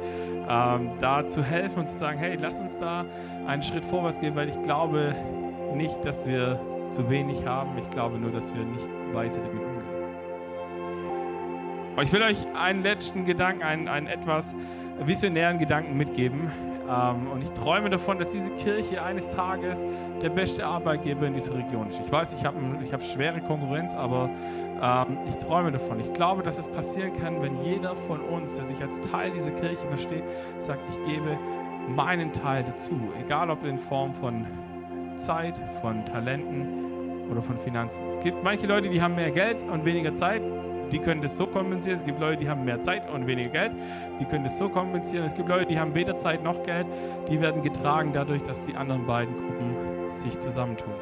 ähm, 0.48 0.90
da 1.00 1.28
zu 1.28 1.44
helfen 1.44 1.80
und 1.80 1.88
zu 1.88 1.96
sagen, 1.96 2.18
hey, 2.18 2.36
lass 2.40 2.60
uns 2.60 2.76
da 2.78 3.06
einen 3.46 3.62
Schritt 3.62 3.84
vorwärts 3.84 4.18
gehen, 4.18 4.34
weil 4.34 4.48
ich 4.48 4.60
glaube 4.62 5.14
nicht, 5.76 6.04
dass 6.04 6.26
wir 6.26 6.60
zu 6.90 7.08
wenig 7.08 7.46
haben, 7.46 7.78
ich 7.78 7.88
glaube 7.90 8.18
nur, 8.18 8.32
dass 8.32 8.52
wir 8.52 8.64
nicht 8.64 8.88
weise 9.12 9.38
damit 9.40 9.64
umgehen. 9.64 9.82
Aber 11.92 12.02
ich 12.02 12.12
will 12.12 12.22
euch 12.22 12.44
einen 12.56 12.82
letzten 12.82 13.24
Gedanken, 13.24 13.62
einen, 13.62 13.86
einen 13.86 14.08
etwas 14.08 14.56
visionären 15.06 15.58
Gedanken 15.58 15.96
mitgeben. 15.96 16.50
Ähm, 16.88 17.30
und 17.30 17.42
ich 17.42 17.50
träume 17.50 17.90
davon, 17.90 18.18
dass 18.18 18.30
diese 18.30 18.50
Kirche 18.52 19.02
eines 19.02 19.30
Tages 19.30 19.84
der 20.20 20.30
beste 20.30 20.66
Arbeitgeber 20.66 21.26
in 21.26 21.34
dieser 21.34 21.54
Region 21.54 21.88
ist. 21.88 22.00
Ich 22.00 22.10
weiß, 22.10 22.34
ich 22.34 22.44
habe 22.44 22.58
ich 22.82 22.92
hab 22.92 23.02
schwere 23.02 23.40
Konkurrenz, 23.40 23.94
aber 23.94 24.30
ähm, 24.82 25.18
ich 25.28 25.36
träume 25.36 25.72
davon. 25.72 26.00
Ich 26.00 26.12
glaube, 26.12 26.42
dass 26.42 26.58
es 26.58 26.68
passieren 26.68 27.12
kann, 27.20 27.40
wenn 27.42 27.62
jeder 27.62 27.94
von 27.94 28.20
uns, 28.20 28.56
der 28.56 28.64
sich 28.64 28.80
als 28.82 29.00
Teil 29.00 29.30
dieser 29.30 29.52
Kirche 29.52 29.86
versteht, 29.88 30.24
sagt, 30.58 30.80
ich 30.90 31.12
gebe 31.12 31.38
meinen 31.88 32.32
Teil 32.32 32.64
dazu. 32.64 32.98
Egal 33.24 33.50
ob 33.50 33.64
in 33.64 33.78
Form 33.78 34.14
von 34.14 34.46
Zeit, 35.16 35.54
von 35.80 36.04
Talenten 36.04 37.28
oder 37.30 37.42
von 37.42 37.56
Finanzen. 37.56 38.06
Es 38.08 38.18
gibt 38.20 38.42
manche 38.42 38.66
Leute, 38.66 38.88
die 38.88 39.00
haben 39.00 39.14
mehr 39.14 39.30
Geld 39.30 39.62
und 39.62 39.84
weniger 39.84 40.14
Zeit 40.16 40.42
die 40.92 40.98
können 40.98 41.22
das 41.22 41.36
so 41.36 41.46
kompensieren. 41.46 41.96
Es 41.96 42.04
gibt 42.04 42.20
Leute, 42.20 42.40
die 42.40 42.48
haben 42.48 42.64
mehr 42.64 42.82
Zeit 42.82 43.10
und 43.10 43.26
weniger 43.26 43.48
Geld, 43.48 43.72
die 44.20 44.24
können 44.26 44.44
das 44.44 44.58
so 44.58 44.68
kompensieren. 44.68 45.24
Es 45.24 45.34
gibt 45.34 45.48
Leute, 45.48 45.66
die 45.66 45.78
haben 45.78 45.94
weder 45.94 46.16
Zeit 46.18 46.44
noch 46.44 46.62
Geld, 46.62 46.86
die 47.30 47.40
werden 47.40 47.62
getragen 47.62 48.12
dadurch, 48.12 48.42
dass 48.42 48.64
die 48.66 48.74
anderen 48.74 49.06
beiden 49.06 49.34
Gruppen 49.34 50.10
sich 50.10 50.38
zusammentun. 50.38 50.92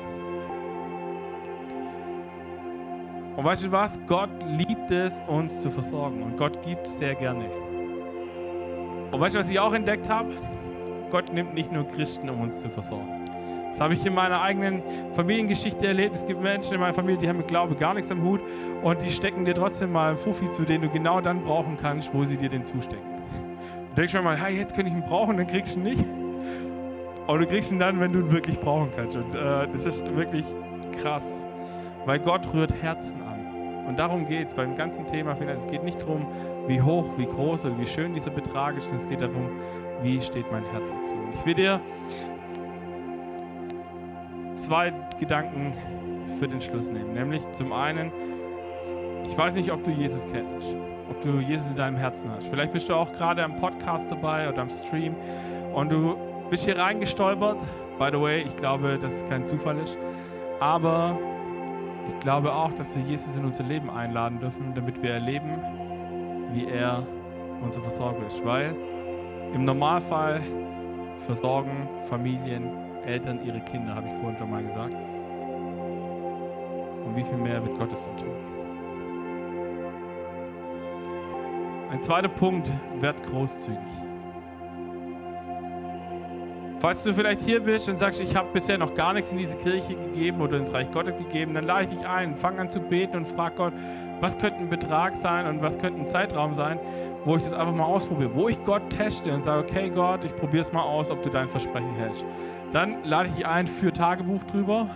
Und 3.36 3.44
weißt 3.44 3.64
du 3.64 3.72
was? 3.72 3.98
Gott 4.06 4.30
liebt 4.46 4.90
es, 4.90 5.20
uns 5.26 5.60
zu 5.60 5.70
versorgen 5.70 6.22
und 6.22 6.36
Gott 6.36 6.62
gibt 6.62 6.86
sehr 6.86 7.14
gerne. 7.14 7.46
Und 9.10 9.20
weißt 9.20 9.34
du, 9.34 9.40
was 9.40 9.50
ich 9.50 9.58
auch 9.58 9.72
entdeckt 9.72 10.08
habe? 10.08 10.30
Gott 11.10 11.32
nimmt 11.32 11.54
nicht 11.54 11.72
nur 11.72 11.84
Christen, 11.88 12.28
um 12.30 12.42
uns 12.42 12.60
zu 12.60 12.68
versorgen. 12.68 13.19
Das 13.70 13.80
habe 13.80 13.94
ich 13.94 14.04
in 14.04 14.14
meiner 14.14 14.42
eigenen 14.42 14.82
Familiengeschichte 15.12 15.86
erlebt. 15.86 16.14
Es 16.14 16.26
gibt 16.26 16.42
Menschen 16.42 16.74
in 16.74 16.80
meiner 16.80 16.92
Familie, 16.92 17.20
die 17.20 17.28
haben 17.28 17.38
mit 17.38 17.48
Glaube 17.48 17.76
gar 17.76 17.94
nichts 17.94 18.10
am 18.10 18.22
Hut 18.22 18.40
und 18.82 19.00
die 19.00 19.10
stecken 19.10 19.44
dir 19.44 19.54
trotzdem 19.54 19.92
mal 19.92 20.08
einen 20.10 20.18
Fuffi 20.18 20.50
zu, 20.50 20.64
den 20.64 20.82
du 20.82 20.88
genau 20.88 21.20
dann 21.20 21.42
brauchen 21.42 21.76
kannst, 21.80 22.12
wo 22.12 22.24
sie 22.24 22.36
dir 22.36 22.48
den 22.48 22.64
zustecken. 22.64 23.04
Du 23.90 23.96
denkst 23.96 24.12
mir 24.12 24.22
mal, 24.22 24.36
hey, 24.36 24.56
jetzt 24.56 24.74
könnte 24.74 24.90
ich 24.90 24.96
ihn 24.96 25.04
brauchen, 25.04 25.36
dann 25.36 25.46
kriegst 25.46 25.76
du 25.76 25.80
ihn 25.80 25.84
nicht. 25.84 26.04
Aber 27.26 27.38
du 27.38 27.46
kriegst 27.46 27.70
ihn 27.70 27.78
dann, 27.78 28.00
wenn 28.00 28.12
du 28.12 28.20
ihn 28.20 28.32
wirklich 28.32 28.58
brauchen 28.58 28.90
kannst. 28.94 29.16
Und 29.16 29.34
äh, 29.36 29.68
das 29.68 29.84
ist 29.84 30.04
wirklich 30.16 30.44
krass, 31.00 31.46
weil 32.06 32.18
Gott 32.18 32.52
rührt 32.52 32.72
Herzen 32.82 33.22
an. 33.22 33.86
Und 33.86 33.98
darum 33.98 34.26
geht 34.26 34.48
es 34.48 34.54
beim 34.54 34.76
ganzen 34.76 35.06
Thema 35.06 35.34
Finanzen. 35.34 35.64
Es 35.64 35.70
geht 35.70 35.84
nicht 35.84 36.02
darum, 36.02 36.26
wie 36.66 36.80
hoch, 36.80 37.06
wie 37.16 37.26
groß 37.26 37.64
oder 37.64 37.78
wie 37.78 37.86
schön 37.86 38.14
dieser 38.14 38.30
Betrag 38.30 38.76
ist, 38.76 38.86
sondern 38.86 39.04
es 39.04 39.08
geht 39.08 39.20
darum, 39.20 39.48
wie 40.02 40.20
steht 40.20 40.50
mein 40.50 40.64
Herz 40.70 40.92
dazu. 40.92 41.14
Und 41.14 41.34
ich 41.34 41.44
will 41.44 41.54
dir 41.54 41.80
zwei 44.60 44.92
Gedanken 45.18 45.72
für 46.38 46.48
den 46.48 46.60
Schluss 46.60 46.90
nehmen. 46.90 47.12
Nämlich 47.14 47.48
zum 47.52 47.72
einen, 47.72 48.12
ich 49.24 49.36
weiß 49.36 49.54
nicht, 49.54 49.72
ob 49.72 49.82
du 49.84 49.90
Jesus 49.90 50.26
kennst, 50.30 50.74
ob 51.08 51.20
du 51.22 51.40
Jesus 51.40 51.70
in 51.70 51.76
deinem 51.76 51.96
Herzen 51.96 52.30
hast. 52.30 52.46
Vielleicht 52.48 52.72
bist 52.72 52.88
du 52.88 52.94
auch 52.94 53.10
gerade 53.12 53.42
am 53.42 53.56
Podcast 53.56 54.10
dabei 54.10 54.48
oder 54.48 54.62
am 54.62 54.70
Stream 54.70 55.14
und 55.74 55.90
du 55.90 56.16
bist 56.50 56.64
hier 56.64 56.78
reingestolpert. 56.78 57.58
By 57.98 58.08
the 58.12 58.20
way, 58.20 58.42
ich 58.42 58.56
glaube, 58.56 58.98
dass 58.98 59.14
es 59.14 59.24
kein 59.26 59.46
Zufall 59.46 59.78
ist. 59.78 59.96
Aber 60.60 61.18
ich 62.08 62.18
glaube 62.20 62.52
auch, 62.52 62.72
dass 62.72 62.96
wir 62.96 63.02
Jesus 63.02 63.36
in 63.36 63.44
unser 63.44 63.64
Leben 63.64 63.90
einladen 63.90 64.40
dürfen, 64.40 64.74
damit 64.74 65.02
wir 65.02 65.12
erleben, 65.12 65.58
wie 66.52 66.66
er 66.66 67.06
unser 67.62 67.80
Versorger 67.82 68.26
ist. 68.26 68.44
Weil 68.44 68.74
im 69.54 69.64
Normalfall 69.64 70.40
versorgen 71.26 71.88
Familien 72.04 72.89
Eltern 73.04 73.44
ihre 73.44 73.60
Kinder, 73.60 73.94
habe 73.94 74.08
ich 74.08 74.14
vorhin 74.14 74.36
schon 74.38 74.50
mal 74.50 74.62
gesagt. 74.62 74.94
Und 77.04 77.16
wie 77.16 77.24
viel 77.24 77.38
mehr 77.38 77.64
wird 77.64 77.78
Gott 77.78 77.92
es 77.92 78.04
dann 78.04 78.16
tun? 78.16 78.34
Ein 81.90 82.02
zweiter 82.02 82.28
Punkt, 82.28 82.70
werd 83.00 83.22
großzügig. 83.24 83.78
Falls 86.80 87.02
du 87.02 87.12
vielleicht 87.12 87.42
hier 87.42 87.60
bist 87.60 87.90
und 87.90 87.98
sagst, 87.98 88.20
ich 88.20 88.34
habe 88.34 88.48
bisher 88.54 88.78
noch 88.78 88.94
gar 88.94 89.12
nichts 89.12 89.32
in 89.32 89.36
diese 89.36 89.54
Kirche 89.56 89.96
gegeben 89.96 90.40
oder 90.40 90.56
ins 90.56 90.72
Reich 90.72 90.90
Gottes 90.90 91.14
gegeben, 91.18 91.52
dann 91.52 91.64
lade 91.64 91.84
ich 91.84 91.98
dich 91.98 92.06
ein, 92.06 92.36
fang 92.36 92.58
an 92.58 92.70
zu 92.70 92.80
beten 92.80 93.18
und 93.18 93.28
frag 93.28 93.56
Gott, 93.56 93.74
was 94.20 94.38
könnte 94.38 94.56
ein 94.56 94.70
Betrag 94.70 95.14
sein 95.14 95.46
und 95.46 95.60
was 95.60 95.78
könnte 95.78 96.00
ein 96.00 96.06
Zeitraum 96.06 96.54
sein, 96.54 96.78
wo 97.26 97.36
ich 97.36 97.42
das 97.42 97.52
einfach 97.52 97.74
mal 97.74 97.84
ausprobiere, 97.84 98.34
wo 98.34 98.48
ich 98.48 98.62
Gott 98.64 98.88
teste 98.88 99.30
und 99.30 99.42
sage, 99.42 99.60
okay 99.60 99.90
Gott, 99.90 100.24
ich 100.24 100.34
probiere 100.34 100.62
es 100.62 100.72
mal 100.72 100.82
aus, 100.82 101.10
ob 101.10 101.22
du 101.22 101.28
dein 101.28 101.48
Versprechen 101.48 101.94
hältst. 101.96 102.24
Dann 102.72 103.04
lade 103.04 103.28
ich 103.28 103.34
dich 103.34 103.46
ein 103.46 103.66
für 103.66 103.92
Tagebuch 103.92 104.44
drüber, 104.44 104.86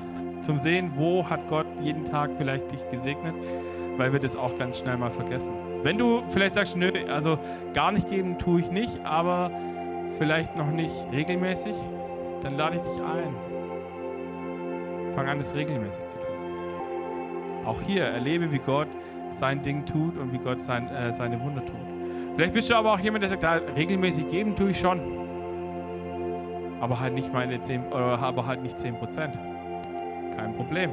zum 0.43 0.59
Sehen, 0.59 0.93
wo 0.97 1.29
hat 1.29 1.49
Gott 1.49 1.67
jeden 1.81 2.05
Tag 2.05 2.31
vielleicht 2.37 2.71
dich 2.71 2.89
gesegnet, 2.91 3.35
weil 3.97 4.13
wir 4.13 4.21
das 4.21 4.37
auch 4.37 4.57
ganz 4.57 4.79
schnell 4.79 4.97
mal 4.97 5.11
vergessen. 5.11 5.53
Wenn 5.83 5.99
du 5.99 6.23
vielleicht 6.29 6.55
sagst, 6.55 6.77
nö, 6.77 6.93
also 7.11 7.39
gar 7.73 7.91
nicht 7.91 8.09
geben 8.09 8.39
tue 8.39 8.61
ich 8.61 8.71
nicht, 8.71 9.05
aber 9.05 9.51
vielleicht 10.19 10.55
noch 10.57 10.71
nicht 10.71 10.95
regelmäßig, 11.11 11.75
dann 12.43 12.57
lade 12.57 12.77
ich 12.77 12.83
dich 12.83 13.03
ein. 13.03 13.35
Fang 15.15 15.29
an, 15.29 15.39
das 15.39 15.55
regelmäßig 15.55 16.07
zu 16.09 16.19
tun. 16.19 16.27
Auch 17.65 17.81
hier 17.81 18.05
erlebe, 18.05 18.53
wie 18.53 18.59
Gott 18.59 18.89
sein 19.31 19.63
Ding 19.63 19.85
tut 19.85 20.17
und 20.19 20.33
wie 20.33 20.39
Gott 20.39 20.63
sein, 20.63 20.89
äh, 20.89 21.13
seine 21.13 21.41
Wunder 21.41 21.65
tut. 21.65 21.77
Vielleicht 22.37 22.53
bist 22.53 22.71
du 22.71 22.75
aber 22.75 22.93
auch 22.93 23.01
jemand, 23.01 23.23
der 23.23 23.31
sagt, 23.31 23.43
ja, 23.43 23.55
regelmäßig 23.77 24.29
geben 24.29 24.55
tue 24.55 24.71
ich 24.71 24.79
schon. 24.79 25.24
Aber 26.85 27.01
halt 27.01 27.15
nicht 27.15 27.33
meine 27.33 27.63
10, 27.63 27.87
oder 27.87 28.19
aber 28.19 28.47
halt 28.47 28.63
nicht 28.63 28.79
10 28.79 28.97
Prozent. 28.97 29.39
Kein 30.37 30.55
Problem. 30.55 30.91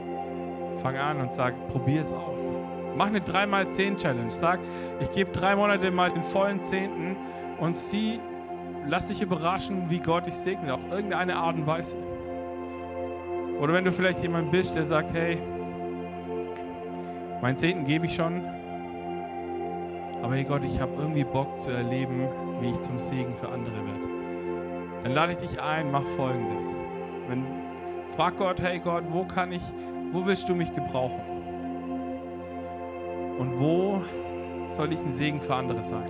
Fang 0.81 0.95
an 0.95 1.19
und 1.19 1.33
sag, 1.33 1.53
probier 1.67 2.01
es 2.01 2.13
aus. 2.13 2.53
Mach 2.95 3.07
eine 3.07 3.19
3x10 3.19 3.97
Challenge. 3.97 4.31
Sag, 4.31 4.61
ich 5.01 5.11
gebe 5.11 5.33
drei 5.33 5.53
Monate 5.53 5.91
mal 5.91 6.09
den 6.09 6.23
vollen 6.23 6.63
Zehnten 6.63 7.17
und 7.59 7.75
sieh, 7.75 8.21
lass 8.87 9.09
dich 9.09 9.21
überraschen, 9.21 9.89
wie 9.89 9.99
Gott 9.99 10.27
dich 10.27 10.35
segnet, 10.35 10.71
auf 10.71 10.89
irgendeine 10.89 11.35
Art 11.35 11.57
und 11.57 11.67
Weise. 11.67 11.97
Oder 13.59 13.73
wenn 13.73 13.83
du 13.83 13.91
vielleicht 13.91 14.21
jemand 14.21 14.49
bist, 14.49 14.73
der 14.75 14.85
sagt, 14.85 15.13
hey, 15.13 15.39
mein 17.41 17.57
Zehnten 17.57 17.83
gebe 17.83 18.05
ich 18.05 18.15
schon, 18.15 18.45
aber 20.23 20.35
hey 20.35 20.45
Gott, 20.45 20.63
ich 20.63 20.79
habe 20.79 20.93
irgendwie 20.97 21.25
Bock 21.25 21.59
zu 21.59 21.69
erleben, 21.69 22.29
wie 22.61 22.69
ich 22.69 22.79
zum 22.79 22.97
Segen 22.97 23.35
für 23.35 23.49
andere 23.49 23.75
werde. 23.75 24.10
Dann 25.03 25.13
lade 25.13 25.31
ich 25.31 25.37
dich 25.39 25.61
ein, 25.61 25.91
mach 25.91 26.05
folgendes. 26.15 26.75
Wenn, 27.27 27.45
frag 28.15 28.37
Gott, 28.37 28.61
hey 28.61 28.79
Gott, 28.79 29.03
wo 29.09 29.25
kann 29.25 29.51
ich, 29.51 29.63
wo 30.11 30.25
willst 30.25 30.47
du 30.47 30.55
mich 30.55 30.73
gebrauchen? 30.73 31.21
Und 33.39 33.59
wo 33.59 34.01
soll 34.67 34.93
ich 34.93 34.99
ein 34.99 35.11
Segen 35.11 35.41
für 35.41 35.55
andere 35.55 35.83
sein? 35.83 36.09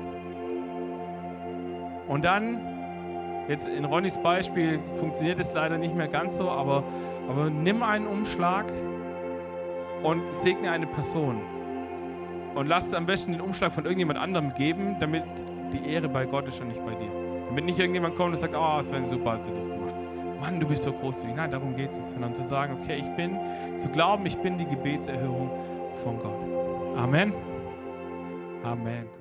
Und 2.08 2.26
dann, 2.26 2.60
jetzt 3.48 3.68
in 3.68 3.86
Ronnys 3.86 4.18
Beispiel 4.18 4.80
funktioniert 4.96 5.40
es 5.40 5.54
leider 5.54 5.78
nicht 5.78 5.96
mehr 5.96 6.10
ganz 6.10 6.36
so, 6.36 6.50
aber, 6.50 6.84
aber 7.30 7.50
nimm 7.50 7.84
einen 7.84 8.08
Umschlag 8.08 8.66
und 10.04 10.22
segne 10.34 10.72
eine 10.72 10.88
Person. 10.88 11.40
Und 12.56 12.68
lass 12.68 12.94
am 12.94 13.06
besten 13.06 13.32
den 13.32 13.40
Umschlag 13.40 13.72
von 13.72 13.86
irgendjemand 13.86 14.20
anderem 14.20 14.54
geben, 14.54 14.98
damit 15.00 15.24
die 15.72 15.88
Ehre 15.90 16.10
bei 16.10 16.26
Gott 16.26 16.50
ist 16.50 16.60
und 16.60 16.68
nicht 16.68 16.86
bei 16.86 16.96
dir. 16.96 17.31
Damit 17.52 17.66
nicht 17.66 17.80
irgendjemand 17.80 18.16
kommt 18.16 18.34
und 18.34 18.40
sagt, 18.40 18.56
oh 18.56 18.82
Sven, 18.82 19.06
super 19.08 19.34
hast 19.34 19.46
du 19.46 19.54
das 19.54 19.66
gemacht. 19.66 19.94
Mann, 20.40 20.58
du 20.58 20.66
bist 20.66 20.84
so 20.84 20.94
großzügig. 20.94 21.36
Nein, 21.36 21.52
darum 21.52 21.76
geht 21.76 21.92
es 21.92 21.98
nicht, 21.98 22.10
sondern 22.10 22.34
zu 22.34 22.44
sagen, 22.44 22.78
okay, 22.82 22.96
ich 22.98 23.10
bin, 23.18 23.38
zu 23.78 23.90
glauben, 23.90 24.26
ich 24.26 24.38
bin 24.38 24.58
die 24.58 24.66
Gebetserhörung 24.66 25.52
von 25.92 26.18
Gott. 26.18 26.98
Amen. 26.98 27.34
Amen. 28.64 29.21